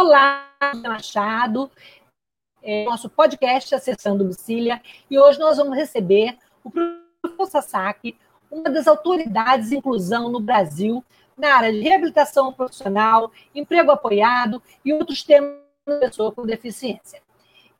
Olá, 0.00 0.48
Machado, 0.76 1.68
é 2.62 2.84
nosso 2.84 3.10
podcast 3.10 3.74
Acessando 3.74 4.22
Lucília, 4.22 4.80
e 5.10 5.18
hoje 5.18 5.40
nós 5.40 5.56
vamos 5.56 5.76
receber 5.76 6.38
o 6.62 6.70
professor 6.70 7.46
Sasaki, 7.50 8.16
uma 8.48 8.70
das 8.70 8.86
autoridades 8.86 9.70
de 9.70 9.76
inclusão 9.76 10.30
no 10.30 10.38
Brasil, 10.38 11.04
na 11.36 11.52
área 11.56 11.72
de 11.72 11.80
reabilitação 11.80 12.52
profissional, 12.52 13.32
emprego 13.52 13.90
apoiado 13.90 14.62
e 14.84 14.92
outros 14.92 15.24
temas 15.24 15.58
da 15.84 15.98
pessoa 15.98 16.30
com 16.30 16.46
deficiência. 16.46 17.20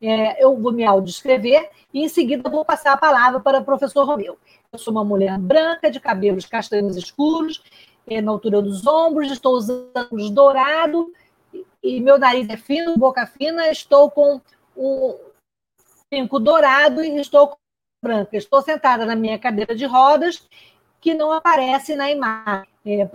É, 0.01 0.43
eu 0.43 0.57
vou 0.57 0.73
me 0.73 0.83
audioscrever 0.83 1.69
e, 1.93 2.03
em 2.03 2.09
seguida, 2.09 2.49
vou 2.49 2.65
passar 2.65 2.91
a 2.91 2.97
palavra 2.97 3.39
para 3.39 3.59
o 3.59 3.63
professor 3.63 4.05
Romeu. 4.05 4.37
Eu 4.73 4.77
sou 4.77 4.91
uma 4.91 5.05
mulher 5.05 5.39
branca, 5.39 5.89
de 5.89 6.01
cabelos 6.01 6.45
castanhos 6.45 6.97
escuros, 6.97 7.63
é, 8.05 8.21
na 8.21 8.29
altura 8.29 8.61
dos 8.61 8.85
ombros, 8.85 9.31
estou 9.31 9.53
usando 9.53 9.89
dourado 10.33 11.13
e 11.83 11.99
meu 11.99 12.17
nariz 12.17 12.47
é 12.49 12.57
fino, 12.57 12.97
boca 12.97 13.25
fina, 13.25 13.69
estou 13.69 14.11
com 14.11 14.41
um 14.75 15.17
brinco 16.11 16.39
dourado 16.39 17.03
e 17.03 17.17
estou 17.19 17.57
branca. 18.01 18.35
Estou 18.37 18.61
sentada 18.61 19.05
na 19.05 19.15
minha 19.15 19.37
cadeira 19.37 19.75
de 19.75 19.85
rodas, 19.85 20.47
que 20.99 21.13
não 21.13 21.31
aparece 21.31 21.95
na 21.95 22.09
imagem. 22.09 22.67
É, 22.85 23.09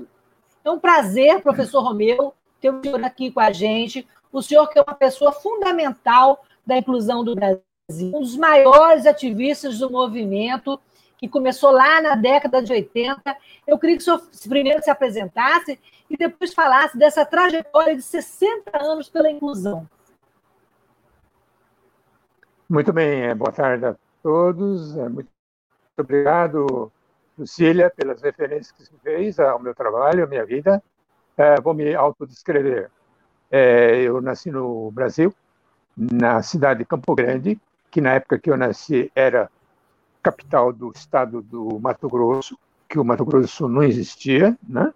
é 0.65 0.71
um 0.71 0.79
prazer, 0.79 1.43
professor 1.43 1.83
Romeu, 1.83 2.34
ter 2.61 2.71
o 2.71 2.81
senhor 2.83 3.03
aqui 3.05 3.31
com 3.31 3.41
a 3.41 3.53
gente. 3.53 4.06
O 4.33 4.43
senhor 4.43 4.69
que 4.69 4.78
é 4.78 4.83
uma 4.83 4.95
pessoa 4.95 5.33
fundamental 5.33 6.45
da 6.67 6.77
inclusão 6.77 7.23
do 7.23 7.34
Brasil, 7.34 8.12
um 8.15 8.21
dos 8.21 8.37
maiores 8.37 9.06
ativistas 9.06 9.78
do 9.78 9.91
movimento, 9.91 10.81
que 11.19 11.28
começou 11.28 11.71
lá 11.71 12.01
na 12.01 12.15
década 12.15 12.62
de 12.62 12.73
80. 12.73 13.37
Eu 13.67 13.78
queria 13.78 13.97
que 13.97 14.03
o 14.03 14.05
senhor 14.05 14.23
primeiro 14.49 14.83
se 14.83 14.91
apresentasse 14.91 15.78
e 16.15 16.17
depois 16.17 16.55
falasse 16.55 16.97
dessa 16.97 17.27
trajetória 17.27 17.97
de 17.97 18.03
60 18.03 18.70
anos 18.81 19.11
pela 19.11 19.29
inclusão. 19.29 19.89
Muito 22.69 22.93
bem, 22.93 23.23
é, 23.23 23.34
boa 23.34 23.51
tarde 23.51 23.84
a 23.84 23.97
todos. 24.23 24.97
É, 24.97 25.09
muito 25.09 25.29
obrigado, 25.98 26.93
Lucília, 27.37 27.91
pelas 27.91 28.23
referências 28.23 28.71
que 28.71 28.84
você 28.84 28.93
fez 29.03 29.41
ao 29.41 29.59
meu 29.59 29.75
trabalho, 29.75 30.23
à 30.23 30.27
minha 30.29 30.47
vida. 30.47 30.81
É, 31.37 31.61
vou 31.61 31.75
me 31.75 31.93
autodescrever. 31.93 32.91
Eu 33.51 34.21
nasci 34.21 34.51
no 34.51 34.91
Brasil, 34.91 35.33
na 35.97 36.43
cidade 36.43 36.81
de 36.81 36.84
Campo 36.84 37.15
Grande, 37.15 37.61
que 37.91 38.01
na 38.01 38.15
época 38.15 38.39
que 38.39 38.51
eu 38.51 38.56
nasci 38.56 39.11
era 39.15 39.49
capital 40.23 40.73
do 40.73 40.91
estado 40.93 41.43
do 41.43 41.78
Mato 41.78 42.09
Grosso, 42.09 42.59
que 42.89 42.99
o 42.99 43.05
Mato 43.05 43.25
Grosso 43.25 43.69
não 43.69 43.83
existia, 43.83 44.56
né? 44.69 44.93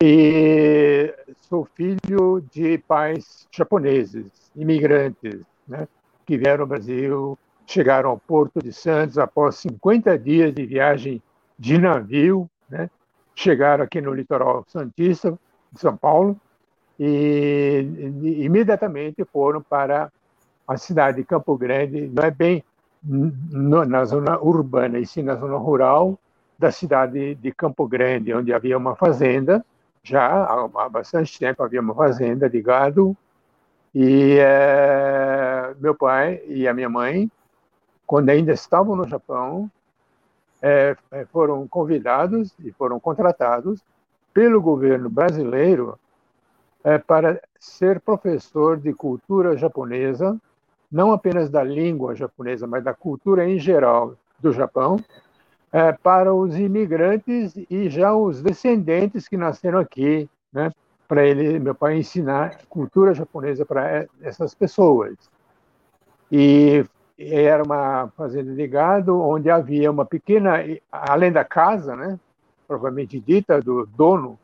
E 0.00 1.12
sou 1.48 1.64
filho 1.74 2.40
de 2.52 2.78
pais 2.78 3.48
japoneses, 3.50 4.30
imigrantes, 4.54 5.40
né? 5.66 5.88
Que 6.24 6.36
vieram 6.36 6.62
ao 6.62 6.68
Brasil, 6.68 7.38
chegaram 7.66 8.10
ao 8.10 8.18
Porto 8.18 8.62
de 8.62 8.72
Santos 8.72 9.18
após 9.18 9.56
50 9.56 10.16
dias 10.16 10.54
de 10.54 10.64
viagem 10.64 11.20
de 11.58 11.78
navio, 11.78 12.48
né? 12.70 12.88
Chegaram 13.34 13.82
aqui 13.82 14.00
no 14.00 14.14
litoral 14.14 14.64
santista 14.68 15.36
de 15.72 15.80
São 15.80 15.96
Paulo 15.96 16.40
e, 16.98 17.84
e 18.22 18.44
imediatamente 18.44 19.24
foram 19.24 19.60
para 19.60 20.12
a 20.66 20.76
cidade 20.76 21.18
de 21.18 21.24
Campo 21.24 21.56
Grande. 21.56 22.08
Não 22.08 22.22
é 22.22 22.30
bem 22.30 22.62
no, 23.02 23.84
na 23.84 24.04
zona 24.04 24.38
urbana, 24.38 24.98
e 24.98 25.06
sim 25.06 25.22
na 25.22 25.34
zona 25.34 25.56
rural 25.56 26.16
da 26.56 26.70
cidade 26.70 27.34
de 27.34 27.52
Campo 27.52 27.86
Grande, 27.88 28.32
onde 28.34 28.52
havia 28.52 28.76
uma 28.76 28.94
fazenda, 28.94 29.64
já 30.08 30.44
há, 30.44 30.88
bastante 30.88 31.38
tempo 31.38 31.62
havia 31.62 31.80
uma 31.80 31.94
fazenda 31.94 32.48
de 32.48 32.60
gado, 32.62 33.16
e 33.94 34.36
é, 34.38 35.74
meu 35.78 35.94
pai 35.94 36.42
e 36.46 36.66
a 36.66 36.74
minha 36.74 36.88
mãe, 36.88 37.30
quando 38.06 38.30
ainda 38.30 38.52
estavam 38.52 38.96
no 38.96 39.06
Japão, 39.06 39.70
é, 40.62 40.96
foram 41.32 41.66
convidados 41.68 42.54
e 42.64 42.72
foram 42.72 42.98
contratados 42.98 43.80
pelo 44.32 44.60
governo 44.60 45.08
brasileiro 45.08 45.98
é, 46.82 46.98
para 46.98 47.40
ser 47.58 48.00
professor 48.00 48.76
de 48.76 48.92
cultura 48.92 49.56
japonesa 49.56 50.38
não 50.90 51.12
apenas 51.12 51.50
da 51.50 51.62
língua 51.62 52.14
japonesa, 52.14 52.66
mas 52.66 52.82
da 52.82 52.94
cultura 52.94 53.46
em 53.46 53.58
geral 53.58 54.14
do 54.38 54.52
Japão, 54.52 54.98
é, 55.72 55.92
para 55.92 56.34
os 56.34 56.56
imigrantes 56.56 57.54
e 57.70 57.88
já 57.88 58.14
os 58.14 58.42
descendentes 58.42 59.28
que 59.28 59.36
nasceram 59.36 59.78
aqui, 59.78 60.28
né? 60.52 60.70
Para 61.06 61.26
ele, 61.26 61.58
meu 61.58 61.74
pai 61.74 61.98
ensinar 61.98 62.58
cultura 62.68 63.14
japonesa 63.14 63.64
para 63.64 64.06
essas 64.20 64.54
pessoas. 64.54 65.16
E 66.30 66.84
era 67.18 67.62
uma 67.62 68.08
fazenda 68.16 68.54
de 68.54 68.66
gado 68.66 69.18
onde 69.20 69.50
havia 69.50 69.90
uma 69.90 70.04
pequena, 70.04 70.56
além 70.92 71.32
da 71.32 71.44
casa, 71.44 71.96
né? 71.96 72.18
Provavelmente 72.66 73.18
dita 73.18 73.60
do 73.60 73.86
dono, 73.86 74.38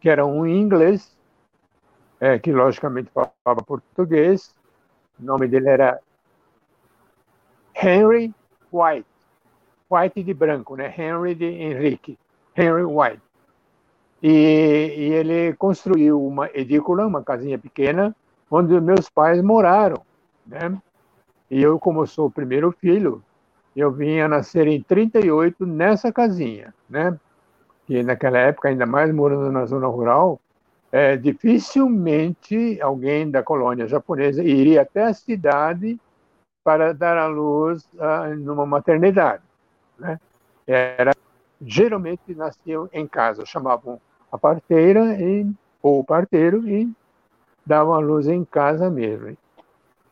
que 0.00 0.10
era 0.10 0.26
um 0.26 0.46
inglês, 0.46 1.16
é, 2.20 2.38
que 2.38 2.52
logicamente 2.52 3.10
falava 3.10 3.62
português, 3.64 4.54
o 5.20 5.24
nome 5.24 5.48
dele 5.48 5.68
era 5.68 6.00
Henry 7.74 8.34
White. 8.72 9.06
White 9.90 10.22
de 10.22 10.34
branco, 10.34 10.76
né? 10.76 10.92
Henry 10.96 11.34
de 11.34 11.46
Henrique. 11.46 12.18
Henry 12.56 12.84
White. 12.84 13.22
E, 14.22 14.28
e 14.28 15.12
ele 15.14 15.54
construiu 15.54 16.24
uma 16.24 16.50
edícula, 16.52 17.06
uma 17.06 17.22
casinha 17.22 17.58
pequena, 17.58 18.14
onde 18.50 18.78
meus 18.80 19.08
pais 19.08 19.40
moraram, 19.42 20.02
né? 20.46 20.76
E 21.50 21.62
eu, 21.62 21.78
como 21.78 22.06
sou 22.06 22.26
o 22.26 22.30
primeiro 22.30 22.72
filho, 22.72 23.22
eu 23.74 23.90
vim 23.92 24.18
a 24.18 24.28
nascer 24.28 24.66
em 24.66 24.82
38 24.82 25.64
nessa 25.64 26.12
casinha, 26.12 26.74
né? 26.88 27.18
E 27.88 28.02
naquela 28.02 28.38
época, 28.38 28.68
ainda 28.68 28.84
mais 28.84 29.12
morando 29.14 29.50
na 29.50 29.64
zona 29.64 29.86
rural, 29.86 30.40
é, 30.90 31.16
dificilmente 31.16 32.80
alguém 32.80 33.30
da 33.30 33.42
colônia 33.42 33.86
japonesa 33.86 34.42
iria 34.42 34.82
até 34.82 35.04
a 35.04 35.14
cidade 35.14 35.98
para 36.64 36.92
dar 36.92 37.16
à 37.16 37.26
luz 37.26 37.88
uh, 37.94 38.34
numa 38.36 38.66
maternidade. 38.66 39.42
Né? 39.98 40.18
Era 40.66 41.12
geralmente 41.60 42.34
nasciam 42.34 42.88
em 42.92 43.06
casa, 43.06 43.44
chamavam 43.44 44.00
a 44.30 44.38
parteira 44.38 45.20
e, 45.20 45.50
ou 45.82 46.00
o 46.00 46.04
parteiro 46.04 46.68
e 46.68 46.90
davam 47.66 47.94
à 47.94 47.98
luz 47.98 48.28
em 48.28 48.44
casa 48.44 48.88
mesmo. 48.88 49.36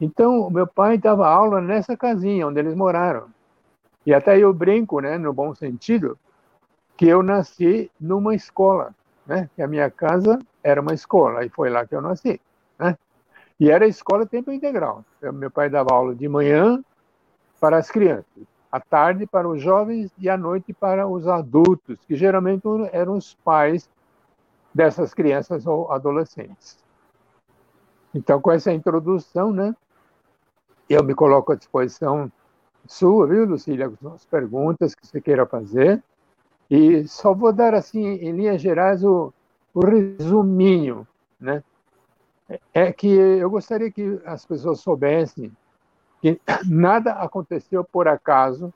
Então, 0.00 0.50
meu 0.50 0.66
pai 0.66 0.98
dava 0.98 1.26
aula 1.26 1.60
nessa 1.60 1.96
casinha 1.96 2.46
onde 2.46 2.58
eles 2.58 2.74
moraram. 2.74 3.28
E 4.04 4.12
até 4.12 4.38
eu 4.38 4.52
brinco, 4.52 5.00
né, 5.00 5.16
no 5.18 5.32
bom 5.32 5.54
sentido, 5.54 6.18
que 6.96 7.06
eu 7.06 7.22
nasci 7.22 7.90
numa 8.00 8.34
escola, 8.34 8.94
né? 9.26 9.50
Que 9.54 9.62
a 9.62 9.68
minha 9.68 9.90
casa 9.90 10.38
era 10.62 10.80
uma 10.80 10.94
escola 10.94 11.44
e 11.44 11.48
foi 11.48 11.68
lá 11.70 11.86
que 11.86 11.94
eu 11.94 12.00
nasci, 12.00 12.40
né? 12.78 12.96
E 13.58 13.70
era 13.70 13.86
escola 13.86 14.26
tempo 14.26 14.50
integral. 14.50 15.04
Meu 15.20 15.50
pai 15.50 15.68
dava 15.68 15.92
aula 15.92 16.14
de 16.14 16.28
manhã 16.28 16.82
para 17.60 17.78
as 17.78 17.90
crianças, 17.90 18.26
à 18.76 18.80
tarde 18.80 19.26
para 19.26 19.48
os 19.48 19.62
jovens 19.62 20.12
e 20.18 20.28
à 20.28 20.36
noite 20.36 20.74
para 20.74 21.08
os 21.08 21.26
adultos, 21.26 21.98
que 22.06 22.14
geralmente 22.14 22.62
eram 22.92 23.16
os 23.16 23.34
pais 23.36 23.88
dessas 24.74 25.14
crianças 25.14 25.66
ou 25.66 25.90
adolescentes. 25.90 26.78
Então, 28.14 28.38
com 28.38 28.52
essa 28.52 28.70
introdução, 28.70 29.50
né, 29.50 29.74
eu 30.90 31.02
me 31.02 31.14
coloco 31.14 31.52
à 31.52 31.56
disposição 31.56 32.30
sua, 32.86 33.26
viu, 33.26 33.46
Lucília, 33.46 33.88
com 33.88 34.12
as 34.12 34.26
perguntas 34.26 34.94
que 34.94 35.06
você 35.06 35.22
queira 35.22 35.46
fazer. 35.46 36.02
E 36.70 37.08
só 37.08 37.32
vou 37.32 37.52
dar, 37.54 37.72
assim, 37.72 38.04
em 38.06 38.32
linhas 38.32 38.60
gerais, 38.60 39.02
o, 39.02 39.32
o 39.72 39.80
resuminho, 39.80 41.06
né? 41.40 41.64
É 42.72 42.92
que 42.92 43.08
eu 43.08 43.48
gostaria 43.50 43.90
que 43.90 44.20
as 44.24 44.44
pessoas 44.44 44.80
soubessem 44.80 45.50
que 46.20 46.40
nada 46.66 47.12
aconteceu 47.12 47.84
por 47.84 48.08
acaso, 48.08 48.72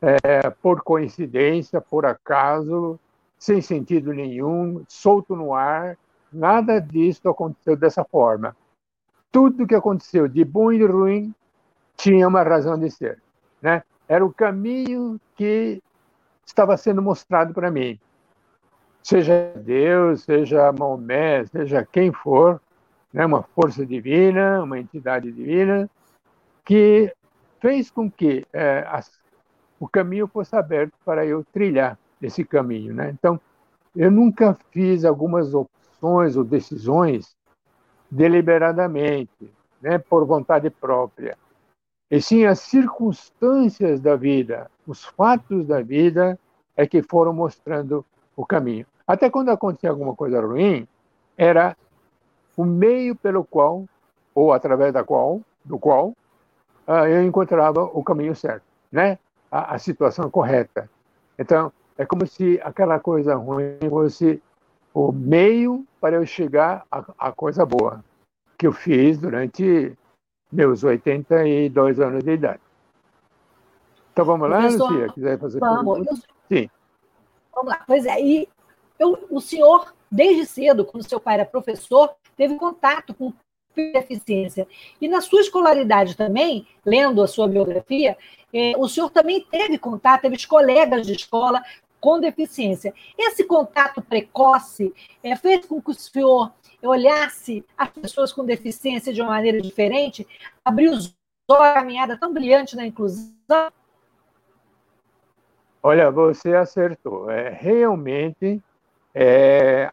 é, 0.00 0.48
por 0.50 0.82
coincidência, 0.82 1.80
por 1.80 2.06
acaso, 2.06 2.98
sem 3.38 3.60
sentido 3.60 4.12
nenhum, 4.12 4.84
solto 4.88 5.36
no 5.36 5.54
ar. 5.54 5.96
Nada 6.32 6.80
disso 6.80 7.28
aconteceu 7.28 7.76
dessa 7.76 8.04
forma. 8.04 8.56
Tudo 9.32 9.66
que 9.66 9.74
aconteceu 9.74 10.26
de 10.26 10.44
bom 10.44 10.72
e 10.72 10.78
de 10.78 10.86
ruim 10.86 11.34
tinha 11.96 12.26
uma 12.26 12.42
razão 12.42 12.78
de 12.78 12.90
ser. 12.90 13.20
Né? 13.60 13.82
Era 14.08 14.24
o 14.24 14.32
caminho 14.32 15.20
que 15.36 15.82
estava 16.44 16.76
sendo 16.76 17.02
mostrado 17.02 17.52
para 17.54 17.70
mim. 17.70 17.98
Seja 19.02 19.52
Deus, 19.56 20.24
seja 20.24 20.72
Maomé, 20.72 21.44
seja 21.46 21.86
quem 21.90 22.12
for, 22.12 22.60
né? 23.12 23.26
uma 23.26 23.42
força 23.42 23.84
divina, 23.84 24.62
uma 24.62 24.78
entidade 24.78 25.30
divina, 25.30 25.88
que 26.64 27.12
fez 27.60 27.90
com 27.90 28.10
que 28.10 28.44
é, 28.52 28.84
as, 28.88 29.10
o 29.78 29.88
caminho 29.88 30.26
fosse 30.26 30.54
aberto 30.56 30.92
para 31.04 31.24
eu 31.26 31.44
trilhar 31.52 31.98
esse 32.20 32.44
caminho. 32.44 32.94
Né? 32.94 33.10
Então, 33.10 33.40
eu 33.94 34.10
nunca 34.10 34.56
fiz 34.70 35.04
algumas 35.04 35.54
opções 35.54 36.36
ou 36.36 36.44
decisões 36.44 37.36
deliberadamente, 38.10 39.52
né, 39.80 39.98
por 39.98 40.26
vontade 40.26 40.68
própria. 40.70 41.36
E 42.10 42.20
sim 42.20 42.44
as 42.44 42.58
circunstâncias 42.60 44.00
da 44.00 44.16
vida, 44.16 44.70
os 44.86 45.04
fatos 45.04 45.66
da 45.66 45.80
vida 45.80 46.38
é 46.76 46.86
que 46.86 47.02
foram 47.02 47.32
mostrando 47.32 48.04
o 48.36 48.44
caminho. 48.44 48.86
Até 49.06 49.30
quando 49.30 49.50
acontecia 49.50 49.90
alguma 49.90 50.14
coisa 50.14 50.40
ruim, 50.40 50.88
era 51.36 51.76
o 52.60 52.64
meio 52.64 53.16
pelo 53.16 53.42
qual 53.42 53.86
ou 54.34 54.52
através 54.52 54.92
da 54.92 55.02
qual, 55.02 55.40
do 55.64 55.78
qual 55.78 56.08
uh, 56.86 57.06
eu 57.08 57.24
encontrava 57.24 57.84
o 57.84 58.04
caminho 58.04 58.36
certo, 58.36 58.64
né? 58.92 59.18
A, 59.50 59.74
a, 59.74 59.78
situação 59.78 60.30
correta. 60.30 60.88
Então 61.38 61.72
é 61.96 62.04
como 62.04 62.26
se 62.26 62.60
aquela 62.62 63.00
coisa 63.00 63.34
ruim 63.34 63.78
fosse 63.88 64.42
o 64.92 65.10
meio 65.10 65.86
para 66.00 66.16
eu 66.16 66.26
chegar 66.26 66.84
à, 66.90 67.04
à 67.18 67.32
coisa 67.32 67.64
boa 67.64 68.04
que 68.58 68.66
eu 68.66 68.72
fiz 68.72 69.16
durante 69.16 69.96
meus 70.52 70.84
82 70.84 71.98
anos 71.98 72.22
de 72.22 72.32
idade. 72.32 72.60
Então 74.12 74.24
vamos 74.26 74.50
lá, 74.50 74.58
Professor, 74.58 74.92
Lucia? 74.92 75.08
Quiser 75.08 75.38
fazer 75.38 75.60
vamos. 75.60 76.06
Eu... 76.06 76.16
Sim. 76.46 76.70
Vamos 77.54 77.70
lá. 77.70 77.82
Pois 77.86 78.04
é, 78.04 78.20
e 78.20 78.48
eu, 78.98 79.26
o 79.30 79.40
senhor, 79.40 79.94
desde 80.10 80.44
cedo, 80.44 80.84
quando 80.84 81.08
seu 81.08 81.18
pai 81.18 81.34
era 81.34 81.46
professor, 81.46 82.14
teve 82.40 82.54
contato 82.56 83.12
com 83.12 83.34
deficiência. 83.76 84.66
E 84.98 85.06
na 85.06 85.20
sua 85.20 85.42
escolaridade 85.42 86.16
também, 86.16 86.66
lendo 86.86 87.22
a 87.22 87.28
sua 87.28 87.46
biografia, 87.46 88.16
eh, 88.50 88.72
o 88.78 88.88
senhor 88.88 89.10
também 89.10 89.44
teve 89.44 89.76
contato, 89.76 90.22
teve 90.22 90.46
colegas 90.46 91.06
de 91.06 91.12
escola 91.12 91.62
com 92.00 92.18
deficiência. 92.18 92.94
Esse 93.18 93.44
contato 93.44 94.00
precoce 94.00 94.90
eh, 95.22 95.36
fez 95.36 95.66
com 95.66 95.82
que 95.82 95.90
o 95.90 95.94
senhor 95.94 96.50
olhasse 96.82 97.62
as 97.76 97.90
pessoas 97.90 98.32
com 98.32 98.42
deficiência 98.42 99.12
de 99.12 99.20
uma 99.20 99.32
maneira 99.32 99.60
diferente, 99.60 100.26
abriu 100.64 100.92
os 100.92 101.14
olhos 101.46 101.62
a 101.62 101.74
caminhada 101.74 102.16
tão 102.18 102.32
brilhante 102.32 102.74
na 102.74 102.86
inclusão? 102.86 103.70
Olha, 105.82 106.10
você 106.10 106.54
acertou. 106.54 107.30
É, 107.30 107.50
realmente 107.50 108.62
é, 109.14 109.92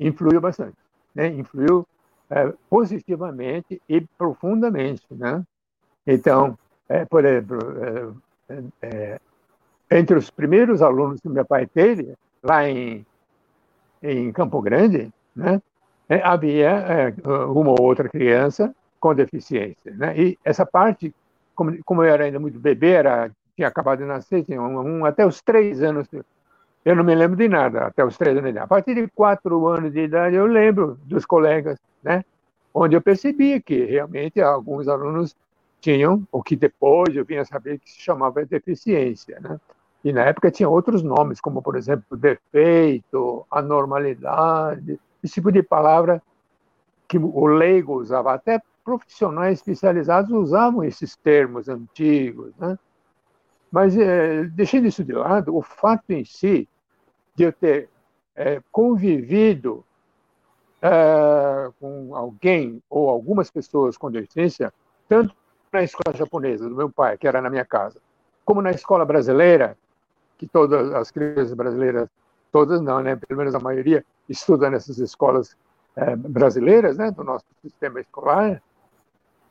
influiu 0.00 0.40
bastante. 0.40 0.83
Né? 1.14 1.28
Influiu 1.28 1.86
é, 2.30 2.52
positivamente 2.68 3.80
e 3.88 4.00
profundamente. 4.18 5.02
Né? 5.10 5.42
Então, 6.06 6.58
é, 6.88 7.04
por 7.04 7.24
exemplo, 7.24 7.58
é, 8.48 8.62
é, 8.82 9.20
entre 9.90 10.16
os 10.16 10.30
primeiros 10.30 10.82
alunos 10.82 11.20
que 11.20 11.28
meu 11.28 11.44
pai 11.44 11.66
teve, 11.66 12.14
lá 12.42 12.68
em, 12.68 13.06
em 14.02 14.32
Campo 14.32 14.60
Grande, 14.60 15.12
né? 15.34 15.60
É, 16.06 16.20
havia 16.22 16.68
é, 16.68 17.14
uma 17.46 17.70
ou 17.70 17.82
outra 17.82 18.08
criança 18.08 18.74
com 19.00 19.14
deficiência. 19.14 19.92
Né? 19.92 20.14
E 20.18 20.38
essa 20.44 20.66
parte, 20.66 21.14
como, 21.54 21.76
como 21.84 22.02
eu 22.02 22.12
era 22.12 22.24
ainda 22.24 22.38
muito 22.38 22.58
bebê, 22.58 22.90
era, 22.90 23.30
tinha 23.56 23.68
acabado 23.68 24.00
de 24.00 24.04
nascer, 24.04 24.44
tinha 24.44 24.60
um, 24.60 24.98
um, 24.98 25.04
até 25.06 25.26
os 25.26 25.40
três 25.40 25.82
anos, 25.82 26.06
eu 26.84 26.94
não 26.94 27.02
me 27.02 27.14
lembro 27.14 27.36
de 27.36 27.48
nada, 27.48 27.86
até 27.86 28.04
os 28.04 28.16
três 28.18 28.36
anos 28.36 28.44
de 28.44 28.50
idade. 28.50 28.64
A 28.64 28.68
partir 28.68 28.94
de 28.94 29.08
quatro 29.08 29.66
anos 29.68 29.92
de 29.92 30.00
idade, 30.00 30.36
eu 30.36 30.46
lembro 30.46 30.98
dos 31.04 31.24
colegas, 31.24 31.78
né? 32.02 32.24
onde 32.74 32.94
eu 32.94 33.00
percebia 33.00 33.60
que 33.60 33.84
realmente 33.84 34.40
alguns 34.40 34.86
alunos 34.86 35.34
tinham 35.80 36.26
o 36.30 36.42
que 36.42 36.56
depois 36.56 37.14
eu 37.14 37.24
vinha 37.24 37.44
saber 37.44 37.78
que 37.78 37.90
se 37.90 38.00
chamava 38.00 38.44
deficiência. 38.44 39.38
Né? 39.40 39.58
E 40.04 40.12
na 40.12 40.24
época 40.24 40.50
tinha 40.50 40.68
outros 40.68 41.02
nomes, 41.02 41.40
como, 41.40 41.62
por 41.62 41.76
exemplo, 41.76 42.16
defeito, 42.16 43.46
anormalidade, 43.50 45.00
esse 45.22 45.34
tipo 45.34 45.50
de 45.50 45.62
palavra 45.62 46.22
que 47.08 47.16
o 47.16 47.46
leigo 47.46 47.94
usava, 47.94 48.34
até 48.34 48.60
profissionais 48.84 49.58
especializados 49.58 50.30
usavam 50.30 50.84
esses 50.84 51.16
termos 51.16 51.68
antigos, 51.68 52.52
né? 52.58 52.78
Mas, 53.72 53.96
é, 53.96 54.44
deixando 54.44 54.86
isso 54.86 55.02
de 55.02 55.12
lado, 55.12 55.56
o 55.56 55.62
fato 55.62 56.10
em 56.10 56.24
si 56.24 56.68
de 57.34 57.44
eu 57.44 57.52
ter 57.52 57.88
é, 58.36 58.60
convivido 58.70 59.84
é, 60.80 61.70
com 61.80 62.14
alguém 62.14 62.82
ou 62.90 63.08
algumas 63.08 63.50
pessoas 63.50 63.96
com 63.96 64.10
deficiência, 64.10 64.72
tanto 65.08 65.34
na 65.72 65.82
escola 65.82 66.16
japonesa 66.16 66.68
do 66.68 66.74
meu 66.74 66.90
pai, 66.90 67.18
que 67.18 67.26
era 67.26 67.40
na 67.40 67.50
minha 67.50 67.64
casa, 67.64 68.00
como 68.44 68.62
na 68.62 68.70
escola 68.70 69.04
brasileira, 69.04 69.76
que 70.38 70.46
todas 70.46 70.92
as 70.92 71.10
crianças 71.10 71.54
brasileiras, 71.54 72.08
todas 72.52 72.80
não, 72.80 73.00
né, 73.00 73.16
pelo 73.16 73.38
menos 73.38 73.54
a 73.54 73.60
maioria, 73.60 74.04
estuda 74.28 74.70
nessas 74.70 74.98
escolas 74.98 75.56
é, 75.96 76.14
brasileiras, 76.16 76.96
né, 76.96 77.10
do 77.10 77.24
nosso 77.24 77.44
sistema 77.62 78.00
escolar, 78.00 78.62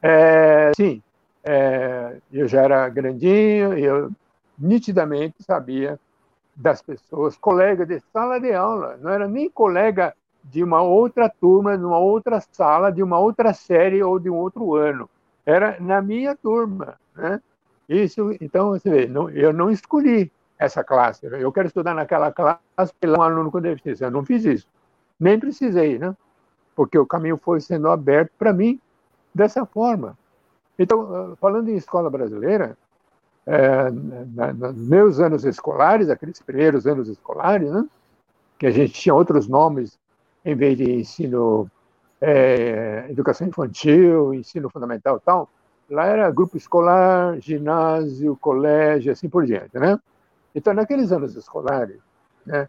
é, 0.02 0.72
sim, 0.76 1.02
é, 1.44 2.18
eu 2.32 2.48
já 2.48 2.62
era 2.62 2.90
grandinho, 2.90 3.78
eu 3.78 4.12
nitidamente 4.58 5.36
sabia 5.42 6.00
das 6.56 6.82
pessoas, 6.82 7.36
colega 7.36 7.86
de 7.86 8.00
sala 8.12 8.40
de 8.40 8.54
aula, 8.54 8.98
não 9.02 9.10
era 9.10 9.28
nem 9.28 9.50
colega 9.50 10.14
de 10.44 10.64
uma 10.64 10.82
outra 10.82 11.30
turma, 11.30 11.78
de 11.78 11.84
uma 11.84 11.98
outra 11.98 12.42
sala, 12.52 12.92
de 12.92 13.02
uma 13.02 13.18
outra 13.18 13.54
série 13.54 14.04
ou 14.04 14.20
de 14.20 14.30
um 14.30 14.36
outro 14.36 14.76
ano. 14.76 15.10
Era 15.46 15.78
na 15.80 16.02
minha 16.02 16.36
turma, 16.36 16.96
né? 17.16 17.42
Isso, 17.88 18.32
então, 18.40 18.70
você 18.70 18.90
vê, 18.90 19.08
não, 19.08 19.30
eu 19.30 19.52
não 19.52 19.70
escolhi 19.70 20.32
essa 20.58 20.84
classe. 20.84 21.26
Eu 21.26 21.52
quero 21.52 21.68
estudar 21.68 21.94
naquela 21.94 22.32
classe 22.32 22.94
pelo 23.00 23.20
um 23.20 23.22
aluno 23.22 23.52
com 23.52 23.60
deficiência. 23.60 24.06
Eu 24.06 24.12
não 24.12 24.24
fiz 24.24 24.46
isso. 24.46 24.68
Nem 25.20 25.40
precisei, 25.40 26.00
né? 26.00 26.16
Porque 26.76 26.98
o 26.98 27.06
caminho 27.06 27.38
foi 27.38 27.60
sendo 27.60 27.90
aberto 27.90 28.32
para 28.38 28.54
mim 28.54 28.80
dessa 29.34 29.66
forma. 29.66 30.18
Então, 30.78 31.36
falando 31.40 31.70
em 31.70 31.76
escola 31.76 32.10
brasileira, 32.10 32.78
é, 33.46 33.92
na, 33.92 34.54
nos 34.54 34.88
meus 34.88 35.20
anos 35.20 35.44
escolares, 35.46 36.10
aqueles 36.10 36.42
primeiros 36.42 36.88
anos 36.88 37.08
escolares, 37.08 37.72
né, 37.72 37.86
que 38.58 38.66
a 38.66 38.72
gente 38.72 38.94
tinha 38.94 39.14
outros 39.14 39.48
nomes 39.48 39.98
em 40.46 40.56
vez 40.56 40.78
de 40.78 40.92
ensino, 40.92 41.70
é, 42.22 43.06
educação 43.10 43.48
infantil, 43.48 44.34
ensino 44.34 44.70
fundamental 44.70 45.20
tal, 45.20 45.50
lá 45.90 46.06
era 46.06 46.32
grupo 46.32 46.58
escolar, 46.58 47.40
ginásio, 47.40 48.36
colégio, 48.38 49.12
assim 49.12 49.30
por 49.30 49.46
diante, 49.46 49.78
né? 49.78 50.00
Então, 50.56 50.74
naqueles 50.74 51.12
anos 51.12 51.36
escolares, 51.36 52.00
né, 52.46 52.68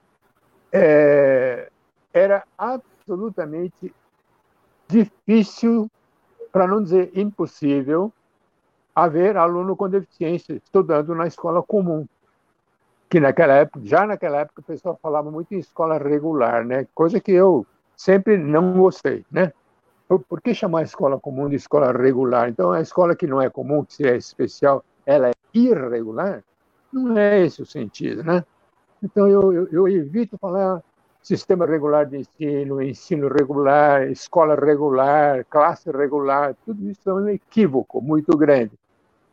é, 0.73 1.71
era 2.12 2.45
absolutamente 2.57 3.93
difícil, 4.88 5.90
para 6.52 6.66
não 6.66 6.83
dizer 6.83 7.11
impossível, 7.14 8.12
haver 8.94 9.36
aluno 9.36 9.76
com 9.76 9.88
deficiência 9.88 10.54
estudando 10.54 11.14
na 11.14 11.26
escola 11.26 11.62
comum. 11.62 12.06
Que 13.08 13.20
naquela 13.20 13.54
época, 13.54 13.80
já 13.84 14.06
naquela 14.06 14.40
época, 14.40 14.60
o 14.60 14.64
pessoal 14.64 14.98
falava 15.02 15.30
muito 15.30 15.52
em 15.54 15.58
escola 15.58 15.98
regular, 15.98 16.64
né? 16.64 16.86
Coisa 16.94 17.20
que 17.20 17.32
eu 17.32 17.66
sempre 17.96 18.36
não 18.36 18.72
gostei, 18.74 19.24
né? 19.30 19.52
Por, 20.08 20.20
por 20.20 20.40
que 20.40 20.54
chamar 20.54 20.80
a 20.80 20.82
escola 20.82 21.18
comum 21.18 21.48
de 21.48 21.56
escola 21.56 21.92
regular? 21.92 22.48
Então, 22.48 22.72
a 22.72 22.80
escola 22.80 23.16
que 23.16 23.26
não 23.26 23.40
é 23.40 23.48
comum, 23.48 23.84
que 23.84 24.06
é 24.06 24.16
especial, 24.16 24.84
ela 25.06 25.28
é 25.28 25.32
irregular? 25.52 26.42
Não 26.92 27.16
é 27.16 27.40
esse 27.40 27.62
o 27.62 27.66
sentido, 27.66 28.22
né? 28.22 28.44
Então, 29.02 29.28
eu, 29.28 29.52
eu, 29.52 29.68
eu 29.68 29.88
evito 29.88 30.38
falar 30.38 30.82
sistema 31.24 31.64
regular 31.64 32.06
de 32.06 32.18
ensino, 32.18 32.82
ensino 32.82 33.28
regular, 33.28 34.10
escola 34.10 34.54
regular, 34.54 35.44
classe 35.46 35.90
regular, 35.90 36.54
tudo 36.66 36.90
isso 36.90 37.08
é 37.08 37.14
um 37.14 37.28
equívoco 37.28 38.00
muito 38.00 38.36
grande. 38.36 38.72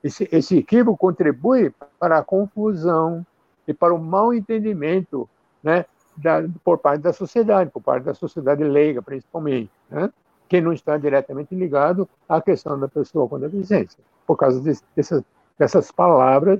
Esse, 0.04 0.28
esse 0.32 0.58
equívoco 0.58 0.98
contribui 0.98 1.74
para 2.00 2.18
a 2.18 2.24
confusão 2.24 3.26
e 3.68 3.74
para 3.74 3.94
o 3.94 4.00
mau 4.00 4.34
entendimento 4.34 5.30
né, 5.64 5.86
da, 6.18 6.44
por 6.64 6.80
parte 6.80 7.02
da 7.02 7.14
sociedade, 7.14 7.70
por 7.70 7.82
parte 7.82 8.04
da 8.04 8.14
sociedade 8.14 8.64
leiga, 8.64 9.02
principalmente. 9.02 9.72
Né? 9.90 10.12
que 10.52 10.60
não 10.60 10.74
está 10.74 10.98
diretamente 10.98 11.56
ligado 11.56 12.10
à 12.28 12.42
questão 12.42 12.78
da 12.78 12.86
pessoa 12.86 13.26
com 13.26 13.40
deficiência, 13.40 14.04
por 14.28 14.36
causa 14.36 14.60
de, 14.60 14.78
dessas, 14.94 15.24
dessas 15.58 15.94
palavras 15.94 16.60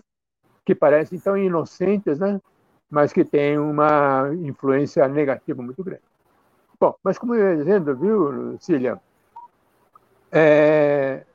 que 0.64 0.74
parecem 0.74 1.20
tão 1.20 1.38
inocentes, 1.38 2.18
né? 2.18 2.40
mas 2.90 3.12
que 3.12 3.26
têm 3.26 3.60
uma 3.60 4.34
influência 4.34 5.06
negativa 5.10 5.62
muito 5.62 5.84
grande. 5.84 6.04
Bom, 6.80 6.96
mas 7.04 7.18
como 7.18 7.36
eu 7.36 7.50
ia 7.50 7.58
dizendo, 7.58 7.94
viu, 7.98 8.58
Cília, 8.62 8.98
é, 10.32 11.26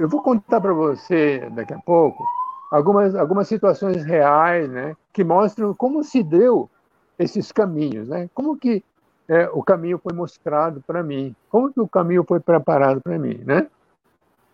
eu 0.00 0.08
vou 0.08 0.22
contar 0.22 0.62
para 0.62 0.72
você 0.72 1.46
daqui 1.50 1.74
a 1.74 1.78
pouco 1.78 2.24
algumas, 2.72 3.14
algumas 3.14 3.46
situações 3.46 4.02
reais 4.02 4.66
né, 4.70 4.96
que 5.12 5.22
mostram 5.22 5.74
como 5.74 6.02
se 6.02 6.22
deu 6.22 6.70
esses 7.18 7.52
caminhos, 7.52 8.08
né? 8.08 8.30
como 8.34 8.56
que 8.56 8.82
é, 9.28 9.50
o 9.52 9.62
caminho 9.62 9.98
foi 9.98 10.14
mostrado 10.14 10.82
para 10.86 11.02
mim, 11.02 11.36
como 11.50 11.70
que 11.70 11.78
o 11.78 11.86
caminho 11.86 12.24
foi 12.26 12.40
preparado 12.40 13.02
para 13.02 13.18
mim. 13.18 13.42
Né? 13.44 13.68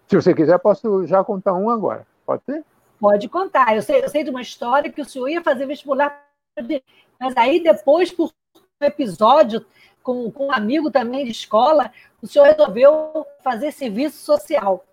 Se 0.09 0.17
você 0.17 0.35
quiser, 0.35 0.59
posso 0.59 1.07
já 1.07 1.23
contar 1.23 1.55
um 1.55 1.71
agora. 1.71 2.05
Pode 2.26 2.43
ser? 2.45 2.65
Pode 2.99 3.29
contar. 3.29 3.76
Eu 3.76 3.83
sei, 3.83 4.03
eu 4.03 4.09
sei 4.09 4.25
de 4.25 4.31
uma 4.31 4.43
história 4.43 4.91
que 4.91 5.00
o 5.00 5.05
senhor 5.05 5.29
ia 5.29 5.45
fazer 5.45 5.65
vestibular, 5.65 6.25
mas 7.21 7.37
aí 7.37 7.62
depois, 7.62 8.11
por 8.11 8.33
um 8.83 8.85
episódio 8.85 9.65
com, 10.03 10.29
com 10.33 10.49
um 10.49 10.53
amigo 10.53 10.91
também 10.91 11.25
de 11.25 11.31
escola, 11.31 11.93
o 12.21 12.26
senhor 12.26 12.47
resolveu 12.47 13.25
fazer 13.45 13.71
serviço 13.71 14.25
social. 14.25 14.85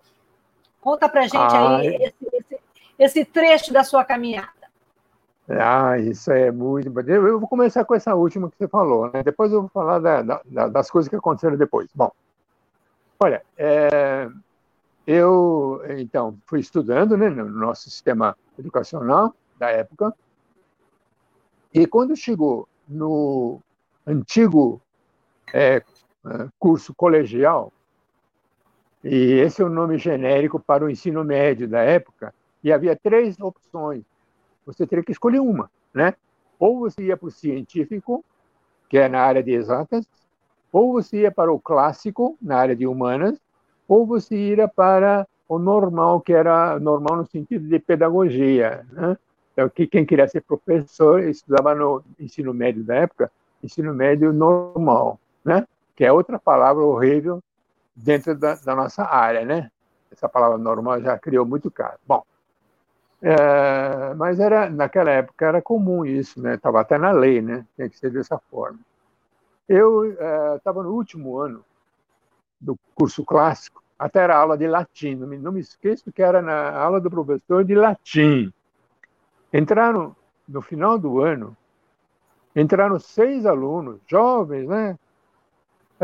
Conta 0.84 1.08
para 1.08 1.22
gente 1.22 1.36
ah, 1.38 1.78
aí 1.78 1.96
esse, 1.96 2.14
esse, 2.30 2.60
esse, 2.98 3.24
trecho 3.24 3.72
da 3.72 3.82
sua 3.82 4.04
caminhada. 4.04 4.50
Ah, 5.48 5.98
isso 5.98 6.30
é 6.30 6.50
muito 6.50 6.86
importante. 6.86 7.16
Eu 7.16 7.40
vou 7.40 7.48
começar 7.48 7.86
com 7.86 7.94
essa 7.94 8.14
última 8.14 8.50
que 8.50 8.58
você 8.58 8.68
falou, 8.68 9.10
né? 9.10 9.22
Depois 9.22 9.50
eu 9.50 9.62
vou 9.62 9.70
falar 9.70 9.98
da, 9.98 10.20
da, 10.44 10.68
das 10.68 10.90
coisas 10.90 11.08
que 11.08 11.16
aconteceram 11.16 11.56
depois. 11.56 11.88
Bom, 11.94 12.12
olha, 13.18 13.42
é, 13.56 14.28
eu 15.06 15.82
então 15.96 16.36
fui 16.46 16.60
estudando 16.60 17.16
né, 17.16 17.30
no 17.30 17.48
nosso 17.48 17.84
sistema 17.88 18.36
educacional 18.58 19.34
da 19.58 19.70
época, 19.70 20.14
e 21.72 21.86
quando 21.86 22.14
chegou 22.14 22.68
no 22.86 23.58
antigo 24.06 24.82
é, 25.50 25.82
curso 26.58 26.94
colegial, 26.94 27.72
e 29.04 29.34
esse 29.34 29.60
é 29.60 29.64
o 29.64 29.68
nome 29.68 29.98
genérico 29.98 30.58
para 30.58 30.82
o 30.82 30.88
ensino 30.88 31.22
médio 31.22 31.68
da 31.68 31.80
época, 31.80 32.34
e 32.62 32.72
havia 32.72 32.96
três 32.96 33.38
opções. 33.38 34.02
Você 34.64 34.86
teria 34.86 35.04
que 35.04 35.12
escolher 35.12 35.40
uma, 35.40 35.70
né? 35.92 36.14
Ou 36.58 36.78
você 36.78 37.02
ia 37.02 37.16
para 37.16 37.28
o 37.28 37.30
científico, 37.30 38.24
que 38.88 38.96
é 38.96 39.06
na 39.06 39.20
área 39.20 39.42
de 39.42 39.52
exatas, 39.52 40.06
ou 40.72 40.92
você 40.92 41.20
ia 41.20 41.30
para 41.30 41.52
o 41.52 41.60
clássico, 41.60 42.38
na 42.40 42.56
área 42.56 42.74
de 42.74 42.86
humanas, 42.86 43.38
ou 43.86 44.06
você 44.06 44.34
ia 44.34 44.66
para 44.66 45.26
o 45.46 45.58
normal, 45.58 46.22
que 46.22 46.32
era 46.32 46.80
normal 46.80 47.18
no 47.18 47.26
sentido 47.26 47.68
de 47.68 47.78
pedagogia, 47.78 48.86
né? 48.90 49.18
Então, 49.52 49.68
quem 49.68 50.04
queria 50.04 50.26
ser 50.26 50.40
professor 50.40 51.22
estudava 51.22 51.74
no 51.74 52.02
ensino 52.18 52.52
médio 52.54 52.82
da 52.82 52.96
época, 52.96 53.30
ensino 53.62 53.94
médio 53.94 54.32
normal, 54.32 55.20
né? 55.44 55.66
Que 55.94 56.04
é 56.04 56.12
outra 56.12 56.38
palavra 56.38 56.82
horrível 56.82 57.42
dentro 57.94 58.34
da, 58.36 58.54
da, 58.56 58.74
nossa 58.74 59.04
área, 59.04 59.44
né? 59.44 59.70
Essa 60.10 60.28
palavra 60.28 60.58
normal 60.58 61.00
já 61.00 61.18
criou 61.18 61.46
muito 61.46 61.70
caso. 61.70 61.98
Bom, 62.06 62.22
é, 63.22 64.14
mas 64.14 64.38
era 64.38 64.68
naquela 64.68 65.10
época 65.10 65.46
era 65.46 65.62
comum 65.62 66.04
isso, 66.04 66.40
né? 66.40 66.54
Estava 66.54 66.80
até 66.80 66.98
na 66.98 67.10
lei, 67.12 67.40
né? 67.40 67.66
Tem 67.76 67.88
que 67.88 67.98
ser 67.98 68.10
dessa 68.10 68.38
forma. 68.50 68.78
Eu 69.68 70.12
estava 70.56 70.80
é, 70.80 70.82
no 70.82 70.92
último 70.92 71.38
ano 71.38 71.64
do 72.60 72.78
curso 72.94 73.24
clássico, 73.24 73.82
até 73.98 74.20
era 74.20 74.36
aula 74.36 74.58
de 74.58 74.66
latim. 74.66 75.14
Não 75.14 75.26
me, 75.26 75.38
não 75.38 75.52
me 75.52 75.60
esqueço 75.60 76.12
que 76.12 76.22
era 76.22 76.42
na 76.42 76.70
aula 76.76 77.00
do 77.00 77.10
professor 77.10 77.64
de 77.64 77.74
latim. 77.74 78.52
Entraram 79.52 80.14
no 80.46 80.60
final 80.60 80.98
do 80.98 81.20
ano, 81.20 81.56
entraram 82.54 82.98
seis 82.98 83.46
alunos, 83.46 84.00
jovens, 84.06 84.68
né? 84.68 84.98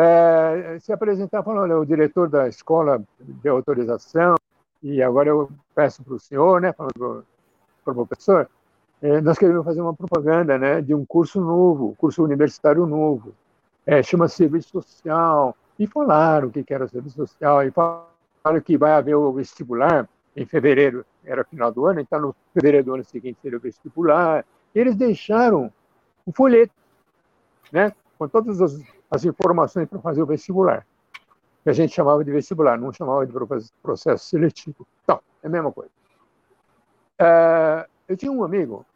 É, 0.00 0.78
se 0.78 0.92
apresentar 0.92 1.42
falando, 1.42 1.62
olha, 1.62 1.78
o 1.78 1.84
diretor 1.84 2.28
da 2.28 2.48
escola 2.48 3.02
deu 3.18 3.56
autorização 3.56 4.34
e 4.82 5.02
agora 5.02 5.28
eu 5.28 5.50
peço 5.74 6.02
para 6.02 6.14
o 6.14 6.18
senhor, 6.18 6.60
né, 6.60 6.72
para 6.72 6.88
o 6.88 7.24
professor, 7.84 8.48
é, 9.02 9.20
nós 9.20 9.38
queremos 9.38 9.64
fazer 9.64 9.80
uma 9.82 9.94
propaganda, 9.94 10.56
né, 10.58 10.80
de 10.80 10.94
um 10.94 11.04
curso 11.04 11.40
novo, 11.40 11.94
curso 11.98 12.22
universitário 12.22 12.86
novo, 12.86 13.34
é, 13.84 14.02
chama 14.02 14.28
Serviço 14.28 14.80
Social, 14.80 15.54
e 15.78 15.86
falaram 15.86 16.48
o 16.48 16.50
que 16.50 16.64
era 16.72 16.88
Serviço 16.88 17.16
Social, 17.16 17.62
e 17.62 17.70
falaram 17.70 18.60
que 18.64 18.78
vai 18.78 18.92
haver 18.92 19.16
o 19.16 19.32
vestibular 19.32 20.08
em 20.34 20.46
fevereiro, 20.46 21.04
era 21.24 21.44
final 21.44 21.70
do 21.70 21.84
ano, 21.84 22.00
então 22.00 22.20
no 22.20 22.36
fevereiro 22.54 22.86
do 22.86 22.94
ano 22.94 23.04
seguinte 23.04 23.38
seria 23.42 23.58
o 23.58 23.60
vestibular, 23.60 24.46
eles 24.74 24.94
deixaram 24.94 25.70
um 26.26 26.32
folheto, 26.32 26.72
né, 27.70 27.92
com 28.18 28.28
todas 28.28 28.62
as 28.62 28.80
as 29.10 29.24
informações 29.24 29.88
para 29.88 29.98
fazer 29.98 30.22
o 30.22 30.26
vestibular. 30.26 30.86
Que 31.62 31.70
a 31.70 31.72
gente 31.72 31.94
chamava 31.94 32.24
de 32.24 32.30
vestibular, 32.30 32.78
não 32.78 32.92
chamava 32.92 33.26
de 33.26 33.32
processo 33.82 34.24
seletivo. 34.26 34.86
Então, 35.02 35.20
é 35.42 35.46
a 35.46 35.50
mesma 35.50 35.72
coisa. 35.72 35.90
Uh, 37.20 37.90
eu 38.08 38.16
tinha 38.16 38.32
um 38.32 38.42
amigo 38.42 38.86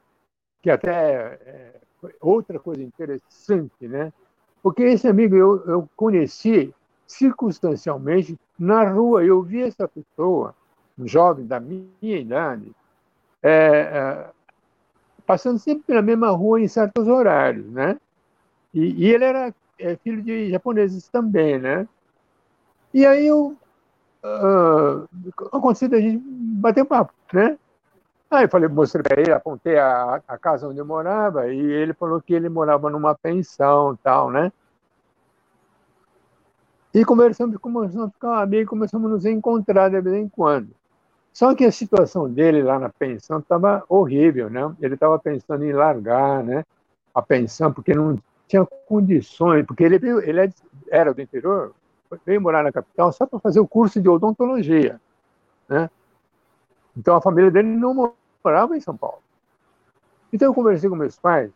que 0.62 0.70
até 0.70 1.38
é, 1.44 1.80
outra 2.20 2.58
coisa 2.58 2.82
interessante, 2.82 3.86
né? 3.86 4.12
Porque 4.62 4.82
esse 4.82 5.06
amigo 5.06 5.36
eu, 5.36 5.62
eu 5.66 5.88
conheci 5.94 6.74
circunstancialmente 7.06 8.38
na 8.58 8.88
rua. 8.90 9.22
Eu 9.22 9.42
vi 9.42 9.62
essa 9.62 9.86
pessoa, 9.86 10.54
um 10.98 11.06
jovem 11.06 11.46
da 11.46 11.60
minha 11.60 11.86
idade, 12.00 12.72
é, 13.42 13.50
é, 13.50 14.30
passando 15.26 15.58
sempre 15.58 15.84
pela 15.84 16.00
mesma 16.00 16.30
rua 16.30 16.60
em 16.60 16.68
certos 16.68 17.06
horários, 17.06 17.66
né? 17.66 18.00
E, 18.72 19.04
e 19.04 19.12
ele 19.12 19.24
era 19.24 19.54
é 19.78 19.96
filho 19.96 20.22
de 20.22 20.50
japoneses 20.50 21.08
também, 21.08 21.58
né? 21.58 21.88
E 22.92 23.04
aí 23.04 23.26
eu 23.26 23.56
uh, 24.24 25.08
aconteceu 25.52 25.88
a 25.92 26.00
gente 26.00 26.22
bater 26.24 26.84
papo, 26.84 27.12
né? 27.32 27.58
Aí 28.30 28.44
eu 28.44 28.48
falei, 28.48 28.68
mostrei 28.68 29.02
para 29.02 29.20
ele, 29.20 29.32
apontei 29.32 29.78
a, 29.78 30.20
a 30.26 30.38
casa 30.38 30.68
onde 30.68 30.78
eu 30.78 30.86
morava 30.86 31.52
e 31.52 31.60
ele 31.60 31.92
falou 31.92 32.20
que 32.20 32.34
ele 32.34 32.48
morava 32.48 32.90
numa 32.90 33.14
pensão 33.14 33.96
tal, 34.02 34.30
né? 34.30 34.52
E 36.92 37.04
conversamos, 37.04 37.56
começamos 37.58 38.08
a 38.08 38.10
ficar 38.10 38.42
amigos, 38.42 38.70
começamos 38.70 39.10
a 39.10 39.14
nos 39.14 39.24
encontrar 39.24 39.88
de 39.88 40.00
vez 40.00 40.16
em 40.16 40.28
quando. 40.28 40.68
Só 41.32 41.52
que 41.52 41.64
a 41.64 41.72
situação 41.72 42.30
dele 42.30 42.62
lá 42.62 42.78
na 42.78 42.88
pensão 42.88 43.40
estava 43.40 43.84
horrível, 43.88 44.48
né? 44.48 44.72
Ele 44.80 44.94
estava 44.94 45.18
pensando 45.18 45.64
em 45.64 45.72
largar, 45.72 46.44
né? 46.44 46.64
A 47.12 47.20
pensão, 47.20 47.72
porque 47.72 47.92
não 47.92 48.16
tinha 48.46 48.64
condições, 48.64 49.64
porque 49.66 49.82
ele, 49.82 49.98
veio, 49.98 50.20
ele 50.20 50.40
é 50.40 50.50
era 50.90 51.12
do 51.12 51.20
interior, 51.20 51.74
veio 52.24 52.40
morar 52.40 52.62
na 52.62 52.72
capital 52.72 53.12
só 53.12 53.26
para 53.26 53.38
fazer 53.38 53.60
o 53.60 53.66
curso 53.66 54.00
de 54.00 54.08
odontologia. 54.08 55.00
Né? 55.68 55.90
Então 56.96 57.16
a 57.16 57.20
família 57.22 57.50
dele 57.50 57.68
não 57.68 58.14
morava 58.44 58.76
em 58.76 58.80
São 58.80 58.96
Paulo. 58.96 59.22
Então 60.32 60.48
eu 60.48 60.54
conversei 60.54 60.88
com 60.88 60.96
meus 60.96 61.18
pais 61.18 61.50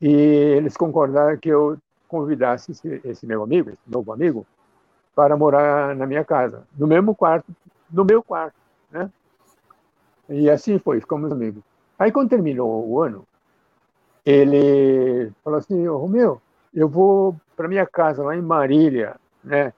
e 0.00 0.10
eles 0.10 0.76
concordaram 0.76 1.36
que 1.38 1.48
eu 1.48 1.78
convidasse 2.06 2.72
esse, 2.72 3.00
esse 3.04 3.26
meu 3.26 3.42
amigo, 3.42 3.70
esse 3.70 3.90
novo 3.90 4.12
amigo, 4.12 4.46
para 5.14 5.36
morar 5.36 5.94
na 5.96 6.06
minha 6.06 6.24
casa, 6.24 6.64
no 6.76 6.86
mesmo 6.86 7.14
quarto, 7.14 7.54
no 7.90 8.04
meu 8.04 8.22
quarto, 8.22 8.54
né? 8.90 9.10
E 10.28 10.50
assim 10.50 10.78
foi, 10.78 11.00
ficamos 11.00 11.32
amigos. 11.32 11.62
Aí 11.98 12.12
quando 12.12 12.28
terminou 12.28 12.86
o 12.86 13.00
ano, 13.00 13.26
ele 14.26 15.30
falou 15.44 15.60
assim, 15.60 15.86
oh, 15.86 15.98
Romeu, 15.98 16.42
eu 16.74 16.88
vou 16.88 17.36
para 17.56 17.68
minha 17.68 17.86
casa 17.86 18.24
lá 18.24 18.36
em 18.36 18.42
Marília, 18.42 19.14
né? 19.44 19.72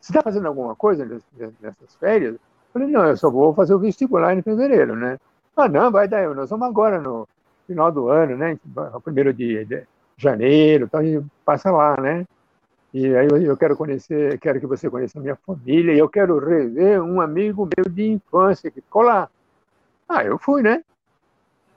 Você 0.00 0.10
está 0.10 0.20
fazendo 0.22 0.48
alguma 0.48 0.74
coisa 0.74 1.04
nessas 1.04 1.94
férias? 2.00 2.34
Eu 2.34 2.40
falei, 2.72 2.88
não, 2.88 3.06
eu 3.06 3.16
só 3.16 3.30
vou 3.30 3.54
fazer 3.54 3.74
o 3.74 3.78
vestibular 3.78 4.36
em 4.36 4.42
fevereiro, 4.42 4.96
né? 4.96 5.18
Ah, 5.56 5.68
não, 5.68 5.90
vai 5.90 6.08
dar, 6.08 6.34
nós 6.34 6.50
vamos 6.50 6.66
agora 6.66 7.00
no 7.00 7.28
final 7.66 7.92
do 7.92 8.08
ano, 8.08 8.36
né? 8.36 8.58
Primeiro 9.04 9.32
de, 9.32 9.64
de 9.64 9.86
janeiro, 10.16 10.90
gente 11.00 11.24
passa 11.44 11.70
lá, 11.70 11.96
né? 12.00 12.26
E 12.92 13.14
aí 13.14 13.28
eu 13.44 13.56
quero 13.56 13.76
conhecer, 13.76 14.38
quero 14.40 14.58
que 14.58 14.66
você 14.66 14.90
conheça 14.90 15.18
a 15.18 15.22
minha 15.22 15.36
família, 15.36 15.94
e 15.94 15.98
eu 15.98 16.08
quero 16.08 16.38
rever 16.38 17.00
um 17.00 17.20
amigo 17.20 17.68
meu 17.76 17.88
de 17.88 18.08
infância 18.08 18.70
que 18.70 18.80
ficou 18.80 19.02
lá. 19.02 19.28
Ah, 20.08 20.24
eu 20.24 20.38
fui, 20.38 20.62
né? 20.62 20.82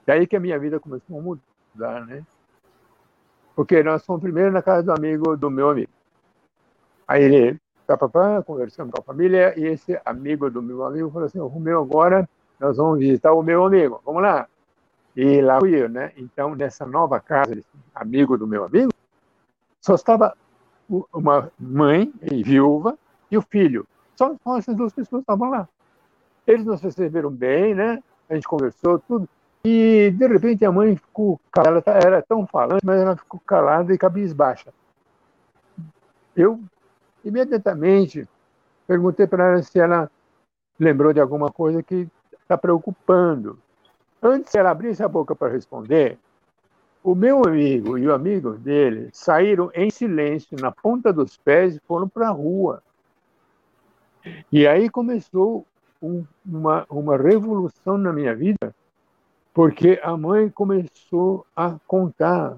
Daí 0.06 0.26
que 0.26 0.36
a 0.36 0.40
minha 0.40 0.58
vida 0.58 0.80
começou 0.80 1.18
a 1.18 1.22
mudar 1.22 1.49
né? 1.74 2.24
Porque 3.54 3.82
nós 3.82 4.04
fomos 4.04 4.22
primeiro 4.22 4.52
na 4.52 4.62
casa 4.62 4.82
do 4.82 4.92
amigo 4.92 5.36
do 5.36 5.50
meu 5.50 5.70
amigo. 5.70 5.90
Aí 7.06 7.24
ele, 7.24 7.60
papapá, 7.86 8.42
conversando 8.42 8.92
com 8.92 9.00
a 9.00 9.04
família, 9.04 9.58
e 9.58 9.66
esse 9.66 10.00
amigo 10.04 10.50
do 10.50 10.62
meu 10.62 10.84
amigo 10.84 11.10
falou 11.10 11.26
assim: 11.26 11.40
o 11.40 11.60
meu 11.60 11.82
agora 11.82 12.28
nós 12.58 12.76
vamos 12.76 12.98
visitar 12.98 13.32
o 13.32 13.42
meu 13.42 13.64
amigo, 13.64 14.00
vamos 14.04 14.22
lá. 14.22 14.46
E 15.16 15.40
lá 15.40 15.58
fui 15.58 15.74
eu, 15.74 15.88
né? 15.88 16.12
Então, 16.16 16.54
nessa 16.54 16.86
nova 16.86 17.18
casa, 17.18 17.60
amigo 17.94 18.38
do 18.38 18.46
meu 18.46 18.64
amigo, 18.64 18.92
só 19.80 19.94
estava 19.94 20.36
uma 21.12 21.50
mãe 21.58 22.12
viúva 22.44 22.96
e 23.30 23.36
o 23.36 23.42
filho. 23.42 23.86
Só 24.16 24.36
essas 24.58 24.76
duas 24.76 24.92
pessoas 24.92 25.22
estavam 25.22 25.50
lá. 25.50 25.68
Eles 26.46 26.64
nos 26.64 26.80
receberam 26.80 27.30
bem, 27.30 27.74
né? 27.74 28.02
A 28.28 28.34
gente 28.34 28.46
conversou, 28.46 28.98
tudo. 28.98 29.28
E, 29.64 30.10
de 30.10 30.26
repente, 30.26 30.64
a 30.64 30.72
mãe 30.72 30.96
ficou 30.96 31.38
calada. 31.52 31.82
Ela 31.86 31.98
era 31.98 32.22
tão 32.22 32.46
falante, 32.46 32.84
mas 32.84 33.00
ela 33.00 33.16
ficou 33.16 33.40
calada 33.40 33.92
e 33.92 33.98
cabisbaixa. 33.98 34.72
Eu, 36.34 36.60
imediatamente, 37.24 38.26
perguntei 38.86 39.26
para 39.26 39.52
ela 39.52 39.62
se 39.62 39.78
ela 39.78 40.10
lembrou 40.78 41.12
de 41.12 41.20
alguma 41.20 41.50
coisa 41.50 41.82
que 41.82 42.08
está 42.40 42.56
preocupando. 42.56 43.58
Antes 44.22 44.52
de 44.52 44.58
ela 44.58 44.70
abrisse 44.70 45.02
a 45.02 45.08
boca 45.08 45.36
para 45.36 45.52
responder, 45.52 46.18
o 47.02 47.14
meu 47.14 47.42
amigo 47.46 47.96
e 47.96 48.06
o 48.06 48.14
amigo 48.14 48.52
dele 48.52 49.08
saíram 49.12 49.70
em 49.74 49.90
silêncio, 49.90 50.58
na 50.60 50.70
ponta 50.70 51.12
dos 51.12 51.36
pés, 51.36 51.76
e 51.76 51.80
foram 51.86 52.08
para 52.08 52.28
a 52.28 52.32
rua. 52.32 52.82
E 54.52 54.66
aí 54.66 54.90
começou 54.90 55.66
um, 56.02 56.24
uma, 56.44 56.86
uma 56.90 57.16
revolução 57.16 57.96
na 57.96 58.12
minha 58.12 58.34
vida, 58.34 58.74
porque 59.52 60.00
a 60.02 60.16
mãe 60.16 60.48
começou 60.48 61.46
a 61.54 61.76
contar 61.86 62.56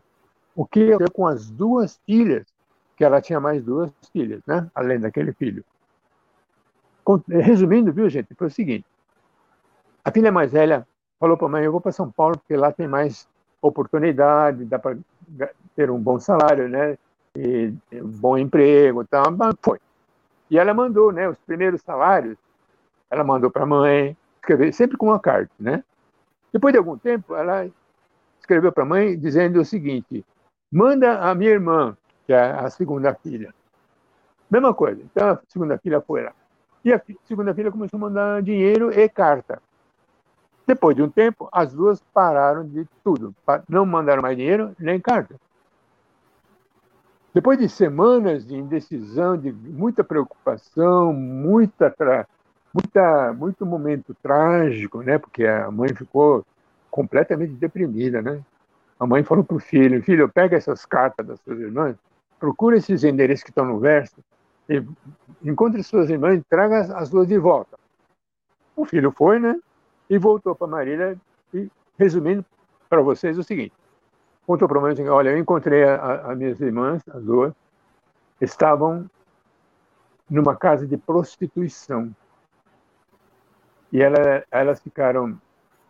o 0.55 0.67
que 0.67 0.81
ia 0.87 0.99
com 1.13 1.27
as 1.27 1.51
duas 1.51 1.99
filhas, 2.05 2.47
que 2.97 3.05
ela 3.05 3.21
tinha 3.21 3.41
mais 3.41 3.63
duas 3.65 3.91
filhas, 4.13 4.43
né? 4.47 4.71
além 4.75 5.01
daquele 5.01 5.33
filho. 5.33 5.65
Resumindo, 7.29 7.93
viu, 7.93 8.09
gente, 8.09 8.35
foi 8.35 8.47
o 8.47 8.51
seguinte: 8.51 8.87
a 10.05 10.11
filha 10.11 10.31
mais 10.31 10.53
velha 10.53 10.87
falou 11.19 11.37
para 11.37 11.47
a 11.47 11.51
mãe: 11.51 11.65
Eu 11.65 11.73
vou 11.73 11.81
para 11.81 11.93
São 11.93 12.11
Paulo 12.11 12.39
porque 12.39 12.57
lá 12.57 12.71
tem 12.71 12.87
mais 12.87 13.27
oportunidade, 13.61 14.65
dá 14.65 14.79
para 14.79 14.97
ter 15.75 15.91
um 15.91 15.99
bom 15.99 16.21
salário, 16.21 16.69
né? 16.69 16.97
E 17.37 17.73
um 17.93 18.09
bom 18.09 18.37
emprego, 18.37 19.05
tal. 19.05 19.33
Mas 19.33 19.55
foi. 19.63 19.79
E 20.51 20.59
ela 20.59 20.75
mandou, 20.75 21.11
né? 21.11 21.29
Os 21.29 21.39
primeiros 21.39 21.81
salários, 21.81 22.37
ela 23.11 23.25
mandou 23.25 23.51
para 23.51 23.63
a 23.63 23.67
mãe, 23.67 24.17
escrever 24.37 24.73
sempre 24.73 24.97
com 24.97 25.07
uma 25.07 25.19
carta, 25.19 25.51
né? 25.59 25.83
Depois 26.53 26.73
de 26.73 26.79
algum 26.79 26.99
tempo, 26.99 27.35
ela 27.35 27.69
escreveu 28.41 28.71
para 28.73 28.83
a 28.83 28.87
mãe 28.87 29.19
dizendo 29.19 29.61
o 29.61 29.65
seguinte: 29.65 30.25
manda 30.71 31.21
a 31.21 31.35
minha 31.35 31.51
irmã, 31.51 31.97
que 32.27 32.33
é 32.33 32.51
a 32.53 32.69
segunda 32.69 33.15
filha. 33.15 33.55
Mesma 34.51 34.75
coisa. 34.75 35.01
Então 35.03 35.31
a 35.31 35.41
segunda 35.49 35.79
filha 35.79 36.01
foi 36.01 36.23
lá. 36.23 36.33
E 36.85 36.93
a 36.93 37.01
segunda 37.25 37.55
filha 37.55 37.71
começou 37.71 37.97
a 37.97 38.01
mandar 38.01 38.43
dinheiro 38.43 38.93
e 38.93 39.09
carta. 39.09 39.63
Depois 40.67 40.95
de 40.95 41.03
um 41.03 41.09
tempo, 41.09 41.49
as 41.51 41.73
duas 41.73 42.01
pararam 42.13 42.67
de 42.67 42.87
tudo. 43.03 43.35
Não 43.69 43.87
mandaram 43.87 44.23
mais 44.23 44.37
dinheiro 44.37 44.75
nem 44.79 45.01
carta. 45.01 45.37
Depois 47.35 47.59
de 47.59 47.69
semanas 47.69 48.47
de 48.47 48.55
indecisão, 48.55 49.39
de 49.39 49.51
muita 49.51 50.05
preocupação, 50.05 51.13
muita, 51.15 51.95
muita, 52.75 53.33
muito 53.33 53.67
momento 53.67 54.15
trágico, 54.23 55.03
né? 55.03 55.19
Porque 55.19 55.47
a 55.47 55.71
mãe 55.71 55.95
ficou 55.95 56.45
completamente 56.91 57.53
deprimida, 57.55 58.23
né? 58.23 58.41
A 58.99 59.07
mãe 59.07 59.23
falou 59.23 59.45
para 59.45 59.57
o 59.57 59.61
filho: 59.61 60.03
Filho, 60.03 60.29
pega 60.29 60.57
essas 60.57 60.85
cartas 60.85 61.27
das 61.27 61.41
suas 61.41 61.59
irmãs, 61.59 61.97
procura 62.39 62.77
esses 62.77 63.05
endereços 63.05 63.45
que 63.45 63.51
estão 63.51 63.65
no 63.65 63.79
verso, 63.79 64.17
e 64.69 64.85
encontre 65.45 65.83
suas 65.83 66.09
irmãs 66.11 66.39
e 66.39 66.45
traga 66.49 66.81
as 66.97 67.11
duas 67.11 67.27
de 67.27 67.39
volta. 67.39 67.79
O 68.77 68.85
filho 68.85 69.13
foi, 69.13 69.39
né? 69.39 69.59
e 70.13 70.19
voltou 70.19 70.55
para 70.55 70.67
Marília 70.67 71.19
e 71.55 71.71
resumindo 71.99 72.45
para 72.87 73.01
vocês 73.01 73.39
o 73.39 73.43
seguinte, 73.43 73.73
contou 74.47 74.69
para 74.69 74.79
mim, 74.79 75.09
olha, 75.09 75.31
eu 75.31 75.39
encontrei 75.39 75.85
as 75.85 76.37
minhas 76.37 76.61
irmãs, 76.61 77.03
as 77.09 77.25
duas, 77.25 77.55
estavam 78.39 79.09
numa 80.29 80.55
casa 80.55 80.87
de 80.87 80.99
prostituição. 80.99 82.15
E 83.93 84.03
ela, 84.03 84.43
elas 84.51 84.81
ficaram 84.81 85.39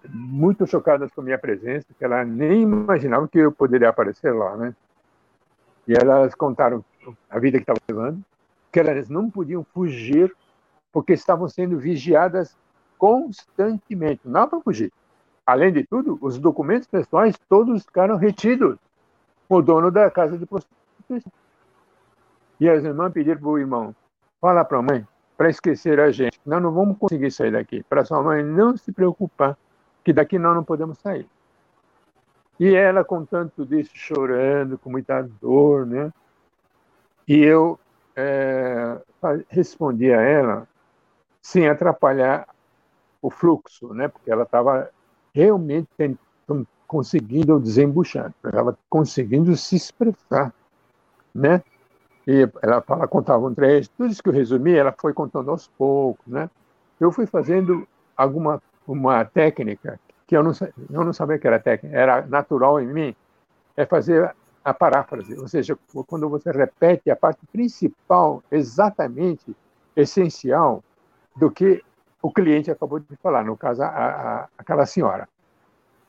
muito 0.09 0.67
chocadas 0.67 1.13
com 1.13 1.21
a 1.21 1.25
minha 1.25 1.39
presença, 1.39 1.87
que 1.97 2.05
elas 2.05 2.27
nem 2.27 2.63
imaginavam 2.63 3.29
que 3.29 3.39
eu 3.39 3.53
poderia 3.53 3.89
aparecer 3.89 4.33
lá, 4.33 4.57
né? 4.57 4.75
E 5.87 5.95
elas 5.95 6.35
contaram 6.35 6.85
a 7.31 7.39
vida 7.39 7.59
que 7.59 7.63
estavam 7.63 7.81
levando, 7.89 8.25
que 8.73 8.81
elas 8.81 9.09
não 9.09 9.31
podiam 9.31 9.65
fugir 9.65 10.35
porque 10.93 11.13
estavam 11.13 11.49
sendo 11.49 11.79
vigiadas 11.79 12.57
constantemente, 12.99 14.21
não 14.25 14.49
para 14.49 14.61
fugir. 14.61 14.93
Além 15.47 15.73
de 15.73 15.85
tudo, 15.85 16.19
os 16.21 16.39
documentos 16.39 16.87
pessoais 16.87 17.37
todos 17.49 17.85
ficaram 17.85 18.17
retidos 18.17 18.79
o 19.49 19.61
dono 19.61 19.91
da 19.91 20.11
casa 20.11 20.39
de 20.39 20.47
prostituição. 20.47 21.33
E 22.61 22.69
as 22.69 22.85
irmãs 22.85 23.13
pediram 23.13 23.41
para 23.41 23.49
o 23.49 23.59
irmão, 23.59 23.95
fala 24.41 24.65
para 24.65 24.79
a 24.79 24.83
mãe, 24.83 25.07
para 25.37 25.49
esquecer 25.51 25.99
a 26.01 26.11
gente, 26.11 26.41
nós 26.45 26.63
não 26.63 26.73
vamos 26.73 26.99
conseguir 26.99 27.31
sair 27.31 27.53
daqui. 27.53 27.83
Para 27.83 28.05
sua 28.05 28.23
mãe 28.23 28.43
não 28.43 28.77
se 28.77 28.93
preocupar, 28.93 29.57
que 30.05 30.13
daqui 30.13 30.39
nós 30.39 30.55
não 30.55 30.65
podemos 30.65 30.99
sair. 30.99 31.27
E 32.59 32.75
ela, 32.75 33.05
com 33.05 33.25
tanto 33.25 33.65
disso, 33.67 33.91
chorando, 33.95 34.79
com 34.79 34.91
muita 34.91 35.23
dor, 35.41 35.87
né? 35.87 36.13
E 37.27 37.39
eu 37.39 37.79
é, 38.15 39.01
respondi 39.49 40.13
a 40.13 40.21
ela, 40.21 40.69
sem 41.41 41.69
atrapalhar 41.69 42.47
o 43.21 43.31
fluxo, 43.31 43.93
né? 43.95 44.09
Porque 44.09 44.31
ela 44.31 44.43
estava 44.43 44.91
realmente 45.35 45.89
tentando, 45.97 46.67
conseguindo 46.87 47.59
desembuchar, 47.59 48.33
estava 48.45 48.79
conseguindo 48.89 49.57
se 49.57 49.77
expressar, 49.77 50.53
né? 51.35 51.63
E 52.27 52.49
ela 52.63 52.81
fala, 52.81 53.09
contava 53.09 53.47
um 53.47 53.55
trecho, 53.55 53.91
tudo 53.97 54.11
isso 54.11 54.23
que 54.23 54.29
eu 54.29 54.33
resumi, 54.33 54.75
ela 54.75 54.95
foi 54.97 55.13
contando 55.13 55.51
aos 55.51 55.67
poucos, 55.67 56.27
né? 56.27 56.49
Eu 57.01 57.11
fui 57.11 57.27
fazendo 57.27 57.87
alguma 58.17 58.63
uma 58.87 59.25
técnica 59.25 59.99
que 60.27 60.37
eu 60.37 60.43
não, 60.43 60.53
eu 60.91 61.05
não 61.05 61.13
sabia 61.13 61.39
que 61.39 61.47
era 61.47 61.59
técnica, 61.59 61.97
era 61.97 62.27
natural 62.27 62.81
em 62.81 62.87
mim, 62.87 63.17
é 63.77 63.85
fazer 63.85 64.35
a 64.65 64.73
paráfrase, 64.73 65.35
ou 65.39 65.49
seja, 65.49 65.77
quando 66.07 66.29
você 66.29 66.51
repete 66.53 67.11
a 67.11 67.17
parte 67.17 67.45
principal, 67.51 68.43
exatamente 68.51 69.57
essencial 69.97 70.83
do 71.35 71.51
que 71.51 71.83
o 72.21 72.31
cliente 72.33 72.71
acabou 72.71 73.01
de 73.01 73.17
falar, 73.17 73.45
no 73.45 73.57
caso, 73.57 73.83
a, 73.83 73.89
a, 73.89 74.49
aquela 74.57 74.87
senhora. 74.87 75.29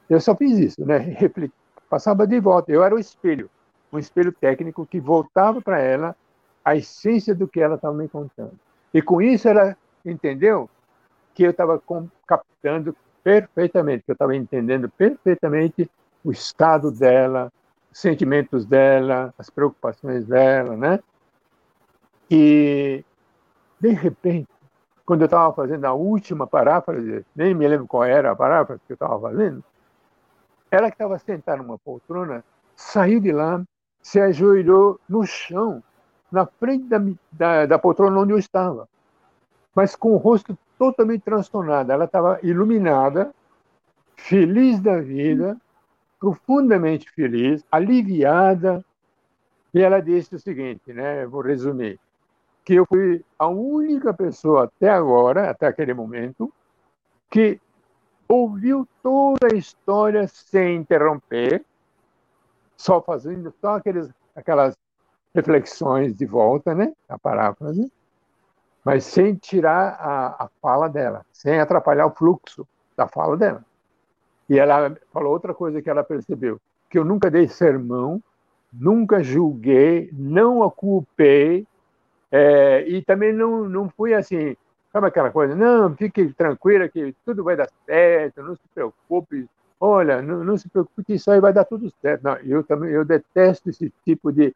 Eu 0.08 0.20
só 0.20 0.36
fiz 0.36 0.60
isso, 0.60 0.86
né? 0.86 1.18
Passava 1.90 2.28
de 2.28 2.40
volta. 2.40 2.72
Eu 2.72 2.84
era 2.84 2.94
o 2.94 3.00
espelho, 3.00 3.50
um 3.94 4.00
espelho 4.00 4.32
técnico 4.32 4.86
que 4.86 5.00
voltava 5.00 5.62
para 5.62 5.80
ela 5.80 6.16
a 6.66 6.76
essência 6.76 7.36
do 7.36 7.48
que 7.48 7.60
ela 7.60 7.76
estava 7.76 7.94
me 7.94 8.08
contando. 8.08 8.54
E 8.94 9.02
com 9.02 9.22
isso 9.22 9.48
ela 9.48 9.78
entendeu 10.04 10.70
que 11.34 11.44
eu 11.44 11.52
estava 11.52 11.82
captando 12.26 12.96
perfeitamente, 13.24 14.04
que 14.04 14.12
eu 14.12 14.14
estava 14.14 14.36
entendendo 14.36 14.90
perfeitamente 14.90 15.90
o 16.24 16.32
estado 16.32 16.92
dela, 16.92 17.52
os 17.92 18.00
sentimentos 18.00 18.66
dela, 18.66 19.34
as 19.38 19.50
preocupações 19.50 20.26
dela, 20.26 20.76
né? 20.76 21.00
E 22.30 23.04
de 23.80 23.90
repente 23.90 24.48
quando 25.06 25.22
eu 25.22 25.26
estava 25.26 25.54
fazendo 25.54 25.86
a 25.86 25.94
última 25.94 26.48
paráfrase, 26.48 27.26
nem 27.36 27.54
me 27.54 27.68
lembro 27.68 27.88
qual 27.88 28.04
era 28.04 28.32
a 28.32 28.36
paráfrase 28.36 28.82
que 28.88 28.94
eu 28.94 28.96
estava 28.96 29.20
fazendo, 29.20 29.64
ela 30.72 30.90
que 30.90 30.96
estava 30.96 31.20
sentada 31.20 31.62
numa 31.62 31.78
poltrona, 31.78 32.44
saiu 32.76 33.20
de 33.20 33.32
lá, 33.32 33.62
se 34.04 34.20
ajoelhou 34.20 35.00
no 35.10 35.26
chão, 35.26 35.82
na 36.32 36.46
frente 36.46 36.86
da, 36.86 37.02
da, 37.32 37.66
da 37.66 37.80
poltrona 37.80 38.20
onde 38.20 38.34
eu 38.34 38.38
estava, 38.38 38.88
mas 39.74 39.96
com 39.96 40.12
o 40.12 40.18
rosto 40.18 40.56
totalmente 40.78 41.22
transtornado. 41.22 41.92
Ela 41.92 42.06
estava 42.06 42.40
iluminada, 42.44 43.34
feliz 44.16 44.80
da 44.80 45.00
vida, 45.00 45.58
profundamente 46.20 47.10
feliz, 47.10 47.64
aliviada, 47.72 48.86
e 49.74 49.82
ela 49.82 50.00
disse 50.00 50.36
o 50.36 50.40
seguinte, 50.40 50.94
né? 50.94 51.26
Vou 51.26 51.42
resumir 51.42 52.00
que 52.64 52.76
eu 52.76 52.86
fui 52.86 53.24
a 53.38 53.48
única 53.48 54.14
pessoa 54.14 54.66
até 54.66 54.90
agora, 54.90 55.50
até 55.50 55.68
aquele 55.68 55.94
momento, 55.94 56.52
que 57.30 57.60
ouviu 58.28 58.88
toda 59.02 59.48
a 59.52 59.56
história 59.56 60.28
sem 60.28 60.78
interromper, 60.78 61.64
só 62.78 63.02
fazendo 63.02 63.54
só 63.62 63.76
aqueles, 63.76 64.10
aquelas 64.36 64.76
reflexões 65.34 66.16
de 66.16 66.26
volta, 66.26 66.74
né? 66.74 66.94
A 67.08 67.18
paráfrase, 67.18 67.92
mas 68.84 69.06
sem 69.06 69.36
tirar 69.36 69.98
a, 70.00 70.46
a 70.46 70.50
fala 70.62 70.90
dela, 70.90 71.26
sem 71.32 71.60
atrapalhar 71.60 72.06
o 72.06 72.12
fluxo 72.12 72.68
da 72.96 73.08
fala 73.08 73.38
dela. 73.38 73.64
E 74.50 74.60
ela 74.60 74.96
falou 75.12 75.32
outra 75.32 75.54
coisa 75.54 75.82
que 75.82 75.90
ela 75.90 76.04
percebeu, 76.04 76.60
que 76.90 77.00
eu 77.00 77.06
nunca 77.06 77.32
dei 77.32 77.48
sermão, 77.48 78.22
nunca 78.72 79.24
julguei, 79.24 80.10
não 80.12 80.64
a 80.64 80.72
culpei, 80.72 81.66
é, 82.32 82.88
e 82.88 83.02
também 83.02 83.32
não, 83.32 83.70
não 83.70 83.90
fui 83.90 84.14
assim, 84.14 84.56
sabe 84.92 85.08
aquela 85.08 85.32
coisa, 85.32 85.56
não, 85.56 85.96
fique 85.96 86.34
tranquila 86.34 86.90
que 86.90 87.16
tudo 87.26 87.44
vai 87.44 87.56
dar 87.56 87.70
certo, 87.86 88.44
não 88.44 88.56
se 88.56 88.68
preocupe, 88.74 89.48
olha, 89.86 90.22
não, 90.22 90.44
não 90.44 90.58
se 90.58 90.70
preocupe 90.70 91.14
isso 91.14 91.30
aí 91.30 91.40
vai 91.40 91.54
dar 91.54 91.66
tudo 91.66 91.92
certo. 92.02 92.24
Não, 92.24 92.36
eu 92.38 92.64
também 92.64 92.92
eu 92.92 93.04
detesto 93.04 93.70
esse 93.70 93.92
tipo 94.06 94.32
de, 94.32 94.54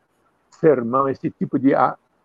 sermão, 0.59 1.07
esse 1.07 1.29
tipo 1.29 1.57
de, 1.59 1.71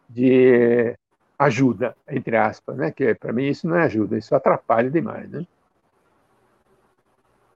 de 0.09 0.97
ajuda, 1.39 1.97
entre 2.09 2.37
aspas, 2.37 2.77
né? 2.77 2.91
que 2.91 3.15
para 3.15 3.33
mim 3.33 3.45
isso 3.45 3.69
não 3.69 3.77
é 3.77 3.85
ajuda, 3.85 4.19
isso 4.19 4.35
atrapalha 4.35 4.91
demais. 4.91 5.31
Né? 5.31 5.47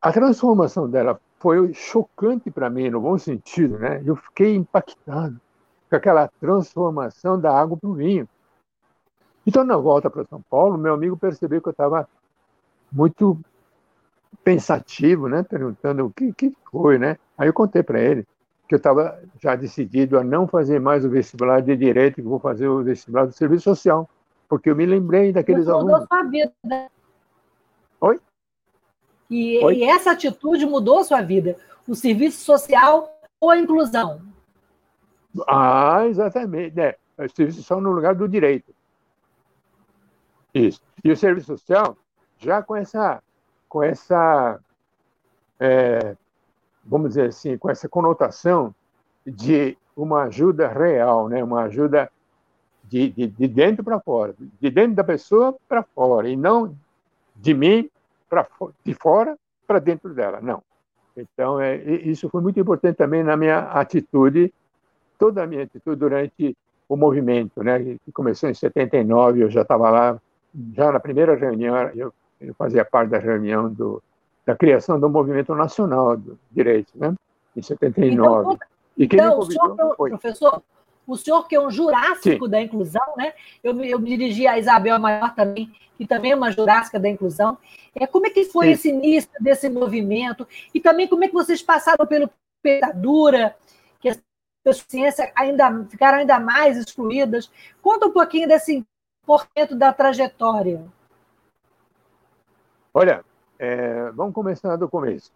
A 0.01 0.13
transformação 0.13 0.89
dela 0.89 1.21
foi 1.39 1.73
chocante 1.75 2.51
para 2.51 2.71
mim, 2.71 2.91
no 2.91 3.01
bom 3.01 3.19
sentido. 3.19 3.79
Né? 3.79 4.03
Eu 4.05 4.17
fiquei 4.17 4.55
impactado 4.55 5.41
com 5.89 5.97
aquela 5.97 6.29
transformação 6.41 7.39
da 7.41 7.57
água 7.57 7.77
para 7.77 7.89
o 7.89 7.95
vinho. 7.95 8.29
Então, 9.47 9.63
na 9.63 9.77
volta 9.77 10.11
para 10.11 10.25
São 10.25 10.43
Paulo, 10.43 10.77
meu 10.77 10.93
amigo 10.93 11.17
percebeu 11.17 11.63
que 11.63 11.69
eu 11.69 11.73
estava 11.73 12.09
muito 12.91 13.39
pensativo, 14.45 15.29
né? 15.29 15.43
perguntando 15.43 16.07
o 16.07 16.11
que, 16.11 16.33
que 16.33 16.53
foi. 16.71 16.99
Né? 16.99 17.19
Aí 17.37 17.49
eu 17.49 17.53
contei 17.53 17.83
para 17.83 18.01
ele 18.01 18.27
que 18.69 18.75
eu 18.75 18.79
estava 18.79 19.21
já 19.41 19.55
decidido 19.55 20.19
a 20.19 20.25
não 20.25 20.47
fazer 20.47 20.81
mais 20.81 21.05
o 21.05 21.11
vestibular 21.11 21.61
de 21.61 21.77
direito, 21.77 22.17
que 22.17 22.23
vou 22.23 22.41
fazer 22.41 22.67
o 22.67 22.83
vestibular 22.83 23.27
do 23.27 23.33
serviço 23.33 23.63
social, 23.65 24.09
porque 24.49 24.69
eu 24.69 24.77
me 24.77 24.85
lembrei 24.85 25.33
daqueles 25.33 25.63
Isso 25.63 25.71
alunos. 25.71 26.01
Mudou 26.01 26.07
sua 26.09 26.23
vida. 26.25 26.91
Oi? 28.01 28.21
E, 29.31 29.65
Oi? 29.65 29.77
e 29.77 29.85
essa 29.85 30.11
atitude 30.13 30.67
mudou 30.67 31.05
sua 31.05 31.23
vida. 31.23 31.57
O 31.87 31.95
serviço 31.95 32.45
social 32.45 33.21
ou 33.41 33.51
a 33.51 33.59
inclusão? 33.59 34.21
Ah, 35.47 36.07
exatamente. 36.07 36.79
É, 36.81 36.97
o 37.19 37.29
serviço 37.29 37.59
social 37.59 37.81
no 37.81 37.93
lugar 37.93 38.15
do 38.15 38.29
direito. 38.29 38.75
Isso. 40.53 40.81
E 41.05 41.11
o 41.11 41.17
serviço 41.17 41.47
social 41.57 41.97
já 42.39 42.63
com 42.63 42.75
essa, 42.75 43.23
com 43.77 43.83
essa 43.83 44.59
é, 45.61 46.17
vamos 46.83 47.11
dizer 47.11 47.29
assim, 47.29 47.59
com 47.59 47.69
essa 47.69 47.87
conotação 47.87 48.75
de 49.27 49.77
uma 49.95 50.23
ajuda 50.23 50.67
real, 50.67 51.29
né? 51.29 51.45
uma 51.45 51.65
ajuda 51.65 52.11
de, 52.85 53.11
de, 53.11 53.27
de 53.27 53.47
dentro 53.47 53.85
para 53.85 54.01
fora, 54.01 54.35
de 54.39 54.71
dentro 54.71 54.95
da 54.95 55.05
pessoa 55.05 55.55
para 55.69 55.83
fora, 55.83 56.27
e 56.27 56.37
não 56.37 56.75
de 57.35 57.53
mim 57.53 57.91
para 58.31 58.47
de 58.83 58.95
fora 58.95 59.37
para 59.67 59.79
dentro 59.79 60.15
dela, 60.15 60.41
não. 60.41 60.63
Então, 61.15 61.61
é, 61.61 61.77
isso 61.77 62.31
foi 62.31 62.41
muito 62.41 62.59
importante 62.59 62.97
também 62.97 63.23
na 63.23 63.37
minha 63.37 63.59
atitude, 63.59 64.55
toda 65.19 65.43
a 65.43 65.47
minha 65.47 65.65
atitude 65.65 65.97
durante 65.97 66.57
o 66.89 66.97
movimento, 66.97 67.63
né? 67.63 67.99
que 68.03 68.11
começou 68.11 68.49
em 68.49 68.55
79, 68.55 69.43
eu 69.43 69.51
já 69.51 69.61
estava 69.61 69.91
lá, 69.91 70.19
já 70.73 70.91
na 70.91 71.01
primeira 71.01 71.35
reunião, 71.35 71.77
eu, 71.95 72.11
eu 72.41 72.55
fazia 72.55 72.85
parte 72.85 73.11
da 73.11 73.19
reunião 73.19 73.73
do, 73.73 74.03
da 74.45 74.55
criação 74.55 74.99
do 74.99 75.09
movimento 75.09 75.55
nacional 75.55 76.17
do 76.17 76.39
direito, 76.51 76.93
né? 76.95 77.15
em 77.57 77.63
79. 77.63 78.55
Então, 78.55 78.59
e 78.97 79.09
quem 79.09 79.19
então, 79.19 79.31
me 79.31 79.37
convidou, 79.37 79.67
o 79.67 79.77
senhor, 79.77 79.97
foi. 79.97 80.11
professor, 80.11 80.63
o 81.07 81.17
senhor 81.17 81.49
que 81.49 81.57
é 81.57 81.61
um 81.61 81.71
jurássico 81.71 82.45
Sim. 82.45 82.51
da 82.51 82.61
inclusão, 82.61 83.15
né? 83.17 83.33
Eu, 83.63 83.83
eu 83.83 83.99
me 83.99 84.11
dirigi 84.11 84.47
a 84.47 84.59
Isabel 84.59 84.99
Maior 84.99 85.35
também, 85.35 85.73
que 85.97 86.07
também 86.07 86.33
é 86.33 86.37
uma 86.37 86.51
jurássica 86.51 86.99
da 86.99 87.09
inclusão. 87.09 87.57
É, 87.95 88.07
como 88.07 88.27
é 88.27 88.31
que 88.31 88.45
foi 88.45 88.67
Sim. 88.67 88.73
esse 88.73 88.89
início 88.89 89.31
desse 89.41 89.69
movimento? 89.69 90.47
E 90.75 90.81
também 90.81 91.09
como 91.09 91.25
é 91.25 91.29
que 91.29 91.35
vocês 91.35 91.63
passaram 91.63 92.07
pelo 92.07 92.31
petadura, 92.63 93.55
que 94.01 94.09
as 94.09 94.23
pessoas 94.65 95.15
ainda, 95.35 95.85
ficaram 95.85 96.19
ainda 96.19 96.39
mais 96.41 96.77
excluídas? 96.77 97.51
Conta 97.81 98.07
um 98.07 98.13
pouquinho 98.13 98.49
desse 98.49 98.85
comportamento 99.25 99.77
da 99.77 99.93
trajetória. 99.93 100.85
Olha, 102.99 103.23
é, 103.59 104.11
vamos 104.13 104.35
começar 104.35 104.75
do 104.77 104.89
começo. 104.89 105.31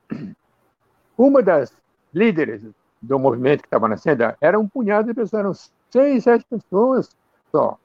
Uma 1.18 1.42
das 1.42 1.70
líderes 2.10 2.62
do 3.02 3.18
movimento 3.18 3.60
que 3.60 3.66
estava 3.66 3.86
nascendo 3.86 4.34
era 4.40 4.58
um 4.58 4.66
punhado 4.66 5.08
de 5.08 5.12
pessoas, 5.12 5.40
eram 5.40 5.52
seis, 5.90 6.24
sete 6.24 6.46
pessoas 6.48 7.10
só, 7.50 7.78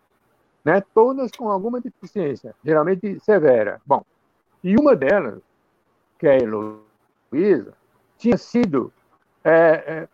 né? 0.64 0.82
todas 0.94 1.30
com 1.32 1.52
alguma 1.52 1.82
deficiência, 1.82 2.56
geralmente 2.64 3.20
severa. 3.20 3.82
Bom, 3.86 4.02
e 4.64 4.78
uma 4.78 4.96
delas, 4.96 5.42
que 6.18 6.26
é 6.26 6.36
a 6.36 6.38
Heloísa, 6.38 7.74
tinha 8.18 8.38
sido 8.38 8.94
é, 9.44 10.08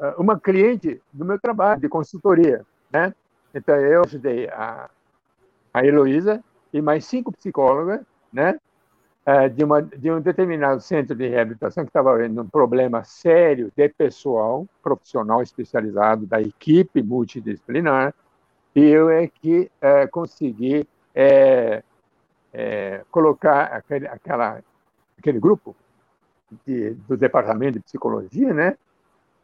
é, 0.00 0.14
uma 0.16 0.38
cliente 0.38 1.02
do 1.12 1.24
meu 1.24 1.40
trabalho 1.40 1.80
de 1.80 1.88
consultoria. 1.88 2.64
Né? 2.88 3.12
Então, 3.52 3.74
eu 3.74 4.04
ajudei 4.04 4.48
a, 4.48 4.88
a 5.74 5.84
Heloísa 5.84 6.40
e 6.72 6.80
mais 6.80 7.04
cinco 7.04 7.32
psicólogas 7.32 8.06
né? 8.32 8.60
É, 9.30 9.46
de, 9.46 9.62
uma, 9.62 9.82
de 9.82 10.10
um 10.10 10.22
determinado 10.22 10.80
centro 10.80 11.14
de 11.14 11.28
reabilitação 11.28 11.84
que 11.84 11.90
estava 11.90 12.16
vendo 12.16 12.40
um 12.40 12.48
problema 12.48 13.04
sério 13.04 13.70
de 13.76 13.86
pessoal 13.90 14.66
profissional 14.82 15.42
especializado 15.42 16.24
da 16.24 16.40
equipe 16.40 17.02
multidisciplinar, 17.02 18.14
e 18.74 18.80
eu 18.86 19.10
é 19.10 19.28
que 19.28 19.70
é, 19.82 20.06
consegui 20.06 20.88
é, 21.14 21.82
é, 22.54 23.04
colocar 23.10 23.64
aquele, 23.64 24.08
aquela, 24.08 24.62
aquele 25.18 25.38
grupo 25.38 25.76
de, 26.64 26.92
do 27.06 27.14
departamento 27.14 27.74
de 27.74 27.80
psicologia, 27.80 28.54
né, 28.54 28.78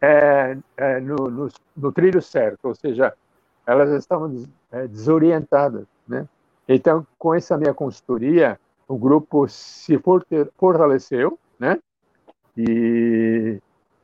é, 0.00 0.56
é, 0.78 0.98
no, 1.00 1.28
no, 1.28 1.48
no, 1.76 1.92
trilho 1.92 2.22
certo, 2.22 2.68
ou 2.68 2.74
seja, 2.74 3.12
elas 3.66 3.90
estavam 3.90 4.46
desorientadas, 4.88 5.84
né? 6.08 6.26
Então, 6.66 7.06
com 7.18 7.34
essa 7.34 7.58
minha 7.58 7.74
consultoria, 7.74 8.58
o 8.86 8.96
grupo 8.96 9.48
se 9.48 10.00
fortaleceu, 10.56 11.38
né? 11.58 11.78
E, 12.56 13.60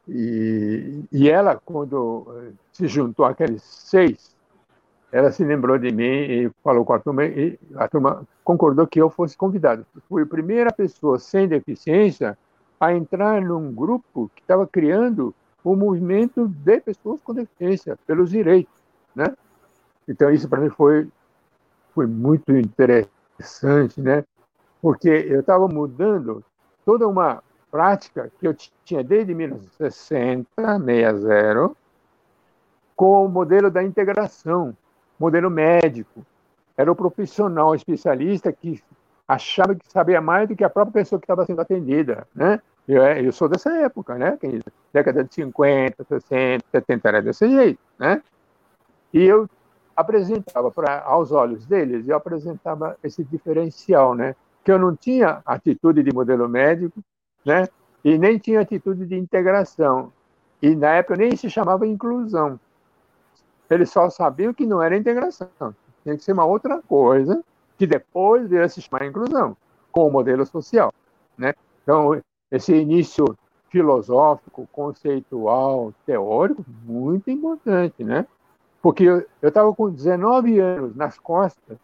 e, 0.08 1.04
e 1.12 1.28
ela, 1.28 1.60
quando 1.64 2.26
eh, 2.28 2.52
se 2.72 2.88
juntou 2.88 3.24
àqueles 3.24 3.62
seis, 3.62 4.34
ela 5.12 5.30
se 5.30 5.44
lembrou 5.44 5.78
de 5.78 5.92
mim 5.92 6.04
e 6.04 6.50
falou 6.62 6.84
com 6.84 6.92
a 6.92 6.98
turma, 6.98 7.24
e 7.24 7.58
a 7.76 7.88
turma 7.88 8.26
concordou 8.44 8.86
que 8.86 9.00
eu 9.00 9.10
fosse 9.10 9.36
convidado. 9.36 9.84
Fui 10.08 10.22
a 10.22 10.26
primeira 10.26 10.72
pessoa 10.72 11.18
sem 11.18 11.48
deficiência 11.48 12.38
a 12.78 12.94
entrar 12.94 13.42
num 13.42 13.72
grupo 13.72 14.30
que 14.34 14.42
estava 14.42 14.66
criando 14.66 15.34
o 15.62 15.72
um 15.72 15.76
movimento 15.76 16.48
de 16.48 16.80
pessoas 16.80 17.20
com 17.20 17.34
deficiência, 17.34 17.98
pelos 18.06 18.30
direitos, 18.30 18.72
né? 19.14 19.34
Então, 20.08 20.30
isso 20.30 20.48
para 20.48 20.60
mim 20.60 20.70
foi, 20.70 21.08
foi 21.94 22.06
muito 22.06 22.56
interessante, 22.56 24.00
né? 24.00 24.24
Porque 24.80 25.08
eu 25.08 25.40
estava 25.40 25.68
mudando 25.68 26.44
toda 26.84 27.06
uma 27.06 27.42
prática 27.70 28.30
que 28.38 28.46
eu 28.46 28.54
tinha 28.84 29.04
desde 29.04 29.34
1960, 29.34 30.46
60, 30.56 31.70
com 32.96 33.24
o 33.24 33.28
modelo 33.28 33.70
da 33.70 33.82
integração, 33.82 34.76
modelo 35.18 35.50
médico. 35.50 36.24
Era 36.76 36.90
o 36.90 36.96
profissional 36.96 37.74
especialista 37.74 38.52
que 38.52 38.82
achava 39.28 39.74
que 39.74 39.90
sabia 39.90 40.20
mais 40.20 40.48
do 40.48 40.56
que 40.56 40.64
a 40.64 40.70
própria 40.70 40.94
pessoa 40.94 41.20
que 41.20 41.24
estava 41.24 41.46
sendo 41.46 41.60
atendida, 41.60 42.26
né? 42.34 42.60
Eu, 42.88 43.02
eu 43.02 43.32
sou 43.32 43.48
dessa 43.48 43.70
época, 43.78 44.16
né? 44.16 44.36
Década 44.92 45.22
de 45.22 45.32
50, 45.32 46.02
60, 46.02 46.64
70 46.72 47.08
era 47.08 47.22
desse 47.22 47.48
jeito, 47.48 47.78
né? 47.98 48.22
E 49.12 49.24
eu 49.24 49.48
apresentava 49.94 50.70
para 50.70 51.00
aos 51.02 51.30
olhos 51.30 51.66
deles, 51.66 52.08
eu 52.08 52.16
apresentava 52.16 52.96
esse 53.04 53.22
diferencial, 53.22 54.14
né? 54.14 54.34
Que 54.64 54.70
eu 54.70 54.78
não 54.78 54.94
tinha 54.94 55.42
atitude 55.44 56.02
de 56.02 56.12
modelo 56.12 56.48
médico, 56.48 57.00
né? 57.44 57.66
E 58.04 58.18
nem 58.18 58.38
tinha 58.38 58.60
atitude 58.60 59.06
de 59.06 59.16
integração. 59.16 60.12
E 60.62 60.74
na 60.74 60.90
época 60.90 61.16
nem 61.16 61.36
se 61.36 61.48
chamava 61.48 61.86
inclusão. 61.86 62.58
Eles 63.68 63.90
só 63.90 64.10
sabiam 64.10 64.52
que 64.52 64.66
não 64.66 64.82
era 64.82 64.96
integração. 64.96 65.74
Tinha 66.02 66.16
que 66.16 66.24
ser 66.24 66.32
uma 66.32 66.44
outra 66.44 66.82
coisa, 66.82 67.42
que 67.78 67.86
depois 67.86 68.48
veio 68.48 68.68
se 68.68 68.82
chamar 68.82 69.06
inclusão, 69.06 69.56
com 69.92 70.06
o 70.06 70.10
modelo 70.10 70.44
social, 70.44 70.92
né? 71.36 71.54
Então, 71.82 72.20
esse 72.50 72.74
início 72.74 73.24
filosófico, 73.70 74.68
conceitual, 74.72 75.94
teórico, 76.04 76.64
muito 76.84 77.30
importante, 77.30 78.02
né? 78.02 78.26
Porque 78.82 79.04
eu 79.04 79.24
estava 79.42 79.72
com 79.74 79.90
19 79.90 80.58
anos 80.58 80.96
nas 80.96 81.18
costas 81.18 81.78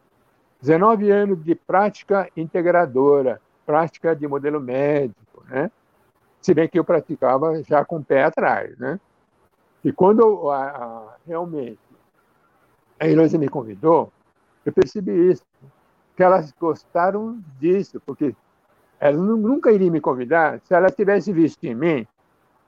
19 0.61 1.11
anos 1.11 1.45
de 1.45 1.55
prática 1.55 2.29
integradora, 2.37 3.40
prática 3.64 4.14
de 4.14 4.27
modelo 4.27 4.61
médico, 4.61 5.45
né? 5.49 5.71
Se 6.40 6.55
bem 6.55 6.69
que 6.69 6.79
eu 6.79 6.85
praticava 6.85 7.62
já 7.62 7.85
com 7.85 7.97
o 7.97 8.05
pé 8.05 8.25
atrás, 8.25 8.79
né? 8.79 9.01
E 9.85 9.92
quando 9.92 10.51
a, 10.51 10.64
a, 10.69 11.16
realmente 11.27 11.79
a 12.99 13.07
Heloísa 13.07 13.38
me 13.38 13.49
convidou, 13.49 14.12
eu 14.64 14.73
percebi 14.73 15.31
isso, 15.31 15.45
que 16.16 16.23
elas 16.23 16.53
gostaram 16.59 17.38
disso, 17.61 18.01
porque 18.05 18.35
elas 18.99 19.21
nunca 19.21 19.71
iriam 19.71 19.92
me 19.92 20.01
convidar 20.01 20.61
se 20.64 20.75
elas 20.75 20.95
tivessem 20.95 21.35
visto 21.35 21.62
em 21.64 21.75
mim 21.75 22.07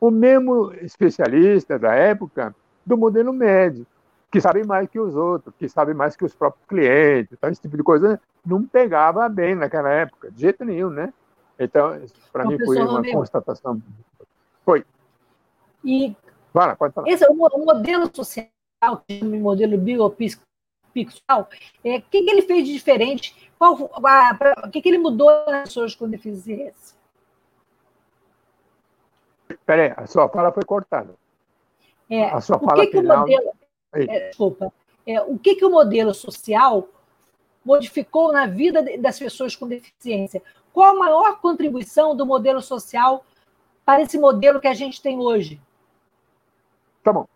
o 0.01 0.11
mesmo 0.11 0.73
especialista 0.75 1.79
da 1.79 1.95
época 1.95 2.55
do 2.85 2.97
modelo 2.97 3.33
médico 3.33 3.91
que 4.31 4.41
sabem 4.41 4.65
mais 4.65 4.89
que 4.89 5.01
os 5.01 5.15
outros, 5.15 5.55
que 5.57 5.69
sabem 5.69 5.95
mais 5.95 6.17
que 6.17 6.25
os 6.25 6.35
próprios 6.35 6.67
clientes, 6.67 7.33
então 7.33 7.51
esse 7.51 7.61
tipo 7.61 7.77
de 7.77 7.83
coisa 7.83 8.21
não 8.45 8.65
pegava 8.65 9.29
bem 9.29 9.55
naquela 9.55 9.91
época, 9.91 10.31
de 10.31 10.43
jeito 10.43 10.65
nenhum, 10.65 10.91
né? 10.91 11.13
Então, 11.59 12.01
para 12.33 12.45
mim 12.45 12.59
foi 12.65 12.79
uma 12.79 13.03
constatação. 13.11 13.83
Foi. 14.65 14.85
E 15.85 16.15
Fala, 16.53 16.77
pode 16.77 16.95
falar. 16.95 17.09
Esse, 17.09 17.27
o 17.27 17.35
modelo 17.35 18.11
social 18.13 18.49
modelo 19.41 19.79
biopsicosocial, 19.79 21.49
é, 21.85 21.97
o 21.99 22.03
que, 22.03 22.23
que, 22.23 22.31
ele 22.31 22.43
fez 22.43 22.67
de 22.67 22.73
diferente? 22.73 23.53
Qual, 23.59 23.91
a, 23.95 24.35
pra, 24.35 24.55
o 24.65 24.71
que, 24.71 24.81
que 24.81 24.89
ele 24.89 24.99
mudou 24.99 25.31
nas 25.47 25.69
pessoas 25.69 25.95
com 25.95 26.09
deficiência? 26.09 26.97
Peraí, 29.65 29.93
a 29.97 30.07
sua 30.07 30.29
fala 30.29 30.53
foi 30.53 30.65
cortada. 30.65 31.15
É, 32.11 32.31
a 32.31 32.41
sua 32.41 32.59
fala 32.59 32.87
que 32.87 32.93
final... 32.93 33.25
Que 33.25 33.35
o 33.35 33.37
modelo, 33.37 33.57
é, 33.93 34.29
desculpa. 34.29 34.73
É, 35.07 35.21
o 35.23 35.39
que, 35.39 35.55
que 35.57 35.65
o 35.65 35.71
modelo 35.71 36.13
social 36.13 36.89
modificou 37.65 38.33
na 38.33 38.47
vida 38.47 38.85
das 38.99 39.19
pessoas 39.19 39.57
com 39.57 39.67
deficiência? 39.67 40.43
Qual 40.73 40.95
a 40.95 40.99
maior 40.99 41.41
contribuição 41.41 42.15
do 42.15 42.27
modelo 42.27 42.61
social 42.61 43.25
para 43.85 44.03
esse 44.03 44.19
modelo 44.19 44.61
que 44.61 44.69
a 44.69 44.75
gente 44.75 45.01
tem 45.01 45.19
hoje? 45.19 45.61
Tá 47.03 47.13
bom. 47.13 47.27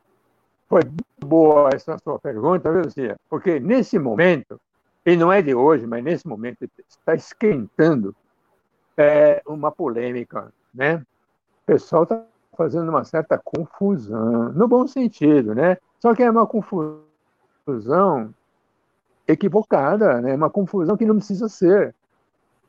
Foi 0.68 0.82
boa 1.18 1.70
essa 1.72 1.98
sua 1.98 2.18
pergunta, 2.18 2.72
viu, 2.72 2.90
Cia? 2.90 3.16
Porque 3.28 3.58
nesse 3.58 3.98
momento, 3.98 4.60
e 5.04 5.16
não 5.16 5.32
é 5.32 5.42
de 5.42 5.54
hoje, 5.54 5.86
mas 5.86 6.02
nesse 6.04 6.26
momento 6.26 6.68
está 6.88 7.14
esquentando 7.14 8.14
é, 8.96 9.42
uma 9.46 9.70
polêmica, 9.70 10.52
né? 10.74 10.96
O 10.96 11.66
pessoal 11.66 12.04
está 12.04 12.24
fazendo 12.56 12.88
uma 12.88 13.04
certa 13.04 13.38
confusão, 13.38 14.52
no 14.52 14.68
bom 14.68 14.86
sentido, 14.86 15.54
né? 15.54 15.76
Só 16.02 16.16
que 16.16 16.22
é 16.24 16.28
uma 16.28 16.48
confusão 16.48 18.34
equivocada, 19.28 20.20
né? 20.20 20.34
Uma 20.34 20.50
confusão 20.50 20.96
que 20.96 21.06
não 21.06 21.14
precisa 21.14 21.48
ser, 21.48 21.94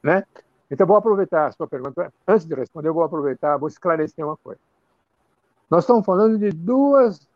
né? 0.04 0.24
Então, 0.70 0.86
vou 0.86 0.96
aproveitar 0.96 1.48
a 1.48 1.52
sua 1.52 1.68
pergunta. 1.68 2.14
Antes 2.28 2.46
de 2.46 2.54
responder, 2.54 2.90
eu 2.90 2.94
vou 2.94 3.02
aproveitar, 3.02 3.58
vou 3.58 3.68
esclarecer 3.68 4.24
uma 4.24 4.38
coisa. 4.38 4.62
Nós 5.68 5.84
estamos 5.84 6.06
falando 6.06 6.38
de 6.38 6.52
duas, 6.52 7.28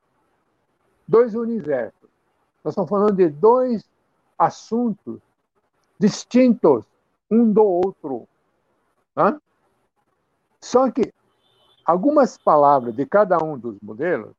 dois 1.07 1.33
universos. 1.33 2.09
Nós 2.63 2.73
estamos 2.73 2.91
falando 2.91 3.15
de 3.15 3.29
dois 3.29 3.83
assuntos 4.37 5.19
distintos 5.97 6.85
um 7.29 7.51
do 7.51 7.63
outro. 7.63 8.27
Tá? 9.15 9.41
Só 10.61 10.91
que 10.91 11.11
algumas 11.83 12.37
palavras 12.37 12.93
de 12.95 13.03
cada 13.03 13.43
um 13.43 13.57
dos 13.57 13.79
modelos 13.81 14.35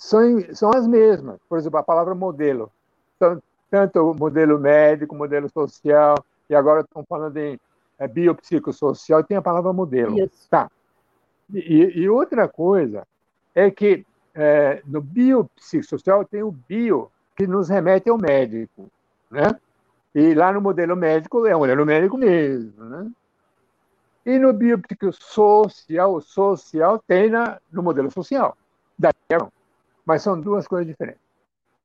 são, 0.00 0.40
são 0.54 0.70
as 0.70 0.86
mesmas. 0.86 1.38
Por 1.46 1.58
exemplo, 1.58 1.78
a 1.78 1.82
palavra 1.82 2.14
modelo. 2.14 2.72
Tanto, 3.18 3.42
tanto 3.70 4.00
o 4.00 4.14
modelo 4.14 4.58
médico, 4.58 5.14
modelo 5.14 5.46
social, 5.50 6.16
e 6.48 6.54
agora 6.54 6.80
estão 6.80 7.04
falando 7.06 7.36
em 7.36 7.60
é 7.98 8.08
biopsicossocial, 8.08 9.22
tem 9.22 9.36
a 9.36 9.42
palavra 9.42 9.74
modelo. 9.74 10.18
Isso. 10.18 10.48
Tá. 10.48 10.70
E, 11.52 12.00
e 12.00 12.08
outra 12.08 12.48
coisa 12.48 13.06
é 13.54 13.70
que 13.70 14.06
é, 14.34 14.80
no 14.86 15.02
biopsicossocial 15.02 16.24
tem 16.24 16.42
o 16.42 16.50
bio, 16.50 17.12
que 17.36 17.46
nos 17.46 17.68
remete 17.68 18.08
ao 18.08 18.16
médico, 18.16 18.90
né? 19.30 19.54
E 20.14 20.32
lá 20.32 20.50
no 20.50 20.62
modelo 20.62 20.96
médico 20.96 21.46
é 21.46 21.54
o 21.54 21.58
modelo 21.58 21.84
médico 21.84 22.16
mesmo, 22.16 22.84
né? 22.84 23.10
E 24.24 24.38
no 24.38 24.54
biopsicossocial, 24.54 26.22
social 26.22 27.04
tem 27.06 27.28
na, 27.28 27.60
no 27.70 27.82
modelo 27.82 28.10
social. 28.10 28.56
Mas 30.10 30.22
são 30.22 30.40
duas 30.40 30.66
coisas 30.66 30.88
diferentes. 30.88 31.22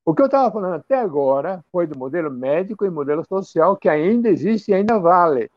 O 0.04 0.16
que 0.16 0.22
eu 0.24 0.26
estava 0.26 0.52
falando 0.52 0.74
até 0.74 1.00
agora 1.00 1.64
foi 1.72 1.86
do 1.86 1.96
modelo 1.96 2.32
médico 2.32 2.84
e 2.84 2.90
modelo 2.90 3.24
social, 3.24 3.78
que 3.78 3.88
ainda 3.88 4.30
existe 4.30 4.72
e 4.72 4.74
ainda 4.74 4.98
vale 4.98 5.52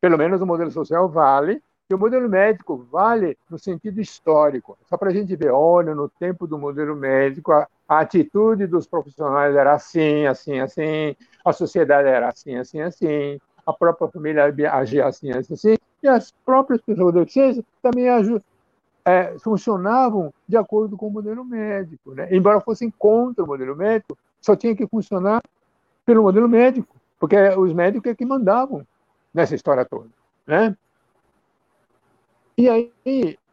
pelo 0.00 0.16
menos 0.16 0.40
o 0.40 0.46
modelo 0.46 0.70
social 0.70 1.06
vale, 1.06 1.62
e 1.90 1.94
o 1.94 1.98
modelo 1.98 2.30
médico 2.30 2.78
vale 2.90 3.36
no 3.50 3.58
sentido 3.58 4.00
histórico. 4.00 4.78
Só 4.88 4.96
para 4.96 5.10
a 5.10 5.12
gente 5.12 5.36
ver, 5.36 5.50
olha, 5.50 5.94
no 5.94 6.08
tempo 6.08 6.46
do 6.46 6.58
modelo 6.58 6.96
médico, 6.96 7.52
a, 7.52 7.68
a, 7.86 8.00
atitude 8.00 8.66
dos 8.66 8.86
profissionais 8.86 9.54
era 9.54 9.74
assim, 9.74 10.24
assim, 10.24 10.60
assim, 10.60 11.14
a 11.44 11.52
sociedade 11.52 12.08
era 12.08 12.30
assim, 12.30 12.56
assim, 12.56 12.80
assim, 12.80 13.38
a 13.66 13.72
própria 13.74 14.08
família 14.08 14.46
agia 14.72 15.06
assim, 15.06 15.30
assim, 15.30 15.52
assim, 15.52 15.76
e 16.02 16.08
as 16.08 16.32
próprias 16.44 16.80
pessoas 16.80 17.12
da 17.12 17.20
deficiência 17.20 17.62
também 17.82 18.08
é, 19.04 19.38
funcionavam 19.38 20.32
de 20.46 20.56
acordo 20.56 20.96
com 20.96 21.08
o 21.08 21.10
modelo 21.10 21.44
médico. 21.44 22.14
Né? 22.14 22.28
Embora 22.30 22.60
fossem 22.60 22.90
contra 22.90 23.44
o 23.44 23.46
modelo 23.46 23.76
médico, 23.76 24.16
só 24.40 24.56
tinha 24.56 24.74
que 24.74 24.86
funcionar 24.86 25.42
pelo 26.04 26.22
modelo 26.22 26.48
médico, 26.48 26.96
porque 27.18 27.36
os 27.50 27.72
médicos 27.72 28.10
é 28.10 28.14
que 28.14 28.24
mandavam 28.24 28.86
nessa 29.32 29.54
história 29.54 29.84
toda. 29.84 30.08
Né? 30.46 30.76
E 32.56 32.68
aí 32.68 32.92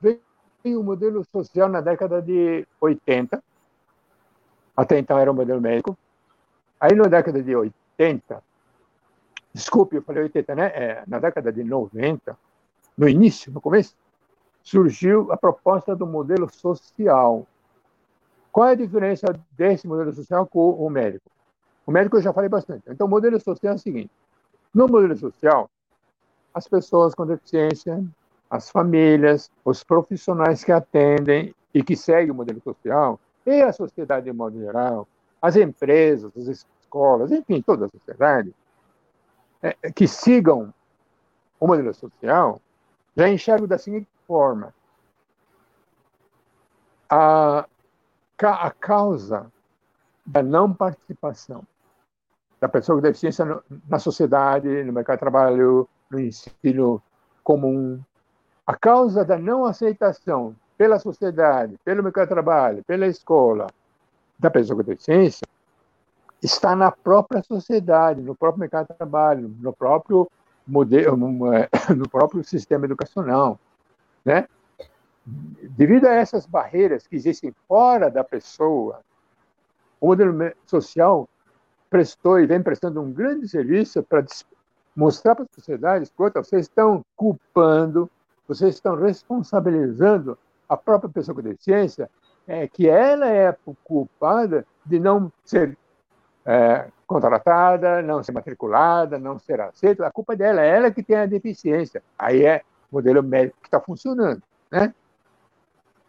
veio 0.02 0.80
o 0.80 0.84
modelo 0.84 1.24
social 1.32 1.70
na 1.70 1.80
década 1.80 2.22
de 2.22 2.68
80, 2.82 3.42
até 4.76 5.00
então 5.00 5.18
era 5.18 5.32
o 5.32 5.36
modelo 5.36 5.62
médico. 5.62 5.98
Aí 6.80 6.96
na 6.96 7.06
década 7.06 7.42
de 7.42 7.56
80, 7.56 8.44
desculpe, 9.54 9.96
eu 9.96 10.02
falei 10.02 10.24
80, 10.24 10.56
né? 10.56 10.68
É, 10.68 11.04
na 11.08 11.20
década 11.20 11.52
de 11.52 11.64
90, 11.64 12.38
no 12.98 13.08
início, 13.08 13.52
no 13.52 13.62
começo, 13.62 13.96
surgiu 14.70 15.32
a 15.32 15.38
proposta 15.38 15.96
do 15.96 16.06
modelo 16.06 16.48
social. 16.48 17.48
Qual 18.52 18.68
é 18.68 18.74
a 18.74 18.76
diferença 18.76 19.26
desse 19.52 19.88
modelo 19.88 20.14
social 20.14 20.46
com 20.46 20.70
o 20.72 20.90
médico? 20.92 21.26
O 21.88 21.92
médico 21.92 22.18
eu 22.18 22.22
já 22.22 22.32
falei 22.32 22.50
bastante. 22.50 22.84
Então, 22.88 23.08
o 23.08 23.10
modelo 23.10 23.40
social 23.40 23.74
é 23.74 23.76
o 23.76 23.80
seguinte: 23.80 24.12
no 24.72 24.88
modelo 24.88 25.18
social, 25.18 25.68
as 26.54 26.68
pessoas 26.68 27.16
com 27.16 27.26
deficiência, 27.26 28.04
as 28.48 28.70
famílias, 28.70 29.50
os 29.66 29.84
profissionais 29.84 30.64
que 30.64 30.72
atendem 30.72 31.54
e 31.74 31.84
que 31.84 31.96
seguem 31.96 32.30
o 32.30 32.36
modelo 32.36 32.62
social, 32.62 33.20
e 33.48 33.64
a 33.64 33.74
sociedade 33.74 34.26
de 34.26 34.34
modo 34.34 34.60
geral, 34.60 35.08
as 35.42 35.56
empresas, 35.56 36.32
as 36.38 36.46
escolas, 36.46 37.32
enfim, 37.32 37.60
toda 37.60 37.86
a 37.86 37.90
sociedade, 37.90 38.54
é, 39.64 39.92
que 39.92 40.08
sigam 40.08 40.72
o 41.60 41.66
modelo 41.66 41.92
social, 41.92 42.62
já 43.18 43.28
enxergo 43.28 43.66
da 43.66 43.80
seguinte 43.80 44.08
forma: 44.30 44.72
a, 47.10 47.66
a 48.38 48.72
causa 48.72 49.52
da 50.24 50.44
não 50.44 50.72
participação 50.72 51.66
da 52.62 52.70
pessoa 52.70 52.98
com 52.98 53.02
deficiência 53.02 53.46
na 53.88 53.98
sociedade, 53.98 54.84
no 54.84 54.94
mercado 54.94 55.16
de 55.16 55.22
trabalho, 55.22 55.90
no 56.12 56.20
ensino 56.20 57.02
comum. 57.44 58.00
A 58.68 58.76
causa 58.76 59.26
da 59.26 59.38
não 59.38 59.66
aceitação 59.66 60.56
pela 60.78 61.00
sociedade, 61.00 61.80
pelo 61.84 62.04
mercado 62.04 62.28
de 62.28 62.34
trabalho, 62.34 62.84
pela 62.84 63.08
escola, 63.08 63.66
da 64.38 64.52
pessoa 64.52 64.78
com 64.78 64.84
deficiência, 64.84 65.48
está 66.44 66.76
na 66.76 66.92
própria 66.92 67.42
sociedade, 67.42 68.22
no 68.22 68.36
próprio 68.36 68.60
mercado 68.60 68.88
de 68.90 68.94
trabalho, 68.94 69.56
no 69.60 69.74
próprio 69.74 70.30
modelo, 70.68 71.18
no 71.18 72.10
próprio 72.10 72.44
sistema 72.44 72.86
educacional, 72.86 73.60
né? 74.24 74.48
Devido 75.26 76.06
a 76.06 76.14
essas 76.14 76.46
barreiras 76.46 77.06
que 77.06 77.16
existem 77.16 77.54
fora 77.68 78.10
da 78.10 78.24
pessoa, 78.24 79.02
o 80.00 80.08
modelo 80.08 80.34
social 80.66 81.28
prestou 81.90 82.40
e 82.40 82.46
vem 82.46 82.62
prestando 82.62 83.02
um 83.02 83.12
grande 83.12 83.48
serviço 83.48 84.02
para 84.04 84.26
mostrar 84.96 85.36
para 85.36 85.46
a 85.46 85.56
sociedade, 85.56 86.04
escuta, 86.04 86.44
vocês 86.44 86.64
estão 86.64 87.04
culpando, 87.16 88.10
vocês 88.48 88.76
estão 88.76 88.96
responsabilizando 88.96 90.38
a 90.68 90.78
própria 90.78 91.10
pessoa 91.10 91.36
com 91.36 91.42
deficiência, 91.42 92.10
é, 92.48 92.68
que 92.68 92.90
ela 92.90 93.28
é 93.28 93.56
culpada 93.84 94.66
de 94.86 95.00
não 95.00 95.32
ser 95.46 95.78
é, 96.46 96.88
contratada, 97.06 98.02
não 98.02 98.24
ser 98.24 98.32
matriculada, 98.32 99.20
não 99.20 99.38
ser 99.40 99.62
aceita. 99.62 100.06
A 100.06 100.12
culpa 100.12 100.36
dela, 100.36 100.62
é 100.62 100.76
ela 100.76 100.92
que 100.92 101.04
tem 101.04 101.16
a 101.16 101.26
deficiência. 101.26 102.04
Aí 102.18 102.46
é 102.46 102.64
modelo 102.92 103.22
médico 103.24 103.58
que 103.62 103.68
está 103.68 103.80
funcionando. 103.80 104.42
Né? 104.72 104.94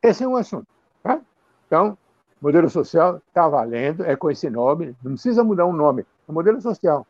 Esse 0.03 0.25
é 0.25 0.29
um 0.29 0.37
assunto. 0.37 0.67
Tá? 1.03 1.21
Então, 1.67 1.97
modelo 2.41 2.69
social 2.71 3.21
está 3.29 3.49
valendo, 3.49 4.05
é 4.05 4.17
com 4.17 4.31
esse 4.31 4.49
nome, 4.49 4.97
não 5.03 5.13
precisa 5.13 5.45
mudar 5.45 5.67
o 5.67 5.71
um 5.71 5.73
nome, 5.73 6.07
é 6.29 6.33
modelo 6.33 6.61
social. 6.61 7.07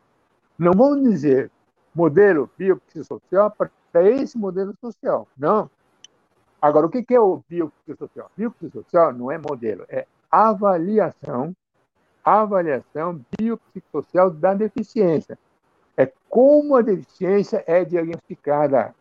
Não 0.57 0.73
vamos 0.73 1.01
dizer 1.09 1.49
modelo 1.93 2.49
biopsicossocial 2.57 3.51
para 3.51 4.09
esse 4.09 4.37
modelo 4.37 4.73
social. 4.79 5.27
Não. 5.37 5.69
Agora, 6.61 6.85
o 6.85 6.89
que 6.89 7.05
é 7.13 7.19
o 7.19 7.41
biopsicossocial? 7.49 8.29
Biopsicossocial 8.37 9.13
não 9.13 9.31
é 9.31 9.37
modelo, 9.37 9.85
é 9.89 10.05
avaliação, 10.29 11.55
avaliação 12.23 13.19
biopsicossocial 13.37 14.29
da 14.29 14.53
deficiência. 14.53 15.37
É 15.97 16.11
como 16.29 16.75
a 16.75 16.81
deficiência 16.81 17.63
é 17.67 17.83
diagnosticada. 17.83 18.95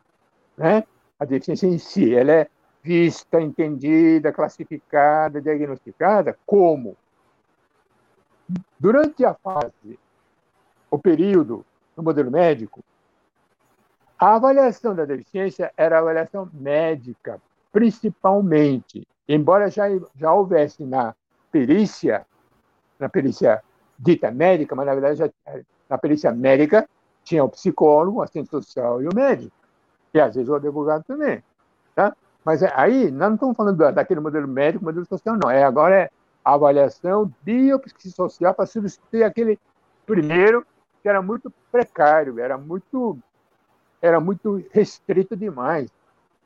Né? 0.60 0.84
A 1.18 1.24
deficiência 1.24 1.66
em 1.66 1.78
si, 1.78 2.14
ela 2.14 2.32
é 2.32 2.48
vista, 2.82 3.40
entendida, 3.40 4.30
classificada, 4.30 5.40
diagnosticada 5.40 6.38
como? 6.44 6.98
Durante 8.78 9.24
a 9.24 9.32
fase, 9.32 9.98
o 10.90 10.98
período 10.98 11.64
no 11.96 12.02
modelo 12.02 12.30
médico, 12.30 12.84
a 14.18 14.34
avaliação 14.34 14.94
da 14.94 15.06
deficiência 15.06 15.72
era 15.78 15.98
avaliação 15.98 16.50
médica, 16.52 17.40
principalmente. 17.72 19.08
Embora 19.26 19.70
já, 19.70 19.86
já 20.14 20.30
houvesse 20.30 20.84
na 20.84 21.14
perícia, 21.50 22.26
na 22.98 23.08
perícia 23.08 23.62
dita 23.98 24.30
médica, 24.30 24.74
mas 24.74 24.84
na 24.84 24.92
verdade 24.92 25.16
já, 25.16 25.30
na 25.88 25.96
perícia 25.96 26.30
médica 26.32 26.86
tinha 27.24 27.42
o 27.42 27.48
psicólogo, 27.48 28.18
o 28.18 28.22
assistente 28.22 28.50
social 28.50 29.00
e 29.00 29.06
o 29.06 29.14
médico, 29.14 29.54
e 30.12 30.20
às 30.20 30.34
vezes 30.34 30.48
o 30.48 30.54
advogado 30.54 31.04
também, 31.04 31.42
tá? 31.94 32.14
Mas 32.44 32.62
aí, 32.62 33.10
nós 33.10 33.28
não 33.28 33.34
estamos 33.34 33.56
falando 33.56 33.92
daquele 33.92 34.20
modelo 34.20 34.48
médico, 34.48 34.84
modelo 34.84 35.04
social, 35.04 35.36
não. 35.42 35.50
É, 35.50 35.62
agora 35.62 35.94
é 35.94 36.10
avaliação 36.44 37.30
biopsicossocial 37.42 38.54
para 38.54 38.66
substituir 38.66 39.24
aquele 39.24 39.58
primeiro 40.06 40.66
que 41.02 41.08
era 41.08 41.20
muito 41.22 41.52
precário, 41.70 42.38
era 42.40 42.56
muito, 42.56 43.18
era 44.00 44.18
muito 44.20 44.64
restrito 44.70 45.36
demais. 45.36 45.90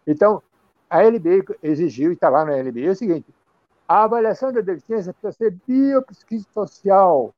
Então, 0.06 0.42
a 0.90 1.02
LBI 1.02 1.44
exigiu, 1.62 2.10
e 2.10 2.14
está 2.14 2.28
lá 2.28 2.44
na 2.44 2.56
LBI, 2.56 2.86
é 2.86 2.90
o 2.90 2.96
seguinte, 2.96 3.34
a 3.86 4.04
avaliação 4.04 4.52
da 4.52 4.60
deficiência 4.60 5.12
precisa 5.12 5.32
ser 5.32 5.56
biopsicossocial, 5.66 7.34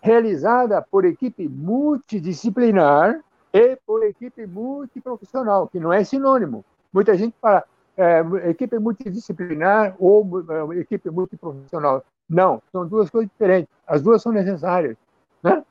realizada 0.00 0.80
por 0.82 1.04
equipe 1.04 1.48
multidisciplinar 1.48 3.22
e 3.52 3.76
por 3.86 4.04
equipe 4.04 4.46
multiprofissional, 4.46 5.68
que 5.68 5.80
não 5.80 5.92
é 5.92 6.04
sinônimo. 6.04 6.64
Muita 6.92 7.16
gente 7.16 7.34
fala 7.40 7.64
é, 7.96 8.20
equipe 8.50 8.78
multidisciplinar 8.78 9.94
ou 9.98 10.44
é, 10.72 10.78
equipe 10.78 11.10
multiprofissional. 11.10 12.04
Não, 12.28 12.62
são 12.70 12.86
duas 12.86 13.10
coisas 13.10 13.30
diferentes. 13.30 13.68
As 13.86 14.02
duas 14.02 14.22
são 14.22 14.32
necessárias. 14.32 14.96
Né? 15.42 15.64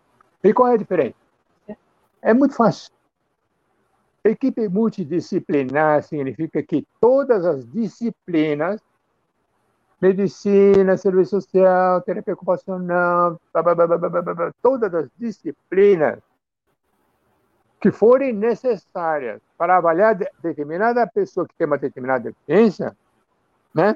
E 0.44 0.54
qual 0.54 0.70
é 0.70 0.74
a 0.74 0.78
diferença? 0.78 1.16
É 2.22 2.34
muito 2.34 2.56
fácil. 2.56 2.92
Equipe 4.24 4.68
multidisciplinar 4.68 6.04
significa 6.04 6.62
que 6.62 6.86
todas 7.00 7.46
as 7.46 7.66
disciplinas 7.66 8.82
medicina, 10.02 10.98
serviço 10.98 11.42
social, 11.42 12.02
terapia 12.02 12.34
ocupacional, 12.34 13.40
blá, 13.52 13.63
blá, 13.63 13.98
blá, 13.98 14.54
todas 14.62 14.94
as 14.94 15.10
disciplinas 15.18 16.20
que 17.80 17.92
forem 17.92 18.34
necessárias 18.34 19.42
para 19.58 19.78
avaliar 19.78 20.16
determinada 20.42 21.06
pessoa 21.08 21.48
que 21.48 21.54
tem 21.56 21.68
uma 21.68 21.78
determinada 21.78 22.24
deficiência, 22.24 22.96
né, 23.74 23.96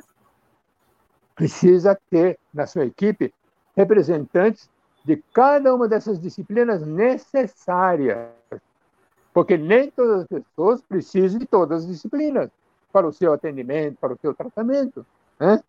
precisa 1.36 2.00
ter 2.10 2.38
na 2.54 2.68
sua 2.68 2.86
equipe 2.86 3.34
representantes 3.76 4.70
de 5.04 5.18
cada 5.34 5.74
uma 5.74 5.88
dessas 5.88 6.20
disciplinas 6.20 6.86
necessárias. 6.86 8.30
Porque 9.34 9.58
nem 9.58 9.90
todas 9.90 10.22
as 10.22 10.28
pessoas 10.28 10.82
precisam 10.82 11.40
de 11.40 11.48
todas 11.48 11.84
as 11.84 11.88
disciplinas 11.88 12.50
para 12.92 13.08
o 13.08 13.14
seu 13.14 13.34
atendimento, 13.34 13.98
para 14.00 14.14
o 14.14 14.18
seu 14.18 14.34
tratamento. 14.34 15.06
Né? 15.40 15.64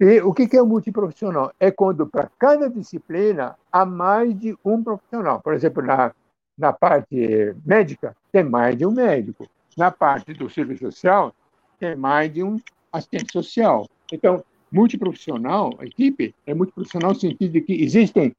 E 0.00 0.20
o 0.20 0.34
que 0.34 0.56
é 0.56 0.60
o 0.60 0.66
multiprofissional? 0.66 1.52
É 1.60 1.70
quando 1.70 2.06
para 2.06 2.30
cada 2.38 2.68
disciplina 2.68 3.56
há 3.70 3.86
mais 3.86 4.38
de 4.38 4.58
um 4.64 4.82
profissional. 4.82 5.40
Por 5.40 5.54
exemplo, 5.54 5.82
na 5.82 6.12
na 6.60 6.72
parte 6.72 7.54
médica, 7.64 8.14
tem 8.30 8.44
mais 8.44 8.76
de 8.76 8.84
um 8.84 8.92
médico. 8.92 9.48
Na 9.76 9.90
parte 9.90 10.34
do 10.34 10.50
serviço 10.50 10.84
social, 10.84 11.34
tem 11.78 11.96
mais 11.96 12.32
de 12.32 12.42
um 12.42 12.60
assistente 12.92 13.32
social. 13.32 13.88
Então, 14.12 14.44
multiprofissional, 14.70 15.74
a 15.78 15.86
equipe 15.86 16.34
é 16.46 16.52
multiprofissional 16.52 17.12
no 17.12 17.18
sentido 17.18 17.52
de 17.52 17.62
que 17.62 17.82
existem 17.82 18.36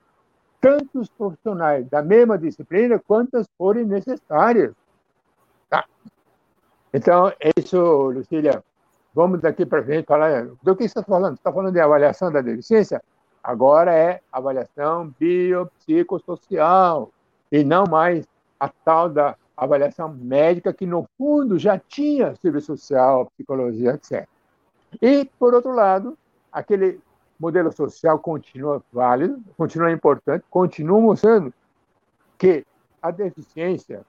tantos 0.62 1.10
profissionais 1.10 1.89
da 1.89 2.03
mesma 2.03 2.38
disciplina 2.38 2.99
quantas 2.99 3.47
forem 3.57 3.86
necessárias. 3.86 4.73
Tá? 5.67 5.84
Então, 6.93 7.29
é 7.39 7.51
isso, 7.57 7.81
Lucília. 8.12 8.63
Vamos 9.15 9.41
daqui 9.41 9.65
para 9.65 9.84
frente 9.84 10.05
falar. 10.05 10.45
Do 10.62 10.75
que 10.75 10.84
você 10.84 10.99
está 10.99 11.03
falando? 11.03 11.34
Você 11.36 11.39
está 11.39 11.51
falando 11.51 11.73
de 11.73 11.79
avaliação 11.79 12.31
da 12.31 12.41
deficiência? 12.41 13.01
Agora 13.43 13.93
é 13.93 14.21
avaliação 14.31 15.12
biopsicossocial 15.19 17.12
e 17.51 17.63
não 17.63 17.85
mais 17.85 18.27
a 18.59 18.69
tal 18.69 19.09
da 19.09 19.35
avaliação 19.57 20.09
médica, 20.13 20.73
que 20.73 20.85
no 20.85 21.07
fundo 21.17 21.59
já 21.59 21.77
tinha 21.77 22.35
serviço 22.35 22.77
social, 22.77 23.31
psicologia, 23.31 23.91
etc. 23.91 24.27
E, 25.01 25.25
por 25.37 25.53
outro 25.53 25.71
lado, 25.71 26.17
aquele 26.51 26.99
modelo 27.39 27.71
social 27.71 28.19
continua 28.19 28.83
válido, 28.91 29.41
continua 29.57 29.91
importante, 29.91 30.45
continua 30.49 30.99
mostrando 30.99 31.53
que 32.37 32.65
a 33.01 33.11
deficiência 33.11 34.01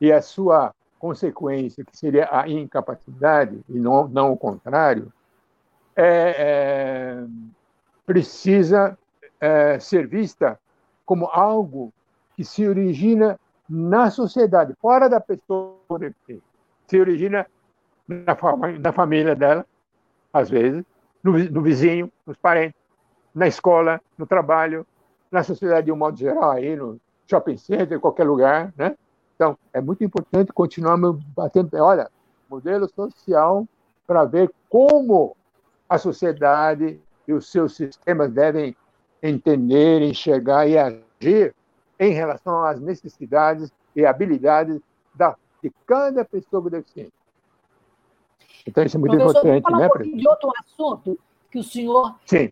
e 0.00 0.12
a 0.12 0.20
sua 0.20 0.74
consequência, 0.98 1.84
que 1.84 1.96
seria 1.96 2.28
a 2.30 2.48
incapacidade, 2.48 3.60
e 3.68 3.78
não, 3.78 4.06
não 4.06 4.32
o 4.32 4.36
contrário, 4.36 5.12
é, 5.96 6.34
é, 6.38 7.24
precisa 8.06 8.96
é, 9.40 9.78
ser 9.80 10.06
vista 10.06 10.58
como 11.04 11.26
algo 11.26 11.92
que 12.42 12.44
se 12.44 12.66
origina 12.66 13.38
na 13.68 14.10
sociedade, 14.10 14.74
fora 14.82 15.08
da 15.08 15.20
pessoa. 15.20 15.78
Se 16.88 17.00
origina 17.00 17.46
na, 18.08 18.36
na 18.80 18.92
família 18.92 19.36
dela, 19.36 19.64
às 20.32 20.50
vezes, 20.50 20.84
no, 21.22 21.38
no, 21.38 21.62
vizinho, 21.62 22.10
nos 22.26 22.36
parentes, 22.36 22.74
na 23.32 23.46
escola, 23.46 24.00
no 24.18 24.26
trabalho, 24.26 24.84
na 25.30 25.44
sociedade 25.44 25.86
de 25.86 25.92
um 25.92 25.96
modo 25.96 26.18
geral, 26.18 26.50
aí 26.50 26.74
no 26.74 27.00
shopping 27.30 27.56
center, 27.56 27.96
em 27.96 28.00
qualquer 28.00 28.24
lugar, 28.24 28.74
né? 28.76 28.96
Então, 29.36 29.56
é 29.72 29.80
muito 29.80 30.02
importante 30.02 30.52
continuarmos 30.52 31.22
batendo, 31.36 31.76
olha, 31.76 32.10
modelo 32.50 32.88
social 32.88 33.66
para 34.04 34.24
ver 34.24 34.50
como 34.68 35.36
a 35.88 35.96
sociedade 35.96 37.00
e 37.26 37.32
os 37.32 37.50
seus 37.50 37.76
sistemas 37.76 38.32
devem 38.32 38.76
entender, 39.22 40.02
enxergar 40.02 40.66
e 40.66 40.76
agir 40.76 41.54
em 42.02 42.12
relação 42.12 42.64
às 42.64 42.80
necessidades 42.80 43.72
e 43.94 44.04
habilidades 44.04 44.80
da, 45.14 45.36
de 45.62 45.72
cada 45.86 46.24
pessoa 46.24 46.62
com 46.62 46.68
deficiência. 46.68 47.12
Então, 48.66 48.84
isso 48.84 48.96
é 48.96 49.00
muito 49.00 49.16
Professor, 49.16 49.38
importante, 49.38 49.62
falar 49.62 49.78
né? 49.78 49.86
Um 49.86 49.90
pouquinho 49.90 50.16
de 50.16 50.28
outro 50.28 50.52
assunto 50.60 51.18
que 51.50 51.58
o 51.58 51.62
senhor 51.62 52.14
Sim. 52.24 52.50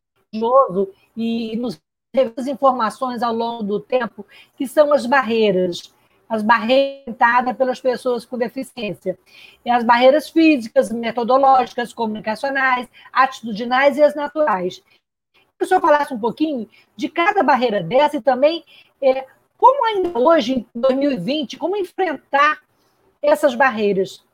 e 1.16 1.56
nos 1.56 1.80
teve 2.12 2.32
as 2.36 2.46
informações 2.46 3.22
ao 3.22 3.32
longo 3.34 3.62
do 3.62 3.80
tempo, 3.80 4.26
que 4.56 4.66
são 4.66 4.92
as 4.92 5.06
barreiras, 5.06 5.94
as 6.28 6.42
barreiras 6.42 7.16
pelas 7.56 7.80
pessoas 7.80 8.24
com 8.24 8.36
deficiência. 8.38 9.18
E 9.64 9.70
as 9.70 9.84
barreiras 9.84 10.28
físicas, 10.28 10.92
metodológicas, 10.92 11.92
comunicacionais, 11.92 12.88
atitudinais 13.12 13.96
e 13.96 14.02
as 14.02 14.14
naturais. 14.14 14.82
Que 15.58 15.64
o 15.64 15.66
senhor 15.66 15.80
falasse 15.80 16.12
um 16.12 16.18
pouquinho 16.18 16.68
de 16.96 17.08
cada 17.08 17.42
barreira 17.42 17.82
dessa 17.82 18.16
e 18.16 18.20
também 18.20 18.64
é, 19.00 19.26
como 19.60 19.84
ainda 19.84 20.18
hoje, 20.18 20.54
em 20.54 20.66
2020, 20.74 21.58
como 21.58 21.76
enfrentar 21.76 22.60
essas 23.20 23.54
barreiras? 23.54 24.24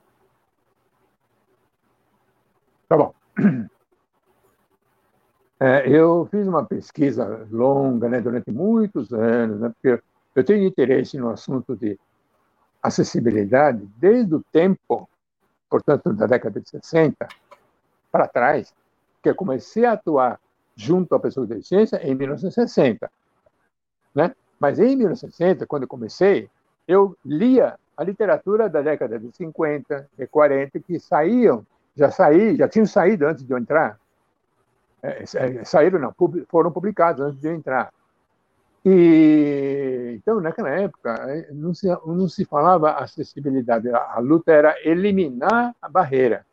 Tá 2.89 2.97
bom. 2.97 3.13
É, 5.59 5.89
eu 5.89 6.29
fiz 6.31 6.47
uma 6.47 6.67
pesquisa 6.67 7.49
longa, 7.51 8.11
né, 8.11 8.21
durante 8.21 8.51
muitos 8.51 9.11
anos, 9.11 9.59
né, 9.59 9.71
porque 9.71 10.03
eu 10.35 10.45
tenho 10.45 10.67
interesse 10.67 11.17
no 11.17 11.31
assunto 11.31 11.75
de 11.75 11.99
acessibilidade 12.83 13.89
desde 13.97 14.35
o 14.35 14.45
tempo, 14.53 15.09
portanto, 15.71 16.13
da 16.13 16.27
década 16.27 16.61
de 16.61 16.69
60 16.69 17.27
para 18.13 18.29
trás, 18.29 18.75
que 19.23 19.31
eu 19.31 19.35
comecei 19.35 19.87
a 19.87 19.93
atuar 19.93 20.39
junto 20.77 21.15
à 21.15 21.19
pessoa 21.19 21.47
com 21.47 21.55
deficiência 21.55 22.07
em 22.07 22.15
1960. 22.15 23.11
Né? 24.15 24.35
Mas 24.59 24.79
em 24.79 24.97
1960, 24.97 25.67
quando 25.67 25.83
eu 25.83 25.89
comecei, 25.89 26.49
eu 26.87 27.17
lia 27.25 27.79
a 27.97 28.05
literatura 28.05 28.69
da 28.69 28.83
década 28.83 29.19
de 29.19 29.35
50 29.35 30.09
e 30.19 30.27
40 30.27 30.81
que 30.81 30.99
saíam, 30.99 31.67
já 31.97 32.11
saí, 32.11 32.57
já 32.57 32.69
tinham 32.69 32.87
saído 32.87 33.27
antes 33.27 33.45
de 33.45 33.53
eu 33.53 33.59
entrar. 33.59 33.99
É, 35.03 35.23
é 35.23 35.65
saíram 35.65 35.99
não, 35.99 36.15
foram 36.49 36.71
publicados 36.71 37.25
antes 37.25 37.41
de 37.41 37.49
eu 37.49 37.55
entrar. 37.55 37.93
E 38.85 40.15
então 40.17 40.41
naquela 40.41 40.71
época 40.71 41.11
é, 41.29 41.49
não 41.53 41.75
se, 41.75 41.89
não 42.07 42.29
se 42.29 42.45
falava 42.45 42.93
acessibilidade, 42.93 43.89
a 43.91 44.19
luta 44.21 44.53
era 44.53 44.77
eliminar 44.87 45.75
a 45.81 45.89
barreira. 45.89 46.47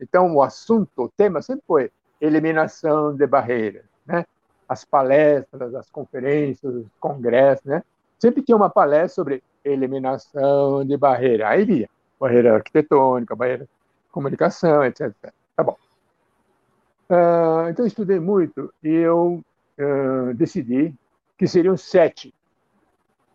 Então 0.00 0.34
o 0.34 0.42
assunto, 0.42 0.90
o 0.96 1.08
tema 1.08 1.42
sempre 1.42 1.64
foi 1.66 1.90
eliminação 2.20 3.14
de 3.14 3.26
barreiras, 3.26 3.84
né? 4.06 4.24
As 4.70 4.84
palestras, 4.84 5.74
as 5.74 5.90
conferências, 5.90 6.72
os 6.72 6.86
congressos, 7.00 7.64
né? 7.64 7.82
Sempre 8.20 8.40
tinha 8.40 8.56
uma 8.56 8.70
palestra 8.70 9.08
sobre 9.08 9.42
eliminação 9.64 10.84
de 10.84 10.96
barreira. 10.96 11.48
Aí 11.48 11.64
via 11.64 11.90
barreira 12.20 12.54
arquitetônica, 12.54 13.34
barreira 13.34 13.64
de 13.64 13.70
comunicação, 14.12 14.84
etc. 14.84 15.12
Tá 15.56 15.64
bom. 15.64 15.76
Uh, 17.10 17.68
então, 17.68 17.84
eu 17.84 17.88
estudei 17.88 18.20
muito 18.20 18.72
e 18.80 18.90
eu 18.90 19.42
uh, 19.76 20.34
decidi 20.34 20.94
que 21.36 21.48
seriam 21.48 21.76
sete 21.76 22.32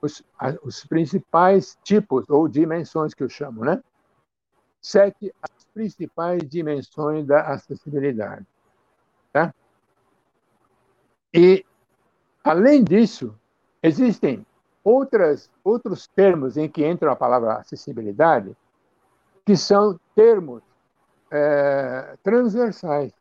os, 0.02 0.24
os 0.64 0.86
principais 0.86 1.78
tipos 1.84 2.30
ou 2.30 2.48
dimensões 2.48 3.14
que 3.14 3.24
eu 3.24 3.28
chamo, 3.28 3.66
né? 3.66 3.84
Sete 4.82 5.36
as 5.42 5.66
principais 5.74 6.48
dimensões 6.48 7.26
da 7.26 7.42
acessibilidade. 7.42 8.46
Tá? 9.34 9.54
E, 11.36 11.66
além 12.42 12.82
disso, 12.82 13.38
existem 13.84 14.46
outras, 14.82 15.52
outros 15.66 16.08
termos 16.08 16.56
em 16.56 16.70
que 16.70 16.86
entra 16.86 17.12
a 17.12 17.16
palavra 17.16 17.56
acessibilidade, 17.56 18.56
que 19.46 19.58
são 19.58 20.00
termos 20.16 20.64
é, 21.30 22.16
transversais. 22.24 23.12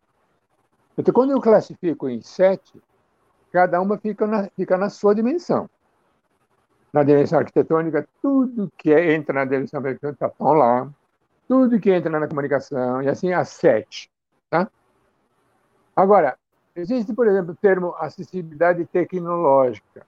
Então, 0.97 1.13
quando 1.13 1.33
eu 1.33 1.41
classifico 1.41 2.09
em 2.09 2.23
sete, 2.23 2.81
cada 3.53 3.81
uma 3.81 3.99
fica 3.99 4.29
na, 4.29 4.49
fica 4.51 4.79
na 4.79 4.89
sua 4.89 5.13
dimensão. 5.13 5.69
Na 6.93 7.03
dimensão 7.03 7.41
arquitetônica, 7.41 8.09
tudo 8.23 8.71
que 8.79 8.93
entra 8.93 9.41
na 9.41 9.45
dimensão 9.45 9.81
arquitetônica 9.81 10.27
está 10.27 10.53
lá, 10.53 10.89
tudo 11.49 11.81
que 11.81 11.91
entra 11.91 12.21
na 12.21 12.29
comunicação, 12.29 13.03
e 13.03 13.09
assim 13.09 13.33
as 13.33 13.49
sete. 13.49 14.09
Tá? 14.49 14.71
Agora, 15.97 16.39
existe, 16.75 17.13
por 17.13 17.27
exemplo, 17.27 17.53
o 17.53 17.57
termo 17.57 17.95
acessibilidade 17.99 18.85
tecnológica. 18.87 20.07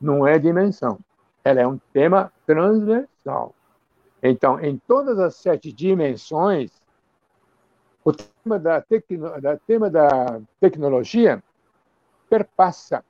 Não 0.00 0.26
é 0.26 0.38
dimensão. 0.38 0.98
Ela 1.44 1.60
é 1.60 1.66
um 1.66 1.78
tema 1.92 2.32
transversal. 2.46 3.54
Então, 4.22 4.58
em 4.60 4.78
todas 4.86 5.18
as 5.18 5.36
sete 5.36 5.72
dimensões, 5.72 6.70
o 8.04 8.12
tema 8.12 8.58
da, 8.58 8.80
tecno, 8.80 9.40
da, 9.40 9.56
tema 9.56 9.90
da 9.90 10.40
tecnologia 10.60 11.42
perpassa, 12.28 13.04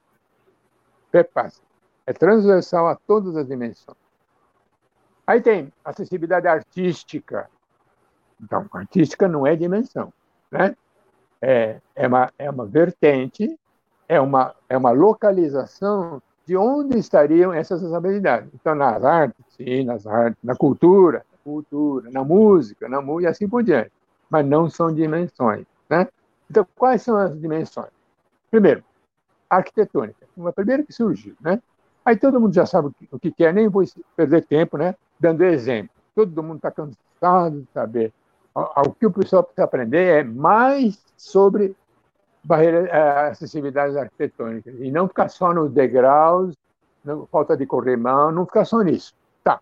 perpassa. 1.10 1.62
É 2.06 2.12
transversal 2.12 2.88
a 2.88 2.94
todas 2.94 3.36
as 3.36 3.46
dimensões. 3.46 3.96
Aí 5.26 5.40
tem 5.40 5.72
acessibilidade 5.84 6.46
artística. 6.46 7.50
Então, 8.40 8.68
artística 8.72 9.26
não 9.26 9.46
é 9.46 9.56
dimensão, 9.56 10.12
né? 10.50 10.76
É, 11.40 11.80
é, 11.94 12.06
uma, 12.06 12.32
é 12.38 12.50
uma 12.50 12.64
vertente, 12.64 13.58
é 14.08 14.20
uma, 14.20 14.54
é 14.68 14.76
uma 14.76 14.90
localização 14.90 16.22
de 16.46 16.56
onde 16.56 16.96
estariam 16.98 17.52
essas 17.52 17.92
habilidades. 17.92 18.48
Então, 18.54 18.74
nas 18.74 19.04
artes, 19.04 19.44
sim, 19.56 19.84
nas 19.84 20.06
artes, 20.06 20.38
na 20.42 20.54
cultura, 20.54 21.24
cultura, 21.42 22.10
na 22.10 22.24
música, 22.24 22.88
na 22.88 23.00
música 23.00 23.28
e 23.28 23.30
assim 23.30 23.48
por 23.48 23.62
diante. 23.62 23.92
Mas 24.30 24.46
não 24.46 24.68
são 24.70 24.92
dimensões, 24.92 25.64
né? 25.88 26.08
Então, 26.50 26.66
quais 26.76 27.02
são 27.02 27.16
as 27.16 27.38
dimensões? 27.38 27.90
Primeiro, 28.50 28.82
arquitetônica, 29.50 30.26
uma 30.36 30.52
primeira 30.52 30.82
que 30.82 30.92
surgiu, 30.92 31.34
né? 31.40 31.60
Aí 32.04 32.16
todo 32.16 32.40
mundo 32.40 32.54
já 32.54 32.64
sabe 32.64 32.90
o 33.10 33.18
que 33.18 33.32
quer, 33.32 33.52
nem 33.52 33.68
vou 33.68 33.84
perder 34.16 34.44
tempo, 34.44 34.78
né? 34.78 34.94
Dando 35.18 35.44
exemplo. 35.44 35.90
Todo 36.14 36.42
mundo 36.42 36.56
está 36.56 36.70
cansado 36.70 37.60
de 37.60 37.66
saber. 37.72 38.12
O 38.58 38.90
que 38.90 39.04
o 39.04 39.12
pessoal 39.12 39.42
precisa 39.42 39.64
aprender 39.64 40.20
é 40.20 40.24
mais 40.24 41.04
sobre 41.14 41.76
barreiras, 42.42 42.88
é, 42.88 43.28
acessibilidades 43.28 43.94
arquitetônicas 43.96 44.74
e 44.78 44.90
não 44.90 45.06
ficar 45.06 45.28
só 45.28 45.52
nos 45.52 45.70
degraus, 45.70 46.56
falta 47.30 47.54
de 47.54 47.66
corrimão, 47.66 48.32
não 48.32 48.46
ficar 48.46 48.64
só 48.64 48.80
nisso. 48.80 49.14
Tá. 49.44 49.60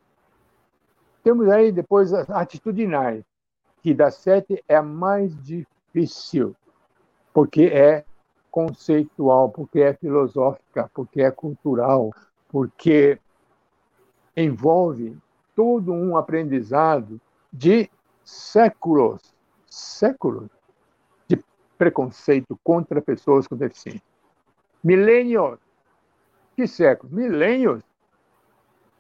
Temos 1.25 1.49
aí 1.49 1.73
depois 1.73 2.13
as 2.13 2.31
atitudinais, 2.31 3.25
que 3.83 3.93
das 3.93 4.15
sete 4.15 4.63
é 4.69 4.77
a 4.77 4.83
mais 4.83 5.35
difícil, 5.43 6.55
porque 7.33 7.65
é 7.65 8.05
conceitual, 8.49 9.49
porque 9.49 9.81
é 9.81 9.93
filosófica, 9.95 10.89
porque 10.95 11.21
é 11.21 11.33
cultural, 11.33 12.13
porque 12.49 13.19
envolve 14.37 15.19
todo 15.57 15.93
um 15.93 16.17
aprendizado 16.17 17.21
de 17.53 17.91
séculos, 18.25 19.35
séculos 19.69 20.49
preconceito 21.77 22.59
contra 22.63 23.01
pessoas 23.03 23.47
com 23.47 23.57
deficiência. 23.57 24.03
Milênios, 24.83 25.59
que 26.57 26.67
séculos? 26.67 27.13
Milênios 27.13 27.83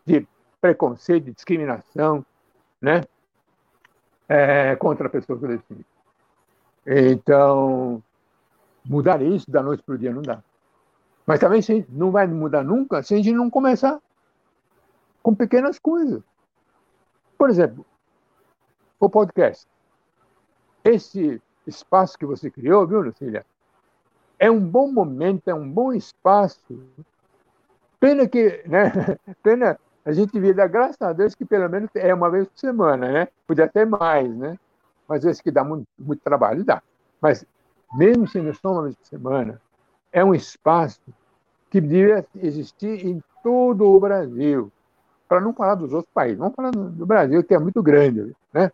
de 0.04 0.26
preconceito, 0.60 1.24
de 1.24 1.32
discriminação, 1.32 2.24
né? 2.80 3.02
É, 4.28 4.74
contra 4.76 5.08
pessoas 5.08 5.40
com 5.40 5.46
deficiência. 5.46 5.86
Então, 6.86 8.02
mudar 8.84 9.22
isso 9.22 9.50
da 9.50 9.62
noite 9.62 9.82
para 9.82 9.94
o 9.94 9.98
dia 9.98 10.12
não 10.12 10.22
dá. 10.22 10.42
Mas 11.26 11.40
também 11.40 11.62
não 11.88 12.10
vai 12.10 12.26
mudar 12.26 12.62
nunca 12.62 13.02
se 13.02 13.14
a 13.14 13.16
gente 13.16 13.32
não 13.32 13.48
começar 13.48 13.98
com 15.22 15.34
pequenas 15.34 15.78
coisas. 15.78 16.22
Por 17.38 17.48
exemplo, 17.48 17.86
o 19.06 19.10
podcast. 19.10 19.66
Esse 20.84 21.40
espaço 21.66 22.18
que 22.18 22.26
você 22.26 22.50
criou, 22.50 22.86
viu, 22.86 23.00
Lucília? 23.00 23.44
É 24.38 24.50
um 24.50 24.60
bom 24.60 24.90
momento, 24.90 25.48
é 25.48 25.54
um 25.54 25.68
bom 25.68 25.92
espaço. 25.92 26.60
Pena 27.98 28.28
que, 28.28 28.62
né? 28.66 28.92
Pena 29.42 29.78
a 30.04 30.12
gente 30.12 30.38
dar 30.52 30.68
graças 30.68 31.00
a 31.00 31.12
Deus 31.12 31.34
que 31.34 31.44
pelo 31.44 31.68
menos 31.68 31.88
é 31.94 32.12
uma 32.12 32.30
vez 32.30 32.46
por 32.46 32.58
semana, 32.58 33.10
né? 33.10 33.28
Podia 33.46 33.66
ter 33.66 33.86
mais, 33.86 34.28
né? 34.36 34.58
Mas 35.08 35.24
esse 35.24 35.42
que 35.42 35.50
dá 35.50 35.64
muito, 35.64 35.86
muito 35.98 36.20
trabalho, 36.22 36.64
dá. 36.64 36.82
Mas 37.20 37.46
mesmo 37.94 38.28
sendo 38.28 38.52
só 38.54 38.72
uma 38.72 38.82
vez 38.82 38.96
por 38.96 39.06
semana, 39.06 39.60
é 40.12 40.22
um 40.24 40.34
espaço 40.34 41.00
que 41.70 41.80
deveria 41.80 42.26
existir 42.36 43.06
em 43.06 43.22
todo 43.42 43.86
o 43.86 43.98
Brasil. 43.98 44.70
Para 45.26 45.40
não 45.40 45.54
falar 45.54 45.74
dos 45.74 45.92
outros 45.92 46.12
países, 46.12 46.38
vamos 46.38 46.54
falar 46.54 46.70
do 46.70 47.06
Brasil, 47.06 47.42
que 47.42 47.54
é 47.54 47.58
muito 47.58 47.82
grande, 47.82 48.36
né? 48.52 48.70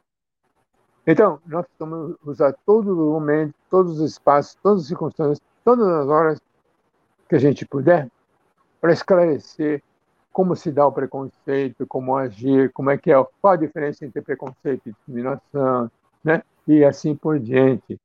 Então, 1.10 1.40
nós 1.44 1.66
precisamos 1.66 2.16
usar 2.24 2.54
todos 2.64 2.88
os 2.88 2.96
momentos, 2.96 3.54
todos 3.68 3.98
os 3.98 4.12
espaços, 4.12 4.56
todas 4.62 4.82
as 4.82 4.88
circunstâncias, 4.88 5.40
todas 5.64 5.88
as 5.88 6.06
horas 6.06 6.40
que 7.28 7.34
a 7.34 7.38
gente 7.38 7.66
puder 7.66 8.08
para 8.80 8.92
esclarecer 8.92 9.82
como 10.32 10.54
se 10.54 10.70
dá 10.70 10.86
o 10.86 10.92
preconceito, 10.92 11.84
como 11.88 12.16
agir, 12.16 12.70
como 12.72 12.90
é 12.90 12.96
que 12.96 13.10
é, 13.10 13.26
qual 13.40 13.54
a 13.54 13.56
diferença 13.56 14.06
entre 14.06 14.22
preconceito 14.22 14.82
e 14.86 14.92
discriminação, 14.92 15.90
né? 16.22 16.44
E 16.68 16.84
assim 16.84 17.16
por 17.16 17.40
diante. 17.40 17.98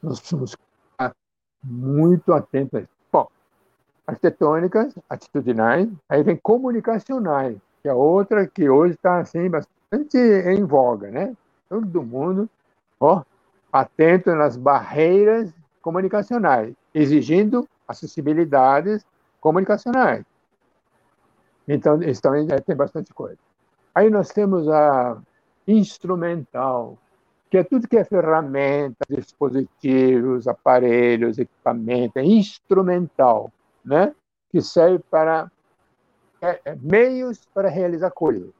Nós 0.00 0.20
precisamos 0.20 0.52
ficar 0.52 1.12
muito 1.64 2.32
atentos. 2.32 2.84
Bom, 3.10 3.26
arquitetônicas, 4.06 4.94
atitudinais, 5.10 5.88
aí 6.08 6.22
vem 6.22 6.36
comunicacionais, 6.36 7.56
que 7.82 7.88
é 7.88 7.92
outra 7.92 8.46
que 8.46 8.70
hoje 8.70 8.94
está 8.94 9.18
assim, 9.18 9.50
bastante 9.50 10.16
em 10.16 10.64
voga, 10.64 11.10
né? 11.10 11.34
Todo 11.68 12.02
mundo 12.02 12.48
ó, 13.00 13.22
atento 13.72 14.34
nas 14.34 14.56
barreiras 14.56 15.52
comunicacionais, 15.82 16.74
exigindo 16.94 17.68
acessibilidades 17.86 19.04
comunicacionais. 19.40 20.24
Então, 21.68 22.02
isso 22.02 22.22
também 22.22 22.46
é, 22.50 22.60
tem 22.60 22.76
bastante 22.76 23.12
coisa. 23.12 23.38
Aí 23.94 24.10
nós 24.10 24.28
temos 24.28 24.68
a 24.68 25.20
instrumental, 25.66 26.98
que 27.50 27.58
é 27.58 27.64
tudo 27.64 27.88
que 27.88 27.96
é 27.96 28.04
ferramenta, 28.04 29.04
dispositivos, 29.08 30.46
aparelhos, 30.46 31.38
equipamento, 31.38 32.18
é 32.18 32.24
instrumental, 32.24 33.52
né? 33.84 34.14
que 34.50 34.60
serve 34.60 35.00
para 35.10 35.50
é, 36.40 36.60
é, 36.64 36.76
meios 36.76 37.44
para 37.52 37.68
realizar 37.68 38.10
coisas. 38.10 38.50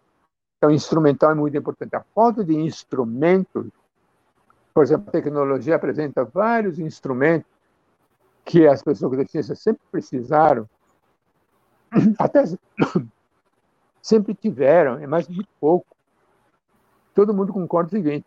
Então, 0.67 0.75
instrumental 0.75 1.31
é 1.31 1.35
muito 1.35 1.57
importante. 1.57 1.95
A 1.95 2.03
falta 2.13 2.45
de 2.45 2.55
instrumentos, 2.55 3.67
por 4.75 4.83
exemplo, 4.83 5.05
a 5.09 5.13
tecnologia 5.13 5.77
apresenta 5.77 6.25
vários 6.25 6.81
instrumentos 6.81 7.49
que 8.45 8.67
as 8.67 8.83
pessoas 8.83 9.11
com 9.11 9.17
deficiência 9.17 9.55
sempre 9.55 9.83
precisaram, 9.93 10.69
até 12.19 12.45
sempre 14.03 14.35
tiveram, 14.35 14.99
é 14.99 15.07
mais 15.07 15.29
muito 15.29 15.49
pouco. 15.61 15.87
Todo 17.15 17.35
mundo 17.35 17.53
concorda 17.53 17.89
o 17.89 17.91
seguinte: 17.91 18.27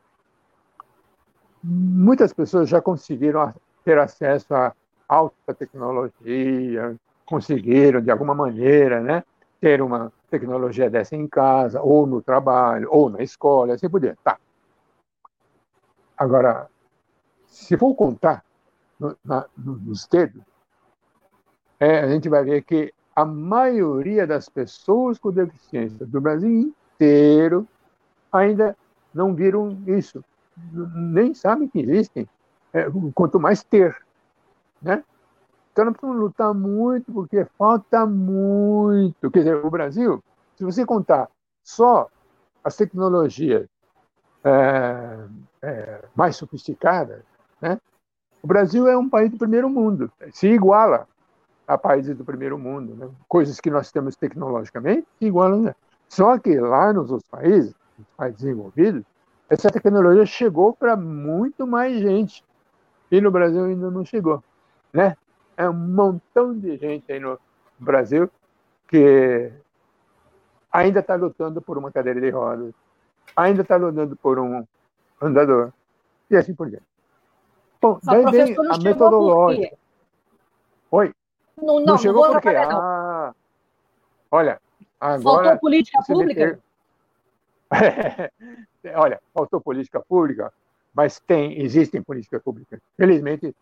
muitas 1.62 2.32
pessoas 2.32 2.70
já 2.70 2.82
conseguiram 2.82 3.54
ter 3.84 3.98
acesso 3.98 4.56
a 4.56 4.74
alta 5.10 5.54
tecnologia, 5.54 6.96
conseguiram 7.26 8.00
de 8.00 8.10
alguma 8.10 8.34
maneira, 8.34 9.02
né, 9.02 9.24
ter 9.60 9.82
uma 9.82 10.12
tecnologia 10.30 10.90
dessa 10.90 11.16
em 11.16 11.28
casa, 11.28 11.82
ou 11.82 12.06
no 12.06 12.22
trabalho, 12.22 12.88
ou 12.92 13.10
na 13.10 13.22
escola, 13.22 13.74
assim 13.74 13.90
por 13.90 14.00
diante. 14.00 14.20
Tá. 14.24 14.38
Agora, 16.18 16.68
se 17.46 17.78
for 17.78 17.94
contar 17.96 18.44
no, 19.00 19.16
na, 19.24 19.46
nos 19.58 20.08
dedos, 20.08 20.42
é, 21.80 22.00
a 22.00 22.08
gente 22.08 22.28
vai 22.28 22.44
ver 22.44 22.64
que 22.64 22.94
a 23.16 23.26
maioria 23.26 24.28
das 24.28 24.50
pessoas 24.50 25.18
com 25.18 25.32
deficiência 25.32 26.06
do 26.06 26.22
Brasil 26.22 26.50
inteiro 26.50 27.68
ainda 28.32 28.78
não 29.14 29.34
viram 29.34 29.78
isso, 29.88 30.24
nem 30.72 31.34
sabem 31.34 31.68
que 31.68 31.80
existem, 31.80 32.28
é, 32.74 32.86
quanto 33.16 33.40
mais 33.40 33.64
ter, 33.64 33.98
né? 34.82 35.04
Então 35.80 35.86
nós 35.86 35.94
precisamos 35.94 36.22
lutar 36.22 36.54
muito, 36.54 37.12
porque 37.14 37.46
falta 37.58 38.06
muito. 38.06 39.32
Quer 39.32 39.40
dizer, 39.40 39.66
o 39.66 39.70
Brasil, 39.70 40.22
se 40.58 40.66
você 40.66 40.86
contar 40.86 41.30
só 41.64 42.10
as 42.62 42.76
tecnologias 42.76 43.66
é, 44.44 45.18
é, 45.62 46.06
mais 46.14 46.36
sofisticadas, 46.36 47.24
né? 47.62 47.80
o 48.44 48.48
Brasil 48.48 48.90
é 48.90 48.98
um 48.98 49.10
país 49.10 49.32
do 49.32 49.38
primeiro 49.38 49.70
mundo, 49.70 50.12
se 50.34 50.48
iguala 50.48 51.08
a 51.66 51.78
países 51.78 52.18
do 52.18 52.26
primeiro 52.26 52.58
mundo, 52.58 52.96
né? 52.96 53.10
coisas 53.30 53.58
que 53.62 53.70
nós 53.70 53.90
temos 53.90 54.18
tecnologicamente 54.18 55.08
igual. 55.22 55.58
Né? 55.60 55.74
Só 56.10 56.38
que 56.38 56.60
lá 56.60 56.92
nos 56.92 57.10
outros 57.10 57.30
países, 57.30 57.74
nos 57.98 58.08
países 58.18 58.42
desenvolvidos, 58.42 59.06
essa 59.50 59.70
tecnologia 59.70 60.26
chegou 60.26 60.74
para 60.74 60.98
muito 60.98 61.66
mais 61.66 62.02
gente 62.02 62.44
e 63.10 63.22
no 63.22 63.32
Brasil 63.32 63.64
ainda 63.64 63.90
não 63.90 64.04
chegou, 64.04 64.44
né? 64.94 65.16
É 65.60 65.70
um 65.70 65.74
montão 65.74 66.57
de 66.57 66.78
gente 66.78 67.12
aí 67.12 67.20
no 67.20 67.38
Brasil 67.78 68.32
que 68.88 69.51
ainda 70.72 71.01
está 71.01 71.16
lutando 71.16 71.62
por 71.62 71.78
uma 71.78 71.91
cadeira 71.91 72.22
de 72.22 72.30
rodas, 72.30 72.74
ainda 73.36 73.62
está 73.62 73.76
lutando 73.76 74.16
por 74.16 74.39
um 74.39 74.66
andador 75.22 75.74
e 76.32 76.38
assim 76.38 76.55
por 76.55 76.70
diante. 76.70 76.86
Bom, 77.82 77.99
daí 78.01 78.24
vem 78.32 78.55
a 78.72 78.78
metodológica. 78.78 79.78
Oi? 80.91 81.14
Não, 81.57 81.66
não, 81.66 81.86
não 81.88 81.97
chegou 81.97 82.26
não 82.26 82.34
por 82.36 82.41
quê? 82.41 82.55
Ah, 82.55 83.36
olha, 84.32 84.62
agora... 84.97 85.43
Faltou 85.43 85.60
política 85.60 85.99
pública? 86.07 86.60
olha, 88.95 89.22
faltou 89.34 89.60
política 89.60 89.99
pública, 89.99 90.53
mas 90.93 91.20
tem, 91.20 91.62
existem 91.62 92.01
políticas 92.01 92.41
públicas. 92.41 92.80
Felizmente, 92.95 93.53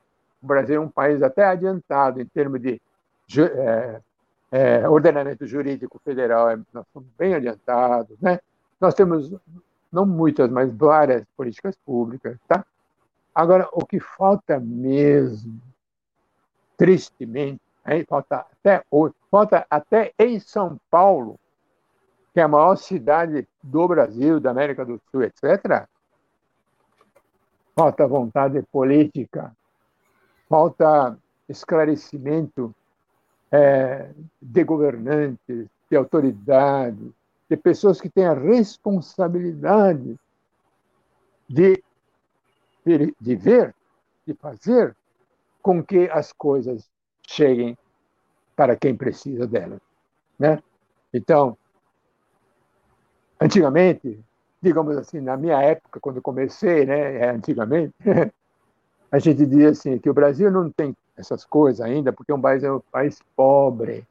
o 0.41 0.47
Brasil 0.47 0.75
é 0.75 0.79
um 0.79 0.89
país 0.89 1.21
até 1.21 1.45
adiantado 1.45 2.21
em 2.21 2.25
termos 2.25 2.61
de 2.61 2.81
é, 3.37 4.01
é, 4.51 4.89
ordenamento 4.89 5.45
jurídico 5.45 5.99
federal, 6.03 6.49
é, 6.49 6.59
nós 6.73 6.85
somos 6.93 7.09
bem 7.17 7.33
adiantados, 7.33 8.17
né? 8.19 8.39
Nós 8.79 8.93
temos 8.93 9.33
não 9.91 10.05
muitas, 10.05 10.49
mas 10.49 10.71
várias 10.71 11.25
políticas 11.35 11.75
públicas, 11.85 12.37
tá? 12.47 12.65
Agora, 13.33 13.67
o 13.71 13.85
que 13.85 13.99
falta 13.99 14.59
mesmo, 14.59 15.59
tristemente, 16.77 17.61
aí 17.83 18.05
falta 18.05 18.37
até 18.37 18.83
hoje, 18.89 19.15
falta 19.29 19.65
até 19.69 20.13
em 20.17 20.39
São 20.39 20.79
Paulo, 20.89 21.39
que 22.33 22.39
é 22.39 22.43
a 22.43 22.47
maior 22.47 22.75
cidade 22.75 23.47
do 23.63 23.87
Brasil, 23.87 24.39
da 24.39 24.51
América 24.51 24.85
do 24.85 25.01
Sul, 25.11 25.23
etc., 25.23 25.87
falta 27.75 28.07
vontade 28.07 28.61
política, 28.71 29.55
falta 30.49 31.17
esclarecimento 31.47 32.73
é, 33.51 34.09
de 34.41 34.63
governantes, 34.63 35.67
de 35.89 35.95
autoridades, 35.95 37.11
de 37.49 37.55
pessoas 37.55 38.01
que 38.01 38.09
têm 38.09 38.25
a 38.25 38.33
responsabilidade 38.33 40.17
de, 41.47 41.81
de 42.85 43.35
ver, 43.35 43.73
de 44.25 44.33
fazer 44.33 44.95
com 45.61 45.83
que 45.83 46.09
as 46.09 46.33
coisas 46.33 46.89
cheguem 47.25 47.77
para 48.55 48.75
quem 48.75 48.95
precisa 48.95 49.47
delas. 49.47 49.79
Né? 50.37 50.61
Então, 51.13 51.57
antigamente, 53.39 54.19
digamos 54.61 54.97
assim, 54.97 55.19
na 55.21 55.37
minha 55.37 55.61
época, 55.61 55.99
quando 55.99 56.21
comecei, 56.21 56.85
né, 56.85 57.17
é, 57.17 57.29
antigamente, 57.29 57.93
a 59.11 59.19
gente 59.19 59.45
dizia 59.45 59.69
assim 59.69 59.97
que 59.97 60.09
o 60.09 60.13
Brasil 60.13 60.51
não 60.51 60.69
tem 60.69 60.95
essas 61.15 61.45
coisas 61.45 61.81
ainda, 61.81 62.11
porque 62.11 62.31
um 62.31 62.41
país 62.41 62.63
é 62.63 62.71
um 62.71 62.81
país 62.91 63.19
pobre. 63.35 64.05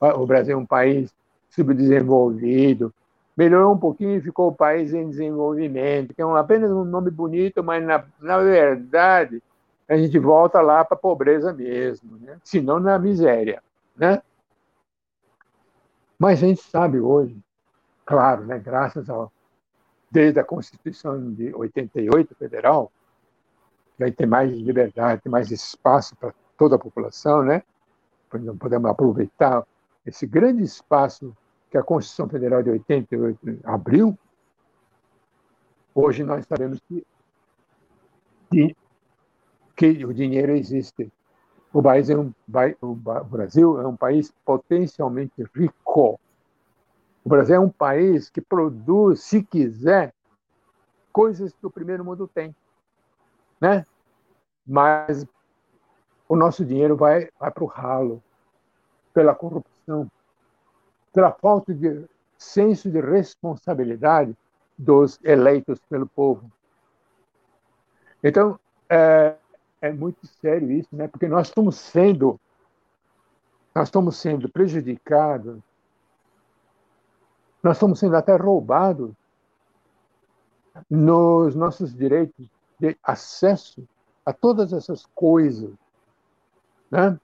O 0.00 0.26
Brasil 0.26 0.54
é 0.54 0.56
um 0.56 0.66
país 0.66 1.14
subdesenvolvido. 1.50 2.92
Melhorou 3.36 3.72
um 3.72 3.78
pouquinho 3.78 4.16
e 4.16 4.20
ficou 4.20 4.48
o 4.48 4.54
país 4.54 4.92
em 4.92 5.08
desenvolvimento, 5.08 6.14
que 6.14 6.20
é 6.20 6.26
um, 6.26 6.36
apenas 6.36 6.70
um 6.70 6.84
nome 6.84 7.10
bonito, 7.10 7.62
mas 7.62 7.84
na, 7.84 8.04
na 8.20 8.38
verdade 8.38 9.42
a 9.88 9.96
gente 9.96 10.18
volta 10.18 10.60
lá 10.60 10.84
para 10.84 10.96
a 10.96 11.00
pobreza 11.00 11.52
mesmo, 11.52 12.18
né? 12.18 12.38
se 12.44 12.60
não 12.60 12.78
na 12.78 12.98
miséria. 12.98 13.62
Né? 13.96 14.22
Mas 16.18 16.42
a 16.42 16.46
gente 16.46 16.62
sabe 16.62 17.00
hoje, 17.00 17.36
claro, 18.04 18.44
né, 18.44 18.58
graças 18.58 19.08
ao 19.08 19.32
desde 20.10 20.40
a 20.40 20.44
Constituição 20.44 21.32
de 21.32 21.54
88 21.54 22.34
federal, 22.34 22.90
vai 24.00 24.10
ter 24.10 24.24
mais 24.24 24.50
liberdade, 24.50 25.20
mais 25.28 25.50
espaço 25.50 26.16
para 26.16 26.32
toda 26.56 26.76
a 26.76 26.78
população, 26.78 27.42
né? 27.42 27.62
Podemos 28.58 28.90
aproveitar 28.90 29.62
esse 30.06 30.26
grande 30.26 30.62
espaço 30.62 31.36
que 31.70 31.76
a 31.76 31.82
Constituição 31.82 32.26
Federal 32.26 32.62
de 32.62 32.70
88 32.70 33.60
abriu. 33.62 34.18
Hoje 35.94 36.24
nós 36.24 36.46
sabemos 36.46 36.80
que, 38.50 38.74
que 39.76 40.04
o 40.06 40.14
dinheiro 40.14 40.52
existe. 40.52 41.12
O, 41.70 41.82
país 41.82 42.08
é 42.08 42.16
um, 42.16 42.32
o 42.80 42.94
Brasil 42.94 43.80
é 43.82 43.86
um 43.86 43.96
país 43.96 44.32
potencialmente 44.46 45.44
rico. 45.54 46.18
O 47.22 47.28
Brasil 47.28 47.56
é 47.56 47.60
um 47.60 47.68
país 47.68 48.30
que 48.30 48.40
produz, 48.40 49.20
se 49.20 49.42
quiser, 49.42 50.14
coisas 51.12 51.52
que 51.52 51.66
o 51.66 51.70
primeiro 51.70 52.02
mundo 52.02 52.26
tem 52.26 52.54
né? 53.60 53.84
Mas 54.66 55.26
o 56.28 56.36
nosso 56.36 56.64
dinheiro 56.64 56.96
vai, 56.96 57.28
vai 57.38 57.50
para 57.50 57.64
o 57.64 57.66
ralo 57.66 58.22
pela 59.12 59.34
corrupção, 59.34 60.10
pela 61.12 61.32
falta 61.32 61.74
de 61.74 62.08
senso 62.38 62.90
de 62.90 63.00
responsabilidade 63.00 64.36
dos 64.78 65.18
eleitos 65.22 65.78
pelo 65.88 66.06
povo. 66.06 66.50
Então, 68.22 68.58
é, 68.88 69.34
é 69.80 69.92
muito 69.92 70.26
sério 70.26 70.70
isso, 70.70 70.88
né? 70.94 71.08
Porque 71.08 71.28
nós 71.28 71.48
estamos 71.48 71.76
sendo 71.76 72.40
nós 73.74 73.86
estamos 73.86 74.16
sendo 74.16 74.48
prejudicados, 74.48 75.60
nós 77.62 77.76
estamos 77.76 78.00
sendo 78.00 78.16
até 78.16 78.34
roubados 78.34 79.12
nos 80.88 81.54
nossos 81.54 81.94
direitos 81.94 82.48
de 82.80 82.96
acesso 83.02 83.86
a 84.24 84.32
todas 84.32 84.72
essas 84.72 85.04
coisas 85.14 85.70
né? 86.90 87.18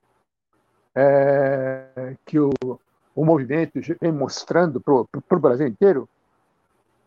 É, 0.95 2.15
que 2.25 2.39
o, 2.39 2.53
o 3.15 3.25
movimento 3.25 3.81
vem 4.01 4.13
mostrando 4.13 4.81
para 4.81 4.95
o 4.95 5.09
Brasil 5.41 5.67
inteiro 5.67 6.09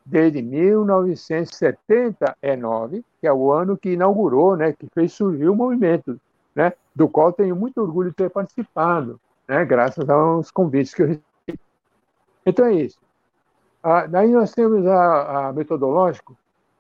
desde 0.05 0.41
1979, 0.41 3.05
que 3.19 3.27
é 3.27 3.33
o 3.33 3.51
ano 3.51 3.77
que 3.77 3.93
inaugurou, 3.93 4.57
né, 4.57 4.73
que 4.73 4.87
fez 4.93 5.13
surgir 5.13 5.49
o 5.49 5.55
movimento, 5.55 6.19
né, 6.55 6.73
do 6.95 7.07
qual 7.07 7.31
tenho 7.31 7.55
muito 7.55 7.79
orgulho 7.81 8.09
de 8.09 8.15
ter 8.15 8.29
participado, 8.29 9.19
né, 9.47 9.63
graças 9.65 10.09
aos 10.09 10.51
convites 10.51 10.93
que 10.93 11.03
eu 11.03 11.07
recebi. 11.07 11.23
Então 12.45 12.65
é 12.65 12.73
isso. 12.73 12.99
Ah, 13.81 14.05
daí 14.07 14.29
nós 14.29 14.51
temos 14.51 14.85
a, 14.85 15.47
a 15.47 15.53
metodológico, 15.53 16.37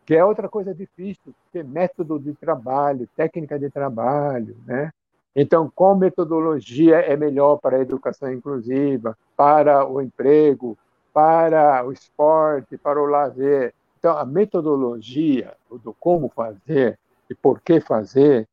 que 0.09 0.15
é 0.15 0.25
outra 0.25 0.49
coisa 0.49 0.73
difícil, 0.73 1.35
ter 1.53 1.63
método 1.63 2.19
de 2.19 2.33
trabalho, 2.33 3.07
técnica 3.15 3.59
de 3.59 3.69
trabalho, 3.69 4.57
né? 4.65 4.91
Então, 5.35 5.71
qual 5.75 5.95
metodologia 5.95 6.95
é 6.95 7.15
melhor 7.15 7.57
para 7.57 7.77
a 7.77 7.81
educação 7.81 8.33
inclusiva, 8.33 9.15
para 9.37 9.85
o 9.87 10.01
emprego, 10.01 10.75
para 11.13 11.85
o 11.85 11.91
esporte, 11.91 12.75
para 12.75 12.99
o 12.99 13.05
lazer? 13.05 13.71
Então, 13.99 14.17
a 14.17 14.25
metodologia 14.25 15.55
do 15.69 15.93
como 15.99 16.27
fazer 16.29 16.97
e 17.29 17.35
por 17.35 17.61
que 17.61 17.79
fazer 17.79 18.47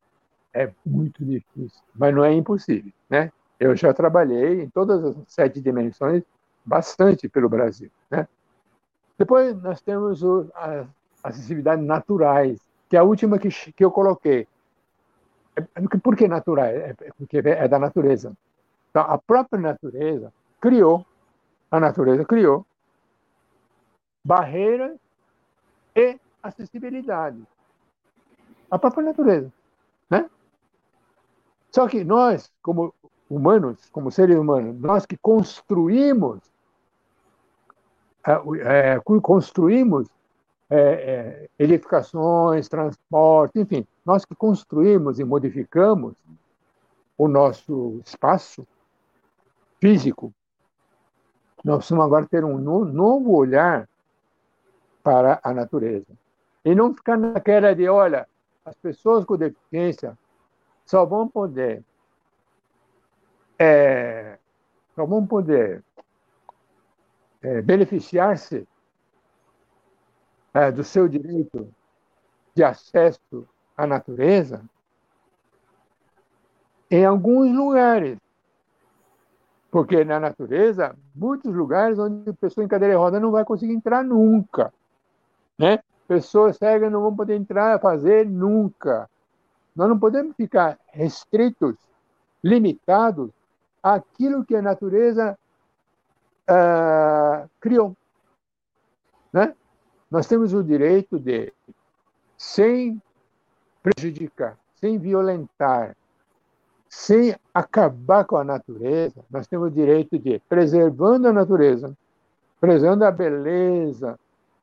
é 0.53 0.69
muito 0.85 1.25
difícil, 1.25 1.81
mas 1.95 2.13
não 2.13 2.23
é 2.23 2.31
impossível, 2.33 2.93
né? 3.09 3.31
Eu 3.59 3.75
já 3.75 3.91
trabalhei 3.95 4.61
em 4.61 4.69
todas 4.69 5.03
as 5.03 5.15
sete 5.27 5.59
dimensões 5.59 6.21
bastante 6.63 7.27
pelo 7.27 7.49
Brasil, 7.49 7.89
né? 8.11 8.27
Depois 9.17 9.59
nós 9.59 9.81
temos 9.81 10.21
o, 10.21 10.47
as 10.53 10.85
acessibilidade 11.23 11.81
naturais, 11.81 12.59
que 12.89 12.95
é 12.95 12.99
a 12.99 13.03
última 13.03 13.37
que, 13.37 13.49
que 13.49 13.83
eu 13.83 13.91
coloquei. 13.91 14.47
É, 15.55 15.97
por 15.97 16.15
que 16.15 16.27
naturais? 16.27 16.75
É, 16.75 16.95
é 17.01 17.11
porque 17.17 17.37
é 17.37 17.67
da 17.67 17.79
natureza. 17.79 18.35
Então, 18.89 19.03
a 19.03 19.17
própria 19.17 19.59
natureza 19.59 20.31
criou, 20.59 21.05
a 21.69 21.79
natureza 21.79 22.23
criou 22.25 22.65
barreiras 24.23 24.97
e 25.95 26.19
acessibilidade. 26.43 27.41
A 28.69 28.77
própria 28.77 29.05
natureza. 29.05 29.51
Né? 30.09 30.29
Só 31.71 31.87
que 31.87 32.03
nós, 32.03 32.51
como 32.61 32.93
humanos, 33.29 33.89
como 33.91 34.11
seres 34.11 34.37
humanos, 34.37 34.79
nós 34.79 35.05
que 35.05 35.17
construímos, 35.17 36.39
é, 38.25 38.95
é 38.95 38.99
construímos 39.21 40.07
é, 40.69 40.79
é, 40.79 41.49
edificações, 41.57 42.67
transporte, 42.67 43.59
enfim, 43.59 43.85
nós 44.05 44.25
que 44.25 44.35
construímos 44.35 45.19
e 45.19 45.23
modificamos 45.23 46.15
o 47.17 47.27
nosso 47.27 48.01
espaço 48.05 48.67
físico, 49.79 50.33
nós 51.63 51.77
precisamos 51.77 52.05
agora 52.05 52.27
ter 52.27 52.43
um 52.43 52.57
novo 52.57 53.35
olhar 53.35 53.87
para 55.03 55.39
a 55.41 55.53
natureza. 55.53 56.07
E 56.63 56.75
não 56.75 56.93
ficar 56.93 57.17
naquela 57.17 57.73
de, 57.73 57.87
olha, 57.87 58.27
as 58.65 58.75
pessoas 58.75 59.23
com 59.25 59.37
deficiência 59.37 60.17
só 60.85 61.05
vão 61.05 61.27
poder 61.27 61.83
é, 63.59 64.37
nós 64.95 65.09
vamos 65.09 65.27
poder 65.27 65.83
é, 67.41 67.61
beneficiar-se 67.61 68.67
é, 70.57 70.71
do 70.71 70.83
seu 70.83 71.07
direito 71.07 71.71
de 72.55 72.63
acesso 72.63 73.47
à 73.77 73.85
natureza 73.85 74.63
em 76.89 77.05
alguns 77.05 77.55
lugares. 77.55 78.17
Porque 79.69 80.03
na 80.03 80.19
natureza, 80.19 80.95
muitos 81.13 81.53
lugares 81.53 81.99
onde 81.99 82.27
a 82.27 82.33
pessoa 82.33 82.65
em 82.65 82.67
cadeira 82.67 82.95
de 82.95 82.97
roda 82.97 83.19
não 83.19 83.29
vai 83.29 83.45
conseguir 83.45 83.73
entrar 83.73 84.03
nunca. 84.03 84.73
Né? 85.59 85.79
Pessoas 86.07 86.57
cegas 86.57 86.91
não 86.91 87.01
vão 87.01 87.15
poder 87.15 87.35
entrar, 87.35 87.79
fazer 87.79 88.25
nunca. 88.25 89.07
Nós 89.75 89.87
não 89.87 89.99
podemos 89.99 90.35
ficar 90.35 90.79
restritos, 90.87 91.75
limitados 92.43 93.29
àquilo 93.83 94.43
que 94.43 94.55
a 94.55 94.61
natureza 94.61 95.37
uh, 96.49 97.47
criou. 97.59 97.95
Né? 99.31 99.53
Nós 100.09 100.27
temos 100.27 100.53
o 100.53 100.63
direito 100.63 101.19
de, 101.19 101.53
sem 102.37 103.01
prejudicar, 103.83 104.57
sem 104.79 104.97
violentar, 104.97 105.95
sem 106.89 107.35
acabar 107.53 108.25
com 108.25 108.37
a 108.37 108.43
natureza, 108.43 109.23
nós 109.29 109.47
temos 109.47 109.67
o 109.67 109.71
direito 109.71 110.17
de, 110.17 110.39
preservando 110.47 111.27
a 111.27 111.33
natureza, 111.33 111.95
preservando 112.59 113.03
a 113.03 113.11
beleza, 113.11 114.17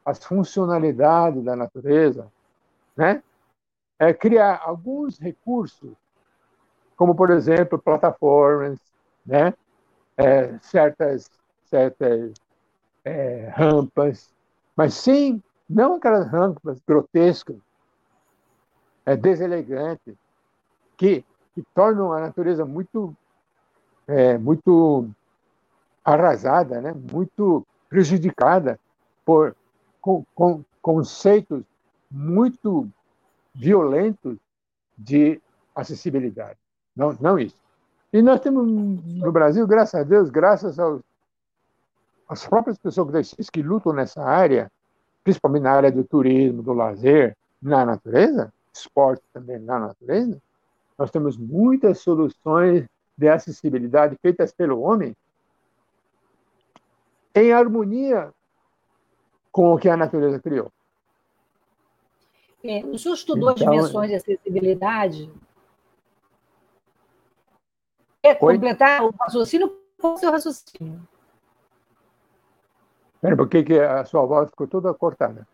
as 0.04 0.24
funcionalidades 0.24 1.42
da 1.44 1.54
natureza, 1.54 2.30
né? 2.96 3.22
é 3.98 4.12
criar 4.12 4.60
alguns 4.64 5.18
recursos, 5.18 5.92
como, 6.96 7.14
por 7.14 7.30
exemplo, 7.30 7.78
plataformas, 7.78 8.78
né? 9.24 9.54
É, 10.16 10.56
certas, 10.58 11.28
certas 11.64 12.34
é, 13.04 13.48
rampas, 13.52 14.33
mas 14.76 14.94
sim, 14.94 15.42
não 15.68 15.94
aquelas 15.94 16.28
rampas 16.28 16.80
grotescas, 16.86 17.56
é, 19.06 19.16
deselegantes, 19.16 20.14
que, 20.96 21.24
que 21.54 21.62
tornam 21.74 22.12
a 22.12 22.20
natureza 22.20 22.64
muito, 22.64 23.14
é, 24.06 24.38
muito 24.38 25.08
arrasada, 26.04 26.80
né? 26.80 26.94
muito 27.12 27.66
prejudicada 27.88 28.78
por 29.24 29.54
com, 30.00 30.22
com 30.34 30.62
conceitos 30.82 31.64
muito 32.10 32.86
violentos 33.54 34.36
de 34.98 35.40
acessibilidade. 35.74 36.58
Não, 36.94 37.16
não 37.18 37.38
isso. 37.38 37.56
E 38.12 38.20
nós 38.20 38.40
temos 38.40 38.66
no 38.66 39.32
Brasil, 39.32 39.66
graças 39.66 39.98
a 39.98 40.04
Deus, 40.04 40.28
graças 40.28 40.78
aos, 40.78 41.00
às 42.28 42.46
próprias 42.46 42.78
pessoas 42.78 43.30
que 43.50 43.62
lutam 43.62 43.92
nessa 43.92 44.22
área, 44.22 44.70
principalmente 45.22 45.62
na 45.62 45.72
área 45.72 45.92
do 45.92 46.04
turismo, 46.04 46.62
do 46.62 46.72
lazer, 46.72 47.36
na 47.60 47.84
natureza, 47.84 48.52
esporte 48.72 49.22
também 49.32 49.58
na 49.58 49.78
natureza, 49.78 50.40
nós 50.98 51.10
temos 51.10 51.36
muitas 51.36 51.98
soluções 51.98 52.86
de 53.16 53.28
acessibilidade 53.28 54.16
feitas 54.20 54.52
pelo 54.52 54.80
homem 54.80 55.16
em 57.34 57.52
harmonia 57.52 58.32
com 59.50 59.72
o 59.72 59.78
que 59.78 59.88
a 59.88 59.96
natureza 59.96 60.38
criou. 60.40 60.70
É, 62.62 62.84
o 62.84 62.98
senhor 62.98 63.14
estudou 63.14 63.52
então, 63.52 63.68
as 63.68 63.76
dimensões 63.76 64.08
de 64.08 64.16
acessibilidade? 64.16 65.30
Quer 68.22 68.38
completar 68.38 69.04
o 69.04 69.10
raciocínio 69.10 69.76
com 70.00 70.14
o 70.14 70.16
seu 70.16 70.30
raciocínio? 70.30 71.06
Pera, 73.24 73.38
por 73.38 73.48
que, 73.48 73.80
a 73.80 74.04
sua 74.04 74.26
voz 74.26 74.50
ficou 74.50 74.66
toda 74.66 74.92
cortada? 74.92 75.48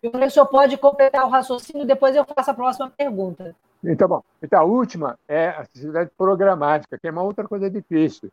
O 0.00 0.30
senhor 0.30 0.46
pode 0.46 0.76
completar 0.76 1.26
o 1.26 1.28
raciocínio, 1.28 1.84
depois 1.84 2.14
eu 2.14 2.24
faço 2.24 2.52
a 2.52 2.54
próxima 2.54 2.88
pergunta. 2.88 3.52
Então, 3.82 4.06
bom. 4.06 4.22
Então, 4.40 4.60
a 4.60 4.64
última 4.64 5.18
é 5.26 5.48
a 5.48 5.60
acessibilidade 5.62 6.12
programática, 6.16 6.96
que 6.96 7.08
é 7.08 7.10
uma 7.10 7.24
outra 7.24 7.48
coisa 7.48 7.68
difícil. 7.68 8.30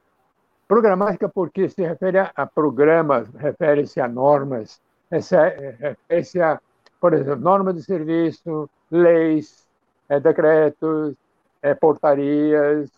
Programática 0.67 1.27
porque 1.27 1.69
se 1.69 1.81
refere 1.81 2.19
a, 2.19 2.45
programas, 2.45 3.27
refere-se 3.33 3.99
a 3.99 4.07
normas, 4.07 4.79
refere-se 5.09 6.39
a, 6.39 6.61
por 6.99 7.15
exemplo, 7.15 7.41
normas 7.41 7.73
de 7.73 7.81
serviço, 7.81 8.69
leis, 8.91 9.67
é, 10.07 10.19
decretos, 10.19 11.15
é, 11.63 11.73
portarias, 11.73 12.91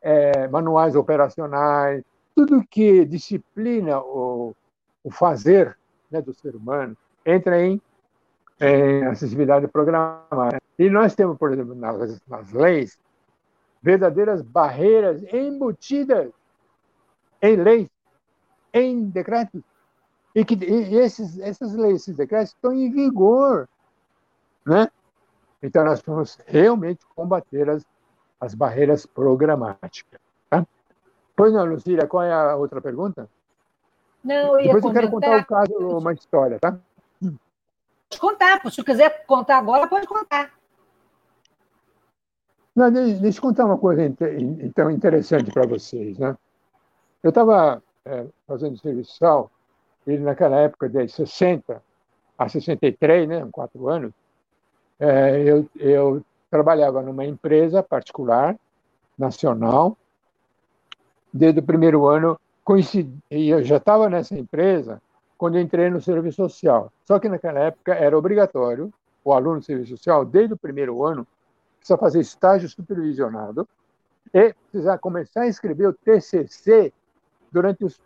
é, 0.00 0.48
manuais 0.48 0.96
operacionais, 0.96 2.02
tudo 2.34 2.64
que 2.66 3.04
disciplina 3.04 4.00
o, 4.00 4.54
o 5.04 5.10
fazer 5.10 5.76
né, 6.10 6.20
do 6.20 6.32
ser 6.32 6.54
humano 6.54 6.96
entra 7.24 7.60
em, 7.60 7.80
em 8.60 9.04
acessibilidade 9.06 9.66
programática. 9.68 10.60
E 10.78 10.90
nós 10.90 11.14
temos, 11.14 11.36
por 11.38 11.52
exemplo, 11.52 11.74
nas, 11.74 12.20
nas 12.26 12.52
leis, 12.52 12.98
verdadeiras 13.82 14.42
barreiras 14.42 15.22
embutidas 15.32 16.30
em 17.40 17.56
leis, 17.56 17.88
em 18.72 19.08
decretos. 19.08 19.62
E 20.34 20.44
que 20.44 20.54
e 20.54 20.96
esses, 20.96 21.38
essas 21.38 21.74
leis, 21.74 22.02
esses 22.02 22.16
decretos 22.16 22.54
estão 22.54 22.72
em 22.72 22.90
vigor. 22.90 23.68
Né? 24.64 24.88
Então, 25.62 25.84
nós 25.84 26.00
vamos 26.00 26.38
realmente 26.46 27.04
combater 27.14 27.68
as, 27.68 27.84
as 28.40 28.54
barreiras 28.54 29.04
programáticas. 29.04 30.20
Tá? 30.48 30.66
Pois 31.36 31.52
não, 31.52 31.64
Lucília, 31.64 32.06
qual 32.06 32.22
é 32.22 32.32
a 32.32 32.56
outra 32.56 32.80
pergunta? 32.80 33.28
Não, 34.24 34.58
eu 34.58 34.74
Depois 34.74 34.84
eu 34.84 34.92
quero 34.92 35.10
contar 35.10 35.38
o 35.38 35.46
caso, 35.46 35.98
uma 35.98 36.12
história, 36.12 36.58
tá? 36.60 36.78
Pode 37.20 38.20
contar, 38.20 38.70
se 38.70 38.84
quiser 38.84 39.24
contar 39.26 39.58
agora, 39.58 39.86
pode 39.86 40.06
contar. 40.06 40.52
Não, 42.74 42.90
deixa 42.90 43.38
eu 43.38 43.42
contar 43.42 43.66
uma 43.66 43.78
coisa 43.78 44.04
então 44.04 44.90
interessante 44.90 45.50
para 45.50 45.66
vocês, 45.66 46.18
né? 46.18 46.36
Eu 47.22 47.30
estava 47.30 47.82
é, 48.04 48.26
fazendo 48.46 48.78
serviço 48.78 49.12
social, 49.12 49.50
e 50.06 50.16
naquela 50.18 50.56
época 50.56 50.88
de 50.88 51.08
60 51.08 51.82
a 52.36 52.48
63, 52.48 53.28
né, 53.28 53.48
quatro 53.52 53.88
anos, 53.88 54.12
é, 54.98 55.42
eu, 55.42 55.68
eu 55.76 56.24
trabalhava 56.50 57.02
numa 57.02 57.24
empresa 57.24 57.82
particular, 57.82 58.56
nacional. 59.16 59.96
Desde 61.32 61.60
o 61.60 61.62
primeiro 61.62 62.06
ano, 62.06 62.38
coincidi, 62.64 63.18
e 63.30 63.48
eu 63.48 63.62
já 63.64 63.76
estava 63.76 64.08
nessa 64.08 64.36
empresa 64.36 65.00
quando 65.36 65.58
entrei 65.58 65.90
no 65.90 66.00
serviço 66.00 66.36
social. 66.36 66.92
Só 67.04 67.18
que 67.18 67.28
naquela 67.28 67.58
época 67.58 67.94
era 67.94 68.16
obrigatório 68.16 68.92
o 69.24 69.32
aluno 69.32 69.60
do 69.60 69.64
serviço 69.64 69.96
social, 69.96 70.24
desde 70.24 70.54
o 70.54 70.56
primeiro 70.56 71.04
ano, 71.04 71.26
precisa 71.78 71.98
fazer 71.98 72.20
estágio 72.20 72.68
supervisionado 72.68 73.68
e 74.32 74.54
precisar 74.70 74.98
começar 74.98 75.42
a 75.42 75.48
escrever 75.48 75.88
o 75.88 75.92
TCC 75.92 76.92
durante 77.50 77.84
os 77.84 78.00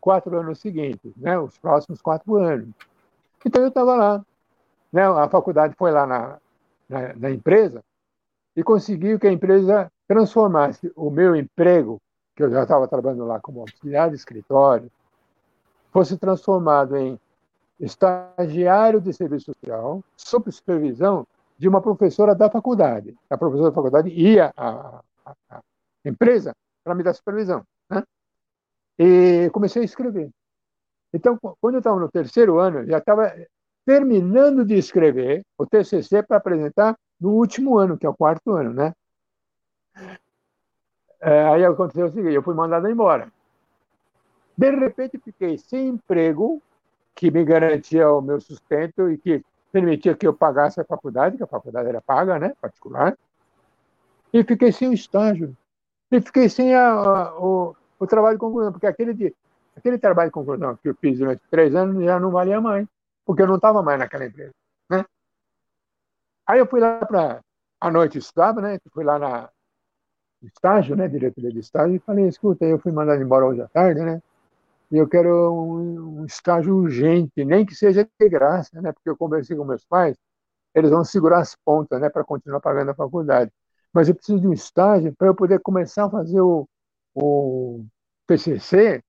quatro 0.00 0.36
anos 0.38 0.58
seguintes, 0.58 1.12
né, 1.16 1.38
os 1.38 1.56
próximos 1.58 2.02
quatro 2.02 2.36
anos. 2.36 2.68
Então 3.44 3.62
eu 3.62 3.68
estava 3.68 3.94
lá, 3.94 4.26
né, 4.92 5.06
a 5.06 5.28
faculdade 5.28 5.74
foi 5.76 5.90
lá 5.90 6.06
na, 6.06 6.38
na, 6.88 7.14
na 7.14 7.30
empresa 7.30 7.82
e 8.56 8.62
conseguiu 8.62 9.18
que 9.18 9.26
a 9.26 9.32
empresa 9.32 9.90
transformasse 10.06 10.92
o 10.94 11.10
meu 11.10 11.34
emprego, 11.34 12.00
que 12.48 12.54
eu 12.54 12.58
já 12.58 12.62
estava 12.64 12.88
trabalhando 12.88 13.24
lá 13.24 13.40
como 13.40 13.60
auxiliar 13.60 14.10
de 14.10 14.16
escritório, 14.16 14.90
fosse 15.92 16.16
transformado 16.16 16.96
em 16.96 17.18
estagiário 17.78 19.00
de 19.00 19.12
serviço 19.12 19.46
social, 19.46 20.02
sob 20.16 20.50
supervisão 20.50 21.26
de 21.58 21.68
uma 21.68 21.80
professora 21.80 22.34
da 22.34 22.50
faculdade. 22.50 23.16
A 23.30 23.38
professora 23.38 23.70
da 23.70 23.74
faculdade 23.74 24.10
ia 24.10 24.52
à, 24.56 25.00
à, 25.24 25.34
à 25.50 25.62
empresa 26.04 26.54
para 26.82 26.94
me 26.94 27.02
dar 27.02 27.14
supervisão. 27.14 27.64
Né? 27.88 28.02
E 28.98 29.50
comecei 29.50 29.82
a 29.82 29.84
escrever. 29.84 30.30
Então, 31.12 31.38
quando 31.60 31.74
eu 31.74 31.78
estava 31.78 32.00
no 32.00 32.10
terceiro 32.10 32.58
ano, 32.58 32.86
já 32.86 32.98
estava 32.98 33.32
terminando 33.84 34.64
de 34.64 34.74
escrever 34.74 35.44
o 35.58 35.66
TCC 35.66 36.22
para 36.22 36.38
apresentar 36.38 36.96
no 37.20 37.30
último 37.30 37.78
ano, 37.78 37.98
que 37.98 38.06
é 38.06 38.08
o 38.08 38.16
quarto 38.16 38.52
ano, 38.52 38.72
né? 38.72 38.94
É, 41.22 41.44
aí 41.44 41.64
aconteceu 41.64 42.06
o 42.06 42.10
seguinte, 42.10 42.34
eu 42.34 42.42
fui 42.42 42.52
mandado 42.52 42.90
embora. 42.90 43.32
De 44.58 44.70
repente, 44.70 45.18
fiquei 45.18 45.56
sem 45.56 45.88
emprego, 45.88 46.60
que 47.14 47.30
me 47.30 47.44
garantia 47.44 48.10
o 48.10 48.20
meu 48.20 48.40
sustento 48.40 49.08
e 49.08 49.16
que 49.16 49.44
permitia 49.70 50.16
que 50.16 50.26
eu 50.26 50.34
pagasse 50.34 50.80
a 50.80 50.84
faculdade, 50.84 51.36
que 51.36 51.42
a 51.44 51.46
faculdade 51.46 51.88
era 51.88 52.00
paga, 52.00 52.40
né, 52.40 52.52
particular. 52.60 53.16
E 54.32 54.42
fiquei 54.42 54.72
sem 54.72 54.88
o 54.88 54.92
estágio. 54.92 55.56
E 56.10 56.20
fiquei 56.20 56.48
sem 56.48 56.74
a, 56.74 56.90
a, 56.90 57.38
o, 57.38 57.76
o 58.00 58.06
trabalho 58.06 58.36
de 58.36 58.40
conclusão, 58.40 58.72
porque 58.72 58.86
aquele, 58.88 59.14
de, 59.14 59.32
aquele 59.76 59.98
trabalho 59.98 60.28
de 60.28 60.34
conclusão 60.34 60.76
que 60.76 60.88
eu 60.88 60.94
fiz 60.96 61.18
durante 61.18 61.42
três 61.48 61.72
anos 61.74 62.04
já 62.04 62.18
não 62.18 62.32
valia 62.32 62.60
mais, 62.60 62.86
porque 63.24 63.42
eu 63.42 63.46
não 63.46 63.56
estava 63.56 63.80
mais 63.80 63.98
naquela 63.98 64.26
empresa. 64.26 64.52
Né? 64.90 65.04
Aí 66.48 66.58
eu 66.58 66.66
fui 66.66 66.80
lá 66.80 66.98
para. 67.06 67.40
À 67.80 67.90
noite 67.90 68.18
estudava, 68.18 68.60
né? 68.60 68.78
Fui 68.92 69.02
lá 69.02 69.18
na, 69.18 69.50
estágio, 70.46 70.96
né, 70.96 71.08
diretoria 71.08 71.50
de 71.50 71.60
estágio, 71.60 71.96
e 71.96 71.98
falei, 72.00 72.26
escuta, 72.28 72.64
eu 72.64 72.78
fui 72.78 72.92
mandado 72.92 73.22
embora 73.22 73.46
hoje 73.46 73.60
à 73.62 73.68
tarde, 73.68 74.00
né, 74.00 74.22
e 74.90 74.96
eu 74.96 75.08
quero 75.08 75.52
um, 75.52 76.20
um 76.20 76.24
estágio 76.26 76.74
urgente, 76.76 77.44
nem 77.44 77.64
que 77.64 77.74
seja 77.74 78.08
de 78.18 78.28
graça, 78.28 78.80
né, 78.80 78.92
porque 78.92 79.08
eu 79.08 79.16
conversei 79.16 79.56
com 79.56 79.64
meus 79.64 79.84
pais, 79.84 80.16
eles 80.74 80.90
vão 80.90 81.04
segurar 81.04 81.40
as 81.40 81.56
pontas, 81.64 82.00
né, 82.00 82.08
para 82.08 82.24
continuar 82.24 82.60
pagando 82.60 82.90
a 82.90 82.94
faculdade. 82.94 83.50
Mas 83.92 84.08
eu 84.08 84.14
preciso 84.14 84.40
de 84.40 84.48
um 84.48 84.52
estágio 84.52 85.14
para 85.16 85.28
eu 85.28 85.34
poder 85.34 85.60
começar 85.60 86.06
a 86.06 86.10
fazer 86.10 86.40
o, 86.40 86.66
o 87.14 87.84
PCC 88.26 89.02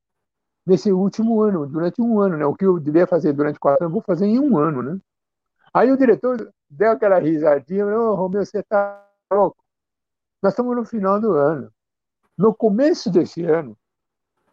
nesse 0.66 0.92
último 0.92 1.42
ano, 1.42 1.66
durante 1.66 2.02
um 2.02 2.20
ano, 2.20 2.38
né? 2.38 2.46
O 2.46 2.56
que 2.56 2.66
eu 2.66 2.80
devia 2.80 3.08
fazer 3.08 3.34
durante 3.34 3.60
quatro 3.60 3.86
anos, 3.86 3.94
vou 3.94 4.02
fazer 4.02 4.26
em 4.26 4.40
um 4.40 4.58
ano, 4.58 4.82
né? 4.82 5.00
Aí 5.74 5.92
o 5.92 5.98
diretor 5.98 6.52
deu 6.70 6.92
aquela 6.92 7.20
risadinha, 7.20 7.86
ô, 7.86 8.12
oh, 8.12 8.16
Romeu, 8.16 8.46
você 8.46 8.62
tá 8.64 9.06
louco? 9.32 9.63
Nós 10.44 10.52
estamos 10.52 10.76
no 10.76 10.84
final 10.84 11.22
do 11.22 11.32
ano. 11.32 11.72
No 12.38 12.54
começo 12.54 13.10
desse 13.10 13.46
ano, 13.46 13.78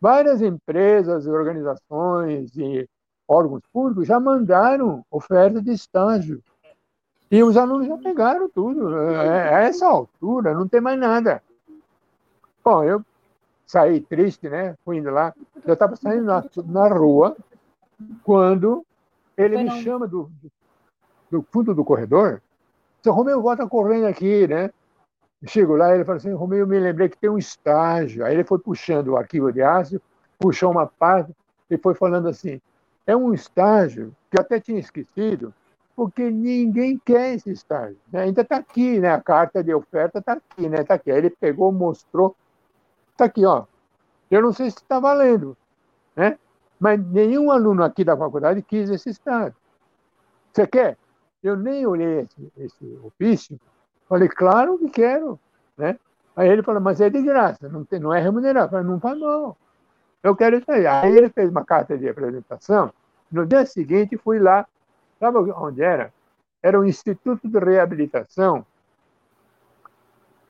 várias 0.00 0.40
empresas, 0.40 1.26
organizações 1.26 2.56
e 2.56 2.88
órgãos 3.26 3.62
públicos 3.72 4.06
já 4.06 4.20
mandaram 4.20 5.04
oferta 5.10 5.60
de 5.60 5.72
estágio. 5.72 6.40
E 7.28 7.42
os 7.42 7.56
alunos 7.56 7.88
já 7.88 7.98
pegaram 7.98 8.48
tudo. 8.48 8.96
É, 8.96 9.54
a 9.54 9.58
essa 9.62 9.84
altura, 9.88 10.54
não 10.54 10.68
tem 10.68 10.80
mais 10.80 10.96
nada. 10.96 11.42
Bom, 12.64 12.84
eu 12.84 13.04
saí 13.66 14.00
triste, 14.00 14.48
né? 14.48 14.76
Fui 14.84 14.98
indo 14.98 15.10
lá. 15.10 15.34
Eu 15.64 15.74
estava 15.74 15.96
saindo 15.96 16.24
na, 16.24 16.44
na 16.66 16.88
rua 16.88 17.36
quando 18.22 18.86
ele 19.36 19.56
me 19.56 19.82
chama 19.82 20.06
do, 20.06 20.30
do 21.28 21.42
fundo 21.50 21.74
do 21.74 21.84
corredor. 21.84 22.40
Seu 23.02 23.12
Romeu, 23.12 23.42
volta 23.42 23.66
correndo 23.66 24.06
aqui, 24.06 24.46
né? 24.46 24.70
Chego 25.46 25.74
lá, 25.74 25.94
ele 25.94 26.04
fala 26.04 26.18
assim, 26.18 26.32
Romeu, 26.32 26.60
eu 26.60 26.66
me 26.66 26.78
lembrei 26.78 27.08
que 27.08 27.16
tem 27.16 27.30
um 27.30 27.38
estágio. 27.38 28.24
Aí 28.24 28.34
ele 28.34 28.44
foi 28.44 28.58
puxando 28.58 29.08
o 29.08 29.16
arquivo 29.16 29.52
de 29.52 29.62
ácido, 29.62 30.02
puxou 30.38 30.70
uma 30.70 30.86
parte 30.86 31.34
e 31.70 31.78
foi 31.78 31.94
falando 31.94 32.28
assim, 32.28 32.60
é 33.06 33.16
um 33.16 33.32
estágio 33.32 34.14
que 34.30 34.38
eu 34.38 34.42
até 34.42 34.60
tinha 34.60 34.78
esquecido, 34.78 35.54
porque 35.96 36.30
ninguém 36.30 37.00
quer 37.04 37.34
esse 37.34 37.50
estágio. 37.50 37.96
Né? 38.12 38.22
Ainda 38.24 38.42
está 38.42 38.56
aqui, 38.56 39.00
né? 39.00 39.12
A 39.12 39.20
carta 39.20 39.64
de 39.64 39.72
oferta 39.72 40.18
está 40.18 40.34
aqui, 40.34 40.68
né? 40.68 40.82
Está 40.82 40.94
aqui. 40.94 41.10
Aí 41.10 41.18
ele 41.18 41.30
pegou, 41.30 41.72
mostrou, 41.72 42.36
Está 43.20 43.26
aqui, 43.26 43.44
ó. 43.44 43.66
Eu 44.30 44.40
não 44.40 44.50
sei 44.50 44.70
se 44.70 44.78
está 44.78 44.98
valendo, 44.98 45.54
né? 46.16 46.38
mas 46.78 46.98
nenhum 46.98 47.50
aluno 47.50 47.84
aqui 47.84 48.02
da 48.02 48.16
faculdade 48.16 48.62
quis 48.62 48.88
esse 48.88 49.10
estágio. 49.10 49.54
Você 50.50 50.66
quer? 50.66 50.96
Eu 51.42 51.54
nem 51.54 51.86
olhei 51.86 52.20
esse, 52.20 52.52
esse 52.56 52.98
ofício, 53.04 53.60
falei, 54.10 54.28
claro 54.28 54.76
que 54.76 54.90
quero. 54.90 55.38
Né? 55.78 55.96
Aí 56.36 56.48
ele 56.48 56.62
falou, 56.62 56.80
mas 56.80 57.00
é 57.00 57.08
de 57.08 57.22
graça, 57.22 57.68
não, 57.68 57.84
tem, 57.84 58.00
não 58.00 58.12
é 58.12 58.20
remunerado. 58.20 58.66
Eu 58.66 58.70
falei, 58.70 58.86
não 58.86 59.00
faz 59.00 59.18
mal. 59.18 59.56
Eu 60.22 60.36
quero 60.36 60.58
isso 60.58 60.70
aí. 60.70 60.86
Aí 60.86 61.16
ele 61.16 61.30
fez 61.30 61.48
uma 61.48 61.64
carta 61.64 61.96
de 61.96 62.08
apresentação. 62.08 62.92
No 63.30 63.46
dia 63.46 63.64
seguinte, 63.64 64.18
fui 64.18 64.38
lá. 64.38 64.66
Sabe 65.18 65.38
onde 65.38 65.82
era? 65.82 66.12
Era 66.62 66.78
o 66.78 66.84
Instituto 66.84 67.48
de 67.48 67.58
Reabilitação. 67.58 68.66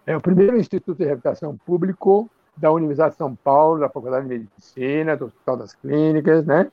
É 0.07 0.17
o 0.17 0.21
primeiro 0.21 0.57
Instituto 0.57 0.99
de 0.99 1.05
Reabilitação 1.05 1.57
Público 1.57 2.29
da 2.57 2.73
Universidade 2.73 3.13
de 3.13 3.19
São 3.19 3.35
Paulo, 3.37 3.81
da 3.81 3.89
Faculdade 3.89 4.27
de 4.27 4.39
Medicina, 4.39 5.17
do 5.17 5.27
Hospital 5.27 5.57
das 5.57 5.75
Clínicas, 5.75 6.45
né? 6.45 6.71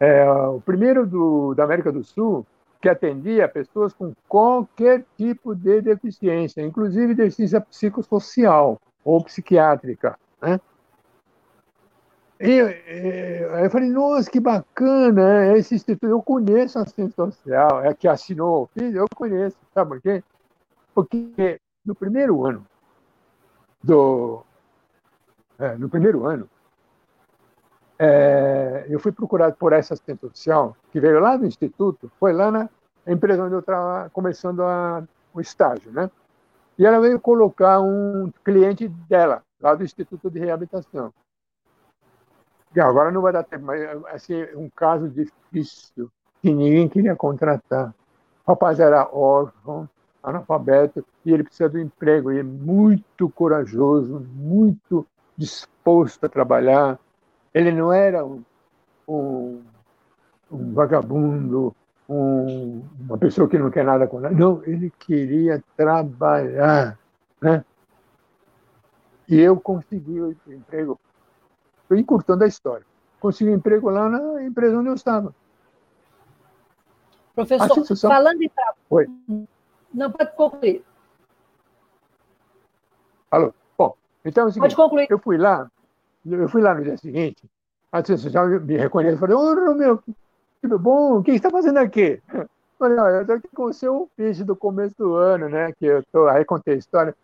É, 0.00 0.30
o 0.30 0.60
primeiro 0.60 1.06
do, 1.06 1.54
da 1.54 1.64
América 1.64 1.90
do 1.90 2.04
Sul 2.04 2.46
que 2.80 2.88
atendia 2.88 3.48
pessoas 3.48 3.92
com 3.92 4.12
qualquer 4.28 5.04
tipo 5.16 5.54
de 5.54 5.80
deficiência, 5.80 6.62
inclusive 6.62 7.14
deficiência 7.14 7.60
psicossocial 7.60 8.80
ou 9.04 9.22
psiquiátrica, 9.24 10.18
né? 10.40 10.60
E, 12.40 12.60
e, 12.60 13.64
eu 13.64 13.70
falei, 13.70 13.90
nossa, 13.90 14.30
que 14.30 14.38
bacana, 14.38 15.56
esse 15.56 15.74
instituto, 15.74 16.08
eu 16.08 16.22
conheço 16.22 16.78
a 16.78 16.82
assistente 16.82 17.14
social, 17.14 17.82
é 17.82 17.92
que 17.92 18.06
assinou, 18.06 18.70
eu 18.76 19.06
conheço, 19.12 19.56
sabe 19.74 19.90
por 19.90 20.00
quê? 20.00 20.22
Porque 20.94 21.60
no 21.84 21.96
primeiro 21.96 22.46
ano 22.46 22.64
do, 23.82 24.44
é, 25.58 25.74
no 25.76 25.88
primeiro 25.88 26.26
ano, 26.26 26.48
é, 27.98 28.86
eu 28.88 29.00
fui 29.00 29.10
procurado 29.10 29.56
por 29.56 29.72
essa 29.72 29.94
assistente 29.94 30.20
social, 30.20 30.76
que 30.92 31.00
veio 31.00 31.18
lá 31.18 31.36
do 31.36 31.46
Instituto, 31.46 32.10
foi 32.18 32.32
lá 32.32 32.50
na 32.50 32.68
empresa 33.06 33.44
onde 33.44 33.54
eu 33.54 33.60
estava 33.60 34.08
começando 34.10 34.62
a, 34.62 35.02
o 35.34 35.40
estágio, 35.40 35.90
né? 35.90 36.10
E 36.78 36.86
ela 36.86 37.00
veio 37.00 37.18
colocar 37.18 37.80
um 37.80 38.30
cliente 38.44 38.86
dela, 38.86 39.42
lá 39.60 39.74
do 39.74 39.82
Instituto 39.82 40.30
de 40.30 40.38
Reabilitação. 40.38 41.12
E 42.74 42.80
agora 42.80 43.10
não 43.10 43.22
vai 43.22 43.32
dar 43.32 43.42
tempo, 43.42 43.64
mas 43.64 43.82
assim, 44.06 44.44
um 44.54 44.68
caso 44.68 45.08
difícil, 45.08 46.10
que 46.40 46.52
ninguém 46.52 46.88
queria 46.88 47.16
contratar. 47.16 47.92
O 48.46 48.52
rapaz 48.52 48.78
era 48.78 49.08
órfão, 49.12 49.88
analfabeto, 50.22 51.04
e 51.24 51.32
ele 51.32 51.42
precisa 51.42 51.68
do 51.68 51.80
emprego, 51.80 52.30
e 52.30 52.38
é 52.38 52.42
muito 52.42 53.28
corajoso, 53.30 54.20
muito 54.34 55.04
disposto 55.36 56.24
a 56.24 56.28
trabalhar. 56.28 56.98
Ele 57.52 57.72
não 57.72 57.92
era 57.92 58.24
um, 58.24 58.42
um, 59.06 59.62
um 60.50 60.72
vagabundo, 60.72 61.74
um, 62.08 62.84
uma 63.00 63.18
pessoa 63.18 63.48
que 63.48 63.58
não 63.58 63.70
quer 63.70 63.84
nada 63.84 64.06
com 64.06 64.20
nada. 64.20 64.34
Não, 64.34 64.62
ele 64.64 64.90
queria 64.98 65.62
trabalhar. 65.76 66.98
Né? 67.40 67.64
E 69.28 69.38
eu 69.38 69.58
consegui 69.58 70.20
o 70.20 70.36
emprego. 70.46 70.98
Estou 71.82 71.96
encurtando 71.96 72.44
a 72.44 72.46
história. 72.46 72.86
Consegui 73.20 73.50
um 73.50 73.54
emprego 73.54 73.90
lá 73.90 74.08
na 74.08 74.44
empresa 74.44 74.78
onde 74.78 74.88
eu 74.88 74.94
estava. 74.94 75.34
Professor, 77.34 77.68
situação... 77.68 78.10
falando 78.10 78.42
em 78.42 78.48
trabalho. 78.48 78.78
Oi. 78.90 79.06
Não, 79.94 80.10
pode 80.10 80.32
concluir. 80.32 80.84
Alô? 83.30 83.52
Então, 84.24 84.44
é 84.44 84.46
o 84.46 84.52
seguinte, 84.52 84.74
Pode 84.74 84.76
concluir. 84.76 85.06
eu 85.08 85.18
fui 85.18 85.38
lá, 85.38 85.70
eu 86.24 86.48
fui 86.48 86.62
lá 86.62 86.74
no 86.74 86.82
dia 86.82 86.96
seguinte, 86.96 87.42
a 87.90 87.98
assistência 87.98 88.44
me 88.60 88.76
reconhece 88.76 89.16
e 89.16 89.18
falei, 89.18 89.36
ô 89.36 89.54
Romeu, 89.54 90.02
que 90.60 90.68
bom, 90.68 91.18
o 91.18 91.22
que 91.22 91.32
está 91.32 91.50
fazendo 91.50 91.78
aqui? 91.78 92.20
Eu 92.32 92.48
falei, 92.78 92.98
olha, 92.98 93.14
eu 93.16 93.20
estou 93.22 93.36
aqui 93.36 93.48
com 93.48 93.64
o 93.64 93.72
seu 93.72 94.02
ofício 94.02 94.44
do 94.44 94.56
começo 94.56 94.94
do 94.98 95.14
ano, 95.14 95.48
né? 95.48 95.72
Que 95.72 95.86
eu 95.86 96.02
tô, 96.12 96.26
aí 96.26 96.44
contei 96.44 96.74
a 96.74 96.78
história. 96.78 97.14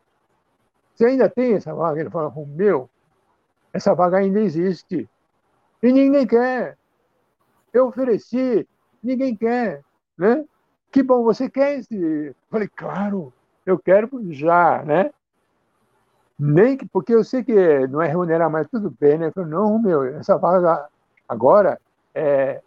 Você 0.95 1.07
ainda 1.07 1.29
tem 1.29 1.55
essa 1.55 1.75
vaga? 1.75 2.01
Ele 2.01 2.11
falou, 2.11 2.31
Romeu, 2.31 2.89
essa 3.73 3.95
vaga 3.95 4.19
ainda 4.19 4.41
existe. 4.41 5.09
E 5.83 5.93
ninguém 5.93 6.27
quer. 6.27 6.79
Eu 7.73 7.89
ofereci, 7.89 8.67
ninguém 9.03 9.37
quer, 9.37 9.83
né? 10.17 10.45
Que 10.93 11.03
bom, 11.03 11.25
você 11.25 11.51
quer 11.51 11.79
esse? 11.79 11.95
Eu 11.95 12.35
falei, 12.49 12.69
claro, 12.69 13.33
eu 13.67 13.77
quero 13.79 14.09
já, 14.33 14.83
né? 14.85 15.11
Nem 16.39 16.76
que, 16.76 16.87
porque 16.87 17.14
eu 17.14 17.22
sei 17.22 17.45
que 17.45 17.87
não 17.89 18.03
é 18.03 18.09
remunerar 18.09 18.51
mais, 18.51 18.66
tudo 18.68 18.91
bem, 18.99 19.18
né? 19.18 19.28
Eu 19.28 19.32
falei, 19.32 19.51
não, 19.51 19.78
meu, 19.78 20.05
essa 20.05 20.37
vaga 20.37 20.89
agora 21.28 21.80
é, 22.12 22.61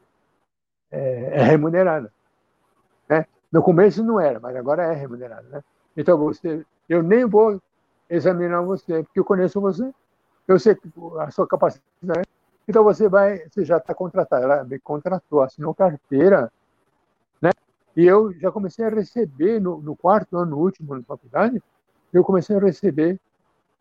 é, 0.89 1.39
é 1.39 1.43
remunerada. 1.43 2.11
Né? 3.09 3.26
No 3.51 3.61
começo 3.61 4.03
não 4.03 4.20
era, 4.20 4.39
mas 4.39 4.55
agora 4.55 4.84
é 4.84 4.93
remunerada. 4.93 5.47
Né? 5.49 5.63
Então, 5.97 6.18
você, 6.18 6.65
eu 6.88 7.03
nem 7.03 7.26
vou 7.26 7.61
examinar 8.09 8.61
você, 8.61 9.03
porque 9.03 9.20
eu 9.20 9.26
conheço 9.26 9.59
você, 9.59 9.91
eu 10.47 10.57
sei 10.57 10.78
a 11.20 11.30
sua 11.30 11.45
capacidade. 11.45 12.28
Então, 12.68 12.84
você 12.84 13.09
vai, 13.09 13.45
você 13.49 13.65
já 13.65 13.78
está 13.78 13.93
contratado. 13.93 14.43
Ela 14.43 14.63
me 14.63 14.80
contratou, 14.80 15.41
assinou 15.41 15.74
carteira, 15.74 16.51
né? 17.41 17.51
E 17.97 18.05
eu 18.05 18.32
já 18.39 18.51
comecei 18.51 18.86
a 18.86 18.89
receber, 18.89 19.59
no, 19.59 19.82
no 19.82 19.95
quarto 19.95 20.38
ano 20.38 20.57
último 20.57 20.95
na 20.95 21.03
faculdade, 21.03 21.61
eu 22.13 22.24
comecei 22.24 22.55
a 22.55 22.59
receber 22.59 23.20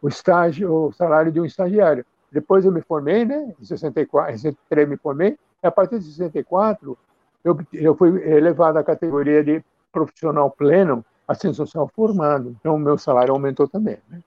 o 0.01 0.09
estágio, 0.09 0.73
o 0.73 0.93
salário 0.93 1.33
de 1.33 1.41
um 1.41 1.45
estagiário. 1.45 2.05
Depois 2.31 2.65
eu 2.65 2.73
me 2.73 2.81
formei, 2.83 3.25
né? 3.25 3.55
Em 3.61 3.65
64, 3.65 4.35
em 4.35 4.39
63 4.39 4.89
me 4.89 4.97
formei. 4.97 5.39
E 5.63 5.67
a 5.67 5.71
partir 5.71 5.99
de 5.99 6.05
64 6.05 6.97
eu, 7.45 7.59
eu 7.73 7.95
fui 7.95 8.23
elevado 8.29 8.79
à 8.79 8.85
categoria 8.85 9.43
de 9.43 9.65
profissional 9.93 10.51
pleno, 10.51 11.05
assistente 11.27 11.57
social 11.57 11.91
formado. 11.95 12.57
Então 12.61 12.75
o 12.75 12.79
meu 12.79 12.99
salário 12.99 13.33
aumentou 13.33 13.69
também. 13.69 13.99
Né? 14.09 14.21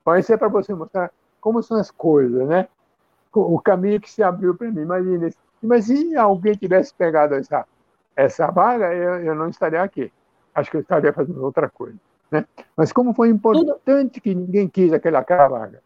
Então 0.00 0.16
isso 0.16 0.32
é 0.32 0.36
para 0.36 0.48
você 0.48 0.72
mostrar 0.74 1.10
como 1.40 1.62
são 1.62 1.78
as 1.78 1.90
coisas, 1.90 2.48
né? 2.48 2.68
O 3.32 3.60
caminho 3.60 4.00
que 4.00 4.10
se 4.10 4.22
abriu 4.22 4.54
para 4.54 4.70
mim. 4.70 4.82
Imagina, 4.82 5.30
imagine 5.62 6.10
se 6.10 6.16
alguém 6.16 6.54
tivesse 6.54 6.92
pegado 6.94 7.34
essa 7.34 7.64
essa 8.16 8.50
vaga, 8.50 8.92
eu, 8.92 9.24
eu 9.24 9.34
não 9.34 9.48
estaria 9.48 9.82
aqui. 9.82 10.12
Acho 10.54 10.70
que 10.70 10.76
eu 10.76 10.80
estaria 10.80 11.12
fazendo 11.12 11.42
outra 11.42 11.68
coisa. 11.68 11.96
Né? 12.30 12.46
Mas 12.76 12.92
como 12.92 13.12
foi 13.12 13.28
importante 13.28 14.20
que 14.20 14.34
ninguém 14.34 14.68
quis 14.68 14.92
aquela, 14.92 15.18
aquela 15.18 15.48
vaga. 15.48 15.82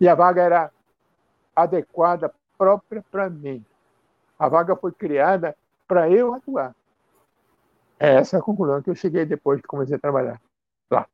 E 0.00 0.08
a 0.08 0.14
vaga 0.14 0.42
era 0.42 0.70
adequada 1.54 2.32
própria 2.56 3.04
para 3.10 3.28
mim. 3.28 3.64
A 4.38 4.48
vaga 4.48 4.76
foi 4.76 4.92
criada 4.92 5.56
para 5.86 6.08
eu 6.08 6.34
atuar. 6.34 6.74
É 7.98 8.14
essa 8.14 8.38
a 8.38 8.42
conclusão 8.42 8.80
que 8.80 8.90
eu 8.90 8.94
cheguei 8.94 9.24
depois 9.24 9.60
que 9.60 9.66
comecei 9.66 9.96
a 9.96 9.98
trabalhar 9.98 10.40
lá. 10.88 11.06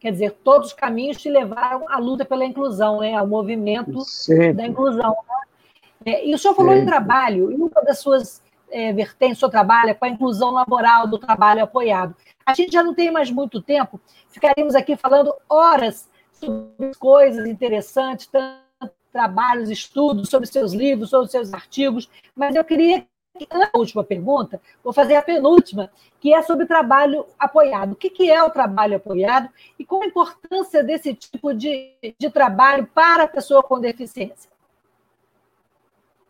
Quer 0.00 0.12
dizer, 0.12 0.30
todos 0.42 0.68
os 0.68 0.72
caminhos 0.72 1.18
te 1.18 1.28
levaram 1.28 1.86
à 1.88 1.98
luta 1.98 2.24
pela 2.24 2.44
inclusão, 2.44 3.00
né? 3.00 3.14
ao 3.14 3.26
movimento 3.26 4.00
Sempre. 4.00 4.54
da 4.54 4.66
inclusão. 4.66 5.10
Né? 5.10 6.12
É, 6.12 6.26
e 6.26 6.34
o 6.34 6.38
senhor 6.38 6.54
falou 6.54 6.72
Sempre. 6.72 6.84
em 6.84 6.88
trabalho, 6.88 7.52
e 7.52 7.56
uma 7.56 7.82
das 7.82 7.98
suas 7.98 8.40
é, 8.70 8.92
vertentes, 8.92 9.38
o 9.38 9.40
senhor 9.40 9.50
trabalha 9.50 9.94
com 9.94 10.04
a 10.04 10.08
inclusão 10.08 10.50
laboral 10.50 11.06
do 11.06 11.18
trabalho 11.18 11.62
apoiado. 11.62 12.14
A 12.44 12.54
gente 12.54 12.72
já 12.72 12.82
não 12.82 12.94
tem 12.94 13.10
mais 13.10 13.30
muito 13.30 13.60
tempo, 13.60 14.00
ficaríamos 14.28 14.74
aqui 14.74 14.96
falando 14.96 15.34
horas 15.48 16.08
sobre 16.32 16.94
coisas 16.98 17.46
interessantes, 17.46 18.26
tanto 18.26 18.68
trabalhos, 19.12 19.70
estudos, 19.70 20.28
sobre 20.28 20.46
seus 20.46 20.72
livros, 20.72 21.10
sobre 21.10 21.28
seus 21.28 21.52
artigos, 21.52 22.08
mas 22.36 22.54
eu 22.54 22.64
queria 22.64 23.04
a 23.50 23.78
última 23.78 24.02
pergunta, 24.02 24.60
vou 24.82 24.92
fazer 24.92 25.14
a 25.14 25.22
penúltima, 25.22 25.90
que 26.20 26.34
é 26.34 26.42
sobre 26.42 26.66
trabalho 26.66 27.24
apoiado. 27.38 27.92
O 27.92 27.96
que 27.96 28.30
é 28.30 28.42
o 28.42 28.50
trabalho 28.50 28.96
apoiado 28.96 29.48
e 29.78 29.84
qual 29.84 30.02
a 30.02 30.06
importância 30.06 30.82
desse 30.82 31.14
tipo 31.14 31.54
de, 31.54 31.94
de 32.18 32.30
trabalho 32.30 32.86
para 32.86 33.24
a 33.24 33.28
pessoa 33.28 33.62
com 33.62 33.78
deficiência? 33.78 34.50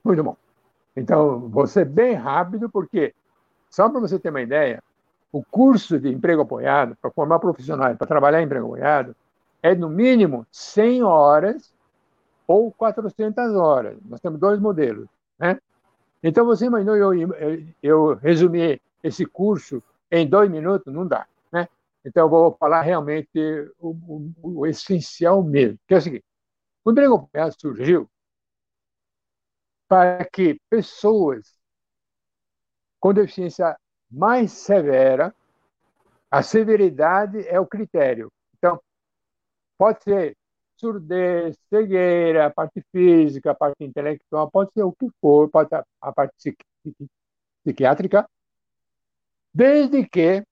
Muito 0.05 0.23
bom. 0.23 0.37
Então, 0.99 1.49
vou 1.49 1.67
ser 1.67 1.85
bem 1.85 2.15
rápido, 2.15 2.69
porque, 2.69 3.15
só 3.71 3.89
para 3.89 4.01
você 4.01 4.19
ter 4.19 4.31
uma 4.31 4.43
ideia, 4.43 4.83
o 5.31 5.45
curso 5.45 5.99
de 6.01 6.09
emprego 6.09 6.43
apoiado, 6.43 6.97
para 7.01 7.11
formar 7.13 7.39
profissionais, 7.39 7.97
para 7.97 8.07
trabalhar 8.07 8.43
em 8.43 8.47
emprego 8.47 8.67
apoiado, 8.67 9.15
é 9.63 9.77
no 9.77 9.89
mínimo 9.89 10.45
100 10.51 11.05
horas 11.05 11.73
ou 12.49 12.73
400 12.73 13.55
horas. 13.55 13.97
Nós 14.09 14.21
temos 14.21 14.41
dois 14.41 14.59
modelos. 14.59 15.09
Né? 15.39 15.61
Então, 16.21 16.45
você 16.45 16.67
imaginou 16.67 16.97
eu, 16.97 17.15
eu, 17.15 17.65
eu 17.81 18.15
resumir 18.15 18.83
esse 19.01 19.25
curso 19.25 19.81
em 20.11 20.27
dois 20.27 20.51
minutos? 20.51 20.93
Não 20.93 21.07
dá. 21.07 21.29
Né? 21.53 21.69
Então, 22.05 22.25
eu 22.25 22.29
vou 22.29 22.57
falar 22.59 22.83
realmente 22.83 23.31
o, 23.79 23.91
o, 23.91 24.33
o 24.43 24.67
essencial 24.67 25.45
mesmo, 25.45 25.79
que 25.87 25.95
é 25.95 25.99
o 25.99 26.01
seguinte: 26.01 26.25
o 26.85 26.91
emprego 26.91 27.15
apoiado 27.15 27.55
surgiu 27.57 28.11
para 29.89 30.25
que 30.27 30.61
pessoas 30.69 31.59
com 33.01 33.15
deficiência 33.15 33.77
mais 34.11 34.53
severa, 34.53 35.35
a 36.31 36.43
severidade 36.43 37.47
é 37.49 37.59
o 37.59 37.67
critério. 37.67 38.31
Então, 38.57 38.81
pode 39.79 40.03
ser 40.03 40.37
surdez, 40.77 41.57
cegueira, 41.69 42.51
parte 42.51 42.83
física, 42.93 43.55
parte 43.55 43.85
intelectual, 43.85 44.51
pode 44.51 44.71
ser 44.73 44.83
o 44.83 44.93
que 44.93 45.09
for, 45.21 45.49
pode 45.51 45.69
ser 45.71 45.83
a 46.01 46.13
parte 46.13 46.57
psiquiátrica, 47.65 48.29
desde 49.53 50.07
que 50.09 50.45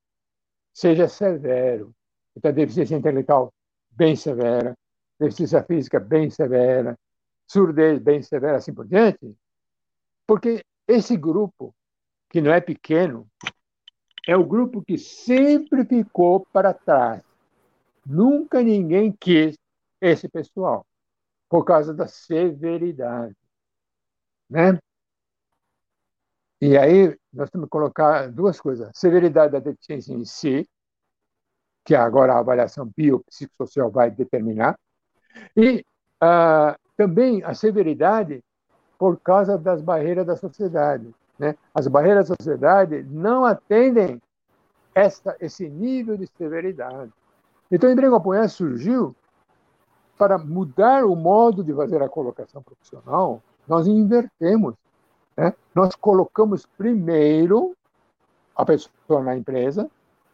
seja 0.73 1.09
severo. 1.09 1.95
Então, 2.37 2.53
deficiência 2.53 2.97
intelectual 2.97 3.53
bem 3.91 4.17
severa, 4.17 4.75
deficiência 5.19 5.63
física 5.63 6.01
bem 6.01 6.29
severa, 6.29 6.97
surdez 7.47 7.99
bem 8.01 8.23
severa, 8.23 8.59
assim 8.59 8.75
por 8.75 8.87
diante, 8.87 9.37
porque 10.27 10.65
esse 10.89 11.17
grupo, 11.17 11.75
que 12.29 12.41
não 12.41 12.53
é 12.53 12.61
pequeno, 12.61 13.29
é 14.27 14.37
o 14.37 14.45
grupo 14.45 14.83
que 14.83 14.99
sempre 14.99 15.85
ficou 15.85 16.45
para 16.53 16.75
trás. 16.75 17.23
Nunca 18.05 18.63
ninguém 18.63 19.13
quis 19.13 19.57
esse 20.01 20.29
pessoal, 20.29 20.85
por 21.49 21.65
causa 21.65 21.95
da 21.95 22.07
severidade. 22.07 23.37
Né? 24.51 24.79
E 26.61 26.77
aí 26.77 27.17
nós 27.33 27.51
temos 27.51 27.67
que 27.67 27.71
colocar 27.71 28.31
duas 28.31 28.61
coisas: 28.61 28.91
severidade 28.95 29.53
da 29.53 29.61
deficiência 29.61 30.13
em 30.13 30.25
si, 30.25 30.69
que 31.85 31.95
agora 31.95 32.35
a 32.35 32.39
avaliação 32.39 32.91
biopsicossocial 32.97 33.91
vai 33.91 34.11
determinar, 34.11 34.79
e 35.57 35.85
ah, 36.21 36.77
também 36.97 37.43
a 37.45 37.55
severidade 37.55 38.43
por 38.99 39.19
causa 39.21 39.59
das 39.59 39.83
barreiras 39.83 40.27
da 40.27 40.37
sociedade. 40.37 41.15
Né? 41.39 41.55
As 41.75 41.87
barreiras 41.87 42.29
da 42.29 42.37
sociedade 42.37 43.03
não 43.11 43.45
atendem 43.45 44.21
esta, 44.95 45.37
esse 45.41 45.69
nível 45.69 46.17
de 46.17 46.27
severidade. 46.27 47.13
Então, 47.71 47.91
o 47.91 47.93
emprego 47.93 48.15
apoiado 48.15 48.49
surgiu 48.49 49.15
para 50.17 50.39
mudar 50.39 51.05
o 51.05 51.15
modo 51.15 51.63
de 51.63 51.75
fazer 51.75 52.03
a 52.03 52.09
colocação 52.09 52.63
profissional, 52.63 53.43
nós 53.69 53.87
invertemos. 53.87 54.75
Né? 55.37 55.53
Nós 55.75 55.95
colocamos 55.95 56.65
primeiro 56.79 57.77
a 58.55 58.65
pessoa 58.65 59.23
na 59.23 59.37
empresa 59.37 59.91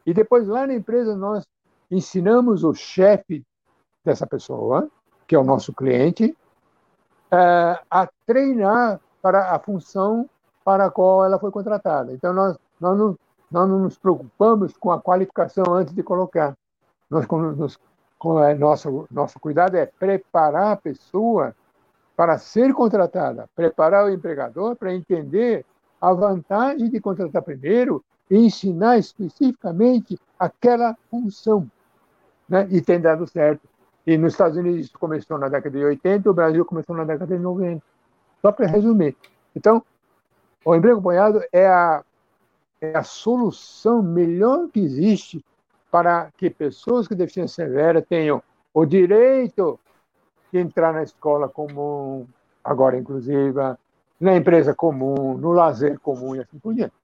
e 0.06 0.14
depois 0.14 0.46
lá 0.46 0.66
na 0.66 0.74
empresa 0.74 1.16
nós 1.16 1.44
ensinamos 1.90 2.62
o 2.62 2.72
chefe 2.72 3.44
dessa 4.04 4.26
pessoa, 4.26 4.88
que 5.26 5.34
é 5.34 5.38
o 5.38 5.44
nosso 5.44 5.72
cliente, 5.72 6.36
eh, 7.32 7.80
a 7.90 8.08
treinar 8.26 9.00
para 9.20 9.54
a 9.54 9.58
função 9.58 10.28
para 10.64 10.86
a 10.86 10.90
qual 10.90 11.24
ela 11.24 11.38
foi 11.38 11.50
contratada. 11.50 12.12
Então, 12.12 12.32
nós, 12.32 12.58
nós, 12.80 12.98
não, 12.98 13.18
nós 13.50 13.68
não 13.68 13.78
nos 13.80 13.98
preocupamos 13.98 14.76
com 14.76 14.92
a 14.92 15.00
qualificação 15.00 15.64
antes 15.74 15.94
de 15.94 16.02
colocar. 16.02 16.56
Nós 17.10 17.26
nos 17.56 17.78
é 18.48 18.54
nosso, 18.54 19.06
nosso 19.10 19.40
cuidado 19.40 19.76
é 19.76 19.84
preparar 19.86 20.72
a 20.72 20.76
pessoa 20.76 21.56
para 22.16 22.38
ser 22.38 22.72
contratada, 22.72 23.48
preparar 23.56 24.04
o 24.04 24.10
empregador 24.10 24.76
para 24.76 24.94
entender 24.94 25.64
a 26.00 26.12
vantagem 26.12 26.88
de 26.88 27.00
contratar 27.00 27.42
primeiro 27.42 28.04
e 28.30 28.36
ensinar 28.36 28.98
especificamente 28.98 30.18
aquela 30.38 30.96
função. 31.10 31.68
Né? 32.48 32.68
E 32.70 32.80
tem 32.80 33.00
dado 33.00 33.26
certo. 33.26 33.68
E 34.06 34.18
nos 34.18 34.32
Estados 34.32 34.56
Unidos 34.56 34.86
isso 34.86 34.98
começou 34.98 35.38
na 35.38 35.48
década 35.48 35.78
de 35.78 35.84
80, 35.84 36.30
o 36.30 36.34
Brasil 36.34 36.64
começou 36.64 36.96
na 36.96 37.04
década 37.04 37.36
de 37.36 37.42
90. 37.42 37.82
Só 38.40 38.50
para 38.50 38.66
resumir. 38.66 39.16
Então, 39.54 39.82
o 40.64 40.74
emprego 40.74 40.98
apoiado 40.98 41.40
é 41.52 41.66
a, 41.66 42.04
é 42.80 42.96
a 42.96 43.02
solução 43.02 44.02
melhor 44.02 44.68
que 44.68 44.80
existe 44.80 45.44
para 45.90 46.30
que 46.36 46.50
pessoas 46.50 47.06
com 47.06 47.14
deficiência 47.14 47.66
severa 47.66 48.02
tenham 48.02 48.42
o 48.74 48.84
direito 48.84 49.78
de 50.52 50.58
entrar 50.58 50.92
na 50.92 51.02
escola 51.02 51.48
comum, 51.48 52.26
agora 52.64 52.98
inclusiva, 52.98 53.78
na 54.20 54.36
empresa 54.36 54.74
comum, 54.74 55.36
no 55.36 55.52
lazer 55.52 55.98
comum 56.00 56.34
e 56.34 56.40
assim 56.40 56.58
por 56.58 56.74
diante. 56.74 56.94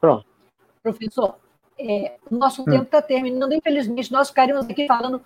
Pronto. 0.00 0.26
Professor, 0.82 1.36
é, 1.78 2.16
nosso 2.30 2.62
hum. 2.62 2.66
tempo 2.66 2.84
está 2.84 3.02
terminando, 3.02 3.52
infelizmente, 3.52 4.12
nós 4.12 4.28
ficaríamos 4.28 4.68
aqui 4.68 4.86
falando 4.86 5.20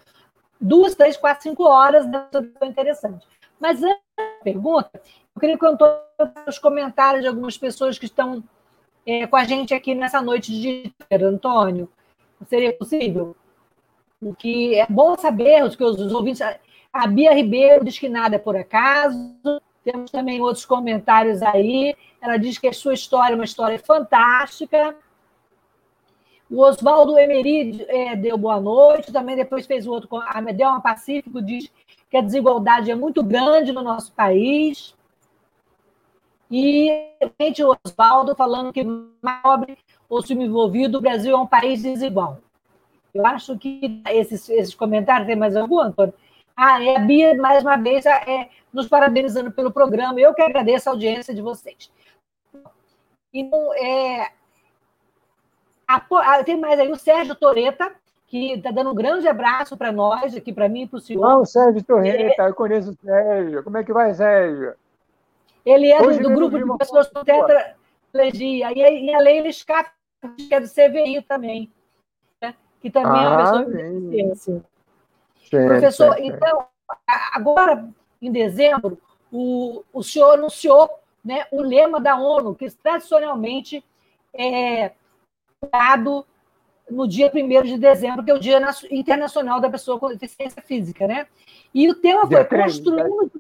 duas, 0.61 0.95
três, 0.95 1.17
quatro, 1.17 1.43
cinco 1.43 1.65
horas 1.65 2.05
sobre 2.33 2.51
interessante. 2.69 3.27
Mas 3.59 3.83
antes 3.83 4.03
da 4.17 4.25
pergunta, 4.45 4.91
eu 5.35 5.41
queria 5.41 5.59
contar 5.59 6.03
os 6.47 6.59
comentários 6.59 7.23
de 7.23 7.29
algumas 7.29 7.57
pessoas 7.57 7.99
que 7.99 8.07
estão 8.07 8.43
é, 9.07 9.27
com 9.27 9.37
a 9.37 9.45
gente 9.45 9.75
aqui 9.75 9.95
nessa 9.95 10.21
noite 10.21 10.53
de 10.53 10.93
Antônio 11.11 11.89
seria 12.49 12.73
possível? 12.73 13.37
O 14.21 14.35
que 14.35 14.75
é 14.75 14.87
bom 14.89 15.17
saber, 15.17 15.69
que 15.77 15.85
os 15.85 16.13
ouvintes. 16.13 16.43
A 16.93 17.07
Bia 17.07 17.33
Ribeiro 17.33 17.85
diz 17.85 17.99
que 17.99 18.09
nada 18.09 18.37
é 18.37 18.39
por 18.39 18.57
acaso. 18.57 19.37
Temos 19.85 20.11
também 20.11 20.41
outros 20.41 20.67
comentários 20.67 21.43
aí. 21.43 21.95
Ela 22.21 22.37
diz 22.37 22.59
que 22.59 22.69
a 22.69 22.73
sua 22.73 22.95
história 22.95 23.33
é 23.33 23.37
uma 23.37 23.45
história 23.45 23.79
fantástica. 23.79 24.95
O 26.51 26.63
Oswaldo 26.63 27.17
Emery 27.17 27.87
é, 27.89 28.17
deu 28.17 28.37
boa 28.37 28.61
noite, 28.61 29.13
também 29.13 29.37
depois 29.37 29.67
fez 29.67 29.87
o 29.87 29.93
outro. 29.93 30.09
A 30.27 30.41
Medelma 30.41 30.81
Pacífico 30.81 31.41
diz 31.41 31.71
que 32.11 32.17
a 32.17 32.21
desigualdade 32.21 32.91
é 32.91 32.95
muito 32.97 33.23
grande 33.23 33.71
no 33.71 33.83
nosso 33.83 34.13
país. 34.13 34.93
E 36.51 36.91
o 37.65 37.77
Oswaldo 37.87 38.35
falando 38.35 38.73
que 38.73 38.83
mais 38.83 39.41
pobre 39.41 39.79
ou 40.09 40.21
subenvolvido, 40.21 40.99
o 40.99 41.01
Brasil 41.01 41.37
é 41.37 41.39
um 41.39 41.47
país 41.47 41.83
desigual. 41.83 42.39
Eu 43.15 43.25
acho 43.25 43.57
que 43.57 44.03
esses, 44.09 44.49
esses 44.49 44.75
comentários, 44.75 45.29
tem 45.29 45.37
mais 45.37 45.55
algum, 45.55 45.79
Antônio? 45.79 46.15
Ah, 46.57 46.83
é 46.83 46.97
a 46.97 46.99
Bia, 46.99 47.35
mais 47.37 47.63
uma 47.63 47.77
vez, 47.77 48.05
é, 48.05 48.49
nos 48.73 48.89
parabenizando 48.89 49.53
pelo 49.53 49.71
programa. 49.71 50.21
Eu 50.21 50.35
que 50.35 50.43
agradeço 50.43 50.89
a 50.89 50.93
audiência 50.93 51.33
de 51.33 51.41
vocês. 51.41 51.91
Então, 53.33 53.73
é, 53.75 54.33
a, 55.97 56.45
tem 56.45 56.59
mais 56.59 56.79
aí 56.79 56.91
o 56.91 56.97
Sérgio 56.97 57.35
Toreta, 57.35 57.93
que 58.27 58.53
está 58.53 58.71
dando 58.71 58.91
um 58.91 58.95
grande 58.95 59.27
abraço 59.27 59.77
para 59.77 59.91
nós, 59.91 60.37
aqui 60.37 60.53
para 60.53 60.69
mim 60.69 60.83
e 60.83 60.87
para 60.87 60.99
o 60.99 61.01
senhor. 61.01 61.21
Não, 61.21 61.45
Sérgio 61.45 61.83
Toreta, 61.83 62.43
eu 62.43 62.55
conheço 62.55 62.91
o 62.91 62.97
Sérgio. 63.05 63.65
Como 63.65 63.77
é 63.77 63.85
que 63.85 63.93
vai, 63.93 64.15
Sérgio? 64.15 64.75
Ele 65.65 65.91
é 65.91 66.01
do, 66.01 66.19
do 66.23 66.31
grupo 66.31 66.59
de 66.59 66.79
pessoas 66.79 67.09
com 67.09 67.25
tetraplegia. 67.25 68.73
E, 68.73 69.07
e 69.07 69.15
a 69.15 69.19
Leila 69.19 69.53
Scaff 69.53 69.91
que 70.37 70.55
é 70.55 70.61
do 70.61 70.69
CVI 70.69 71.23
também, 71.23 71.73
né? 72.41 72.55
que 72.81 72.91
também 72.91 73.21
ah, 73.21 73.25
é 73.25 73.29
uma 73.29 73.43
pessoa 73.43 73.65
com 73.65 73.71
deficiência. 73.71 74.65
Professor, 75.51 76.17
então, 76.19 76.67
agora, 77.33 77.89
em 78.21 78.31
dezembro, 78.31 78.99
o, 79.33 79.83
o 79.93 80.03
senhor 80.03 80.35
anunciou 80.35 80.89
né, 81.25 81.47
o 81.51 81.63
lema 81.63 82.01
da 82.01 82.17
ONU, 82.17 82.55
que 82.55 82.71
tradicionalmente 82.71 83.85
é 84.33 84.93
dado 85.69 86.25
no 86.91 87.07
dia 87.07 87.31
1 87.33 87.63
de 87.63 87.79
dezembro, 87.79 88.25
que 88.25 88.31
é 88.31 88.35
o 88.35 88.39
Dia 88.39 88.61
Internacional 88.91 89.61
da 89.61 89.69
Pessoa 89.69 89.99
com 89.99 90.09
Deficiência 90.09 90.63
Física, 90.63 91.07
né? 91.07 91.27
E 91.75 91.89
o 91.89 91.95
tema 91.95 92.27
foi 92.27 92.45
construindo. 92.45 93.31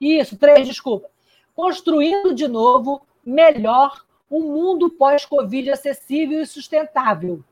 Isso, 0.00 0.36
três, 0.36 0.66
desculpa. 0.66 1.08
Construindo 1.54 2.34
de 2.34 2.46
novo 2.46 3.00
melhor 3.24 4.04
um 4.30 4.40
mundo 4.40 4.90
pós-Covid 4.90 5.70
acessível 5.70 6.42
e 6.42 6.46
sustentável. 6.46 7.42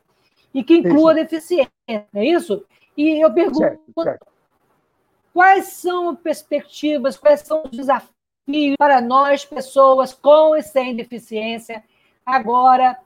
E 0.52 0.62
que 0.62 0.74
inclua 0.74 1.12
isso. 1.12 1.22
deficiência, 1.22 1.72
é 1.88 2.24
isso? 2.24 2.64
E 2.96 3.22
eu 3.22 3.32
pergunto: 3.32 3.58
certo, 3.58 4.02
certo. 4.02 4.26
quais 5.32 5.66
são 5.68 6.10
as 6.10 6.18
perspectivas, 6.18 7.16
quais 7.16 7.40
são 7.40 7.62
os 7.64 7.70
desafios 7.70 8.10
para 8.78 9.00
nós, 9.00 9.44
pessoas 9.44 10.12
com 10.12 10.54
e 10.54 10.62
sem 10.62 10.94
deficiência, 10.94 11.82
agora, 12.24 12.98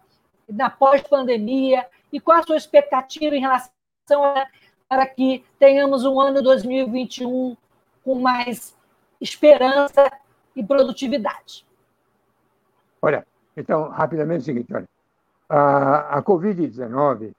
na 0.51 0.71
pós-pandemia, 0.71 1.87
e 2.13 2.21
qual 2.21 2.39
a 2.39 2.43
sua 2.43 2.57
expectativa 2.57 3.35
em 3.35 3.41
relação 3.41 3.71
a, 4.13 4.47
para 4.89 5.07
que 5.07 5.45
tenhamos 5.59 6.05
um 6.05 6.21
ano 6.21 6.43
2021 6.43 7.57
com 8.05 8.15
mais 8.17 8.77
esperança 9.21 10.11
e 10.57 10.65
produtividade? 10.65 11.65
Olha, 13.01 13.27
então, 13.57 13.89
rapidamente 13.89 14.41
é 14.41 14.43
o 14.43 14.45
seguinte, 14.45 14.75
olha, 14.75 14.89
a, 15.49 16.19
a 16.19 16.23
Covid-19, 16.23 17.33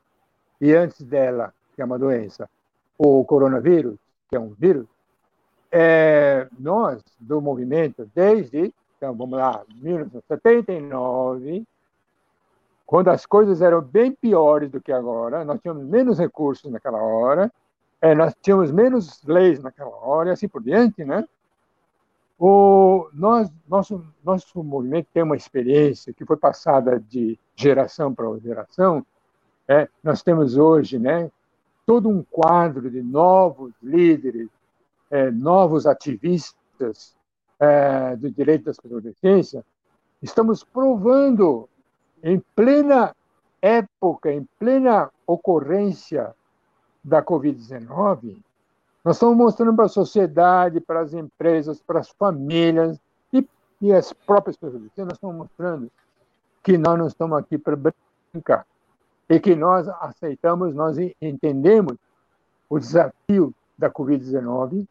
e 0.60 0.74
antes 0.74 1.02
dela, 1.04 1.54
que 1.76 1.82
é 1.82 1.86
uma 1.86 1.98
doença, 2.00 2.50
o 2.98 3.24
coronavírus, 3.26 3.98
que 4.30 4.36
é 4.36 4.40
um 4.40 4.54
vírus, 4.54 4.88
é, 5.72 6.48
nós, 6.60 7.02
do 7.20 7.42
movimento, 7.42 8.10
desde, 8.14 8.74
então, 8.98 9.16
vamos 9.16 9.40
lá, 9.40 9.64
1979, 9.76 11.66
quando 12.92 13.08
as 13.08 13.26
coisas 13.26 13.62
eram 13.62 13.80
bem 13.82 14.12
piores 14.12 14.70
do 14.70 14.82
que 14.82 14.92
agora, 14.92 15.46
nós 15.46 15.62
tínhamos 15.62 15.86
menos 15.86 16.20
recursos 16.20 16.70
naquela 16.70 17.02
hora, 17.02 17.50
é, 18.02 18.14
nós 18.14 18.36
tínhamos 18.42 18.70
menos 18.70 19.24
leis 19.24 19.64
naquela 19.64 19.96
hora, 19.96 20.28
e 20.28 20.34
assim 20.34 20.46
por 20.46 20.62
diante, 20.62 21.06
né? 21.06 21.26
O, 22.38 23.08
nós, 23.14 23.50
nosso, 23.66 24.04
nosso 24.22 24.62
movimento 24.62 25.08
tem 25.14 25.24
uma 25.24 25.38
experiência 25.38 26.12
que 26.12 26.26
foi 26.26 26.36
passada 26.36 27.00
de 27.00 27.40
geração 27.56 28.14
para 28.14 28.38
geração. 28.40 29.06
É, 29.70 29.88
nós 30.04 30.22
temos 30.22 30.58
hoje 30.58 31.00
né, 31.00 31.32
todo 31.86 32.10
um 32.10 32.22
quadro 32.30 32.92
de 32.92 33.02
novos 33.02 33.72
líderes, 33.82 34.50
é, 35.10 35.32
novos 35.32 35.88
ativistas 35.88 37.16
é, 37.58 38.18
do 38.18 38.30
direito 38.30 38.66
das 38.66 38.76
pessoas 38.76 39.02
com 39.02 39.08
deficiência. 39.08 39.66
Estamos 40.22 40.62
provando 40.62 41.70
em 42.24 42.40
plena 42.56 43.16
época, 43.62 44.32
em 44.32 44.48
plena 44.60 45.10
ocorrência 45.26 46.34
da 47.04 47.24
Covid-19, 47.24 48.38
nós 49.04 49.16
estamos 49.16 49.36
mostrando 49.36 49.76
para 49.76 49.86
a 49.86 49.90
sociedade, 49.90 50.80
para 50.80 51.02
as 51.02 51.14
empresas, 51.14 51.82
para 51.82 52.00
as 52.00 52.10
famílias 52.10 53.00
e, 53.34 53.48
e 53.82 53.94
as 53.94 54.14
próprias 54.14 54.56
pessoas, 54.56 54.84
nós 54.98 55.14
estamos 55.14 55.36
mostrando 55.36 55.92
que 56.64 56.78
nós 56.78 56.98
não 56.98 57.08
estamos 57.08 57.38
aqui 57.38 57.58
para 57.58 57.76
brincar 58.32 58.66
e 59.28 59.40
que 59.40 59.56
nós 59.56 59.88
aceitamos, 59.88 60.76
nós 60.76 60.98
entendemos 61.22 61.98
o 62.70 62.78
desafio 62.78 63.54
da 63.78 63.90
Covid-19, 63.90 64.86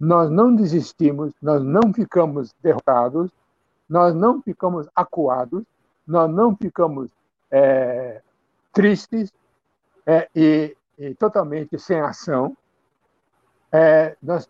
nós 0.00 0.28
não 0.30 0.54
desistimos, 0.54 1.32
nós 1.40 1.62
não 1.62 1.92
ficamos 1.94 2.52
derrotados, 2.60 3.30
nós 3.88 4.14
não 4.14 4.42
ficamos 4.42 4.88
acuados, 4.96 5.62
nós 6.06 6.30
não 6.30 6.56
ficamos 6.56 7.10
é, 7.50 8.20
tristes 8.72 9.32
é, 10.06 10.28
e, 10.34 10.76
e, 10.98 11.14
totalmente 11.14 11.78
sem 11.78 12.00
ação. 12.00 12.56
É, 13.70 14.16
nós, 14.22 14.48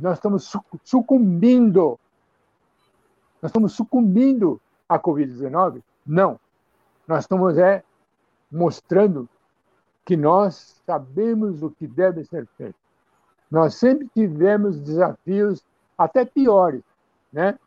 nós 0.00 0.18
estamos 0.18 0.52
sucumbindo. 0.84 1.98
Nós 3.40 3.50
estamos 3.50 3.72
sucumbindo 3.72 4.60
à 4.88 4.98
Covid-19? 4.98 5.82
Não. 6.06 6.38
Nós 7.06 7.24
estamos 7.24 7.58
é, 7.58 7.82
mostrando 8.50 9.28
que 10.04 10.16
nós 10.16 10.80
sabemos 10.86 11.62
o 11.62 11.70
que 11.70 11.86
deve 11.86 12.24
ser 12.24 12.46
feito. 12.56 12.76
Nós 13.50 13.74
sempre 13.74 14.08
tivemos 14.14 14.80
desafios 14.80 15.64
até 15.96 16.24
piores, 16.24 16.82
né? 17.32 17.58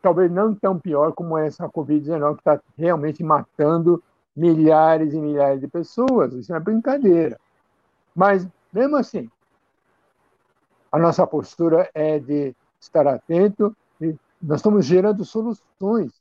Talvez 0.00 0.30
não 0.30 0.54
tão 0.54 0.78
pior 0.78 1.12
como 1.12 1.36
essa 1.36 1.68
Covid-19, 1.68 2.34
que 2.34 2.40
está 2.40 2.60
realmente 2.76 3.22
matando 3.22 4.02
milhares 4.34 5.12
e 5.12 5.20
milhares 5.20 5.60
de 5.60 5.68
pessoas. 5.68 6.32
Isso 6.34 6.54
é 6.54 6.60
brincadeira. 6.60 7.38
Mas, 8.14 8.46
mesmo 8.72 8.96
assim, 8.96 9.28
a 10.90 10.98
nossa 10.98 11.26
postura 11.26 11.90
é 11.94 12.18
de 12.18 12.54
estar 12.80 13.06
atento 13.06 13.76
e 14.00 14.16
nós 14.40 14.60
estamos 14.60 14.86
gerando 14.86 15.24
soluções. 15.24 16.12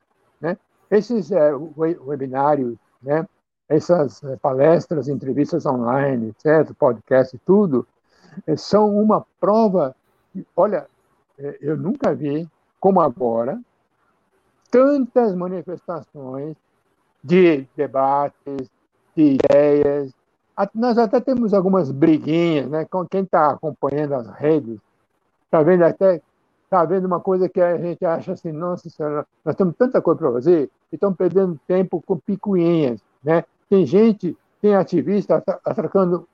Né? 0.42 0.58
Esses 0.90 1.32
é, 1.32 1.54
webinários, 1.56 2.78
né? 3.02 3.28
essas 3.70 4.24
é, 4.24 4.36
palestras, 4.38 5.08
entrevistas 5.08 5.66
online, 5.66 6.30
etc., 6.30 6.74
podcast 6.74 7.38
tudo, 7.46 7.88
é, 8.46 8.56
são 8.56 8.96
uma 8.98 9.26
prova. 9.40 9.96
Olha, 10.56 10.88
é, 11.38 11.58
eu 11.62 11.78
nunca 11.78 12.14
vi 12.16 12.48
como 12.80 13.02
agora, 13.02 13.60
tantas 14.70 15.36
manifestações 15.36 16.56
de 17.24 17.66
debates, 17.76 18.70
de 19.16 19.38
ideias. 19.38 20.14
Nós 20.74 20.98
até 20.98 21.20
temos 21.20 21.54
algumas 21.54 21.92
briguinhas, 21.92 22.70
né? 22.70 22.86
Com 22.86 23.06
quem 23.06 23.24
está 23.24 23.52
acompanhando 23.52 24.14
as 24.14 24.28
redes, 24.28 24.80
está 25.46 25.62
vendo 25.62 25.84
até 25.84 26.22
está 26.68 26.84
vendo 26.84 27.06
uma 27.06 27.20
coisa 27.20 27.48
que 27.48 27.62
a 27.62 27.78
gente 27.78 28.06
acha 28.06 28.34
assim, 28.34 28.52
nossa 28.52 28.90
senhora, 28.90 29.26
nós 29.44 29.56
temos 29.56 29.74
tanta 29.78 30.02
coisa 30.02 30.20
para 30.20 30.34
fazer 30.34 30.70
e 30.92 30.96
estamos 30.96 31.18
perdendo 31.18 31.58
tempo 31.66 32.04
com 32.06 32.18
picuinhas, 32.18 33.02
né? 33.24 33.46
Tem 33.70 33.86
gente, 33.86 34.38
tem 34.62 34.76
ativista 34.76 35.42
atacando, 35.64 36.28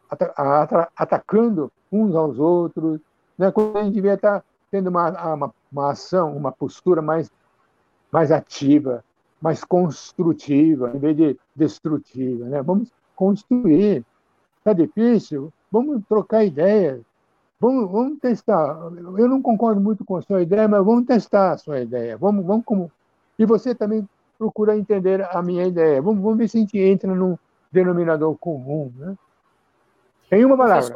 atacando 0.95 1.71
uns 1.91 2.15
aos 2.15 2.39
outros, 2.39 2.99
né? 3.38 3.51
Quando 3.51 3.77
a 3.77 3.84
gente 3.84 3.93
devia 3.93 4.15
estar 4.15 4.39
tá 4.39 4.45
tendo 4.71 4.89
uma, 4.89 5.34
uma, 5.36 5.53
uma 5.71 5.91
ação, 5.91 6.36
uma 6.36 6.51
postura 6.51 7.01
mais, 7.01 7.31
mais 8.14 8.32
ativa, 8.32 9.03
mais 9.41 9.64
construtiva, 9.64 10.91
em 10.93 10.99
vez 10.99 11.18
de 11.18 11.38
destrutiva. 11.55 12.45
Né? 12.45 12.61
Vamos 12.61 12.91
construir. 13.16 14.05
Está 14.59 14.72
difícil? 14.72 15.51
Vamos 15.72 16.03
trocar 16.07 16.45
ideias. 16.45 17.01
Vamos, 17.59 17.91
vamos 17.91 18.20
testar. 18.20 18.78
Eu 19.18 19.28
não 19.28 19.41
concordo 19.41 19.82
muito 19.82 20.05
com 20.05 20.16
a 20.18 20.22
sua 20.22 20.43
ideia, 20.43 20.68
mas 20.68 20.86
vamos 20.86 21.07
testar 21.07 21.53
a 21.53 21.57
sua 21.57 21.80
ideia. 21.80 22.16
Vamos, 22.16 22.45
vamos 22.45 22.64
como... 22.64 22.91
E 23.39 23.45
você 23.47 23.74
também 23.74 24.07
procura 24.38 24.78
entender 24.78 25.28
a 25.36 25.41
minha 25.41 25.66
ideia. 25.66 25.99
Vamos, 25.99 26.22
vamos 26.22 26.38
ver 26.38 26.47
se 26.47 26.57
a 26.57 26.59
gente 26.61 26.78
entra 26.78 27.16
num 27.16 27.36
denominador 27.72 28.38
comum. 28.38 28.91
Né? 28.95 29.16
Em 30.32 30.45
uma 30.45 30.55
palavra. 30.55 30.93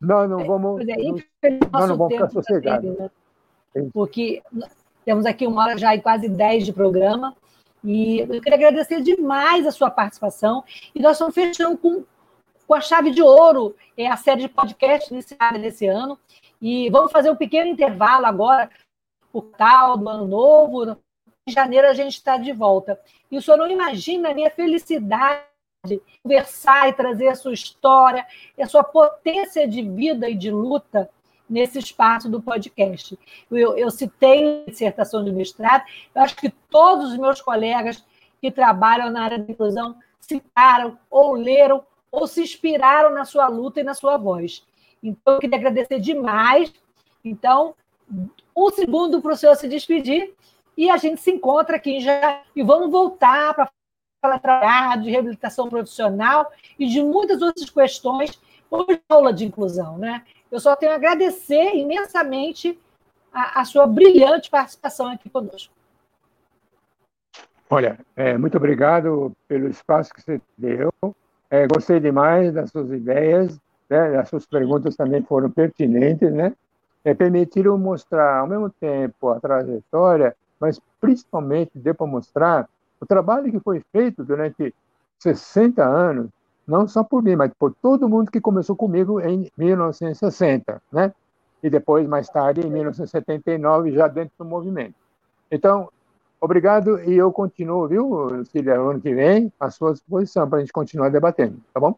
Nós 0.00 0.28
não 0.28 0.40
é, 0.40 0.44
vamos. 0.44 0.80
É, 0.80 1.58
nós 1.72 1.88
não 1.88 1.96
vamos 1.96 2.14
ficar 2.14 2.28
sossegados. 2.30 2.98
Né? 2.98 3.10
Porque 3.92 4.42
temos 5.08 5.24
aqui 5.24 5.46
uma 5.46 5.62
hora 5.62 5.78
já 5.78 5.94
e 5.94 6.02
quase 6.02 6.28
dez 6.28 6.66
de 6.66 6.72
programa. 6.72 7.34
E 7.82 8.18
eu 8.18 8.42
queria 8.42 8.56
agradecer 8.56 9.00
demais 9.00 9.66
a 9.66 9.72
sua 9.72 9.90
participação. 9.90 10.62
E 10.94 11.00
nós 11.00 11.12
estamos 11.12 11.34
fechando 11.34 11.78
com, 11.78 12.04
com 12.66 12.74
a 12.74 12.80
chave 12.82 13.10
de 13.10 13.22
ouro 13.22 13.74
é 13.96 14.06
a 14.06 14.18
série 14.18 14.42
de 14.42 14.48
podcast 14.48 15.10
iniciada 15.10 15.58
desse 15.58 15.86
ano. 15.86 16.18
E 16.60 16.90
vamos 16.90 17.10
fazer 17.10 17.30
um 17.30 17.36
pequeno 17.36 17.70
intervalo 17.70 18.26
agora, 18.26 18.70
por 19.32 19.44
tal 19.56 19.96
do 19.96 20.06
ano 20.10 20.26
novo. 20.26 20.98
Em 21.48 21.52
janeiro 21.52 21.88
a 21.88 21.94
gente 21.94 22.12
está 22.12 22.36
de 22.36 22.52
volta. 22.52 23.00
E 23.30 23.38
o 23.38 23.40
senhor 23.40 23.56
não 23.56 23.70
imagina 23.70 24.28
a 24.28 24.34
minha 24.34 24.50
felicidade 24.50 25.42
conversar 26.22 26.90
e 26.90 26.92
trazer 26.92 27.28
a 27.28 27.34
sua 27.34 27.54
história, 27.54 28.26
a 28.60 28.66
sua 28.66 28.84
potência 28.84 29.66
de 29.66 29.80
vida 29.80 30.28
e 30.28 30.34
de 30.34 30.50
luta 30.50 31.08
nesse 31.48 31.78
espaço 31.78 32.28
do 32.28 32.40
podcast. 32.40 33.18
Eu, 33.50 33.76
eu 33.76 33.90
citei 33.90 34.64
a 34.66 34.70
dissertação 34.70 35.24
de 35.24 35.32
mestrado, 35.32 35.84
eu 36.14 36.22
acho 36.22 36.36
que 36.36 36.50
todos 36.70 37.12
os 37.12 37.18
meus 37.18 37.40
colegas 37.40 38.04
que 38.40 38.50
trabalham 38.50 39.10
na 39.10 39.22
área 39.22 39.38
da 39.38 39.50
inclusão 39.52 39.96
citaram, 40.20 40.98
ou 41.10 41.32
leram, 41.32 41.84
ou 42.10 42.26
se 42.26 42.42
inspiraram 42.42 43.14
na 43.14 43.24
sua 43.24 43.48
luta 43.48 43.80
e 43.80 43.84
na 43.84 43.94
sua 43.94 44.16
voz. 44.16 44.66
Então, 45.02 45.34
eu 45.34 45.40
queria 45.40 45.58
agradecer 45.58 46.00
demais. 46.00 46.72
Então, 47.24 47.74
um 48.56 48.70
segundo 48.70 49.20
para 49.20 49.32
o 49.32 49.36
senhor 49.36 49.54
se 49.56 49.68
despedir 49.68 50.34
e 50.76 50.90
a 50.90 50.96
gente 50.96 51.20
se 51.20 51.30
encontra 51.30 51.76
aqui 51.76 52.00
já 52.00 52.42
e 52.54 52.62
vamos 52.62 52.90
voltar 52.90 53.54
para 53.54 53.70
para 54.20 54.38
trabalhar 54.38 54.98
de 54.98 55.10
reabilitação 55.10 55.68
profissional 55.68 56.50
e 56.78 56.86
de 56.86 57.02
muitas 57.02 57.40
outras 57.40 57.70
questões, 57.70 58.40
hoje 58.70 59.00
aula 59.08 59.32
de 59.32 59.44
inclusão. 59.44 59.96
Né? 59.98 60.24
Eu 60.50 60.60
só 60.60 60.74
tenho 60.74 60.92
a 60.92 60.94
agradecer 60.94 61.74
imensamente 61.76 62.78
a, 63.32 63.60
a 63.60 63.64
sua 63.64 63.86
brilhante 63.86 64.50
participação 64.50 65.08
aqui 65.08 65.28
conosco. 65.28 65.72
Olha, 67.70 67.98
é, 68.16 68.38
muito 68.38 68.56
obrigado 68.56 69.36
pelo 69.46 69.68
espaço 69.68 70.12
que 70.14 70.22
você 70.22 70.40
deu. 70.56 70.90
É, 71.50 71.66
gostei 71.66 72.00
demais 72.00 72.52
das 72.52 72.70
suas 72.70 72.90
ideias, 72.90 73.60
né? 73.88 74.16
as 74.16 74.28
suas 74.28 74.46
perguntas 74.46 74.96
também 74.96 75.22
foram 75.22 75.50
pertinentes, 75.50 76.32
né? 76.32 76.54
É, 77.04 77.14
permitiram 77.14 77.76
mostrar, 77.78 78.38
ao 78.38 78.46
mesmo 78.46 78.70
tempo, 78.70 79.30
a 79.30 79.40
trajetória, 79.40 80.34
mas 80.58 80.80
principalmente 81.00 81.70
deu 81.74 81.94
para 81.94 82.06
mostrar 82.06 82.68
o 83.00 83.06
trabalho 83.06 83.50
que 83.50 83.60
foi 83.60 83.82
feito 83.92 84.24
durante 84.24 84.74
60 85.18 85.84
anos, 85.84 86.28
não 86.68 86.86
só 86.86 87.02
por 87.02 87.22
mim, 87.22 87.34
mas 87.34 87.50
por 87.58 87.74
todo 87.80 88.08
mundo 88.08 88.30
que 88.30 88.40
começou 88.40 88.76
comigo 88.76 89.18
em 89.20 89.50
1960, 89.56 90.82
né? 90.92 91.12
E 91.62 91.70
depois, 91.70 92.06
mais 92.06 92.28
tarde, 92.28 92.60
em 92.60 92.70
1979, 92.70 93.90
já 93.92 94.06
dentro 94.06 94.32
do 94.38 94.44
movimento. 94.44 94.94
Então, 95.50 95.88
obrigado 96.38 97.02
e 97.02 97.16
eu 97.16 97.32
continuo, 97.32 97.88
viu, 97.88 98.44
Cília, 98.44 98.74
ano 98.74 99.00
que 99.00 99.12
vem, 99.12 99.50
à 99.58 99.70
sua 99.70 99.94
disposição 99.94 100.48
para 100.48 100.58
a 100.58 100.60
gente 100.60 100.72
continuar 100.72 101.08
debatendo, 101.08 101.58
tá 101.72 101.80
bom? 101.80 101.96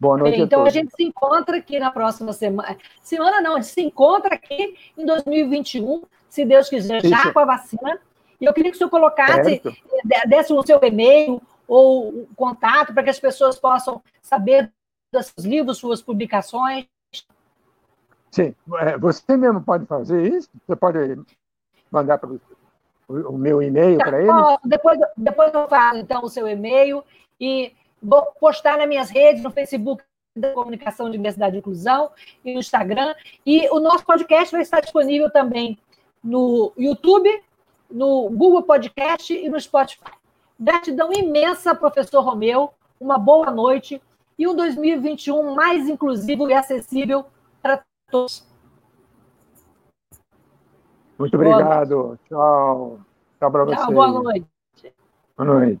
Boa 0.00 0.16
noite. 0.16 0.40
Então 0.40 0.62
a, 0.62 0.66
a, 0.66 0.70
gente 0.70 0.92
se 0.96 1.04
encontra 1.04 1.58
aqui 1.58 1.78
na 1.78 1.92
próxima 1.92 2.32
semana. 2.32 2.76
Semana 3.02 3.40
não, 3.40 3.52
a 3.52 3.60
gente 3.60 3.70
se 3.70 3.82
encontra 3.82 4.34
aqui 4.34 4.74
em 4.98 5.06
2021, 5.06 6.02
se 6.28 6.44
Deus 6.44 6.68
quiser, 6.68 7.04
já 7.04 7.32
com 7.32 7.38
a 7.38 7.44
vacina. 7.44 8.00
E 8.40 8.44
eu 8.44 8.52
queria 8.52 8.72
que 8.72 8.76
o 8.76 8.78
senhor 8.78 8.90
colocasse, 8.90 9.60
certo. 9.62 10.28
desse 10.28 10.52
o 10.52 10.62
seu 10.66 10.80
e-mail 10.82 11.40
ou 11.72 12.08
o 12.08 12.28
contato 12.36 12.92
para 12.92 13.02
que 13.02 13.08
as 13.08 13.18
pessoas 13.18 13.58
possam 13.58 14.02
saber 14.20 14.70
dos 15.10 15.26
seus 15.28 15.46
livros, 15.46 15.78
suas 15.78 16.02
publicações. 16.02 16.86
Sim, 18.30 18.54
é, 18.78 18.98
você 18.98 19.38
mesmo 19.38 19.62
pode 19.62 19.86
fazer 19.86 20.34
isso? 20.34 20.50
Você 20.66 20.76
pode 20.76 20.98
mandar 21.90 22.18
para 22.18 22.28
o 23.08 23.38
meu 23.38 23.62
e-mail 23.62 23.96
tá, 23.96 24.04
para 24.04 24.20
eles? 24.20 24.58
Depois, 24.64 24.98
depois 25.16 25.54
eu 25.54 25.66
falo, 25.66 25.98
então, 25.98 26.22
o 26.22 26.28
seu 26.28 26.46
e-mail 26.46 27.02
e 27.40 27.72
vou 28.02 28.20
postar 28.38 28.76
nas 28.76 28.88
minhas 28.88 29.08
redes, 29.08 29.42
no 29.42 29.50
Facebook 29.50 30.04
da 30.36 30.52
Comunicação, 30.52 31.10
Diversidade 31.10 31.56
e 31.56 31.58
Inclusão 31.58 32.10
e 32.44 32.52
no 32.52 32.60
Instagram. 32.60 33.14
E 33.46 33.66
o 33.70 33.80
nosso 33.80 34.04
podcast 34.04 34.52
vai 34.52 34.60
estar 34.60 34.80
disponível 34.80 35.30
também 35.30 35.78
no 36.22 36.70
YouTube, 36.76 37.30
no 37.90 38.28
Google 38.28 38.62
Podcast 38.62 39.32
e 39.32 39.48
no 39.48 39.58
Spotify. 39.58 40.21
Gratidão 40.62 41.12
imensa, 41.12 41.74
professor 41.74 42.20
Romeu. 42.20 42.72
Uma 43.00 43.18
boa 43.18 43.50
noite 43.50 44.00
e 44.38 44.46
um 44.46 44.54
2021 44.54 45.56
mais 45.56 45.88
inclusivo 45.88 46.48
e 46.48 46.54
acessível 46.54 47.24
para 47.60 47.82
todos. 48.08 48.46
Muito 51.18 51.34
obrigado. 51.34 52.16
Tchau. 52.28 53.00
Tchau 53.40 53.50
para 53.50 53.64
você. 53.64 53.92
Boa 53.92 54.08
noite. 54.08 54.46
Boa 55.36 55.52
noite. 55.52 55.80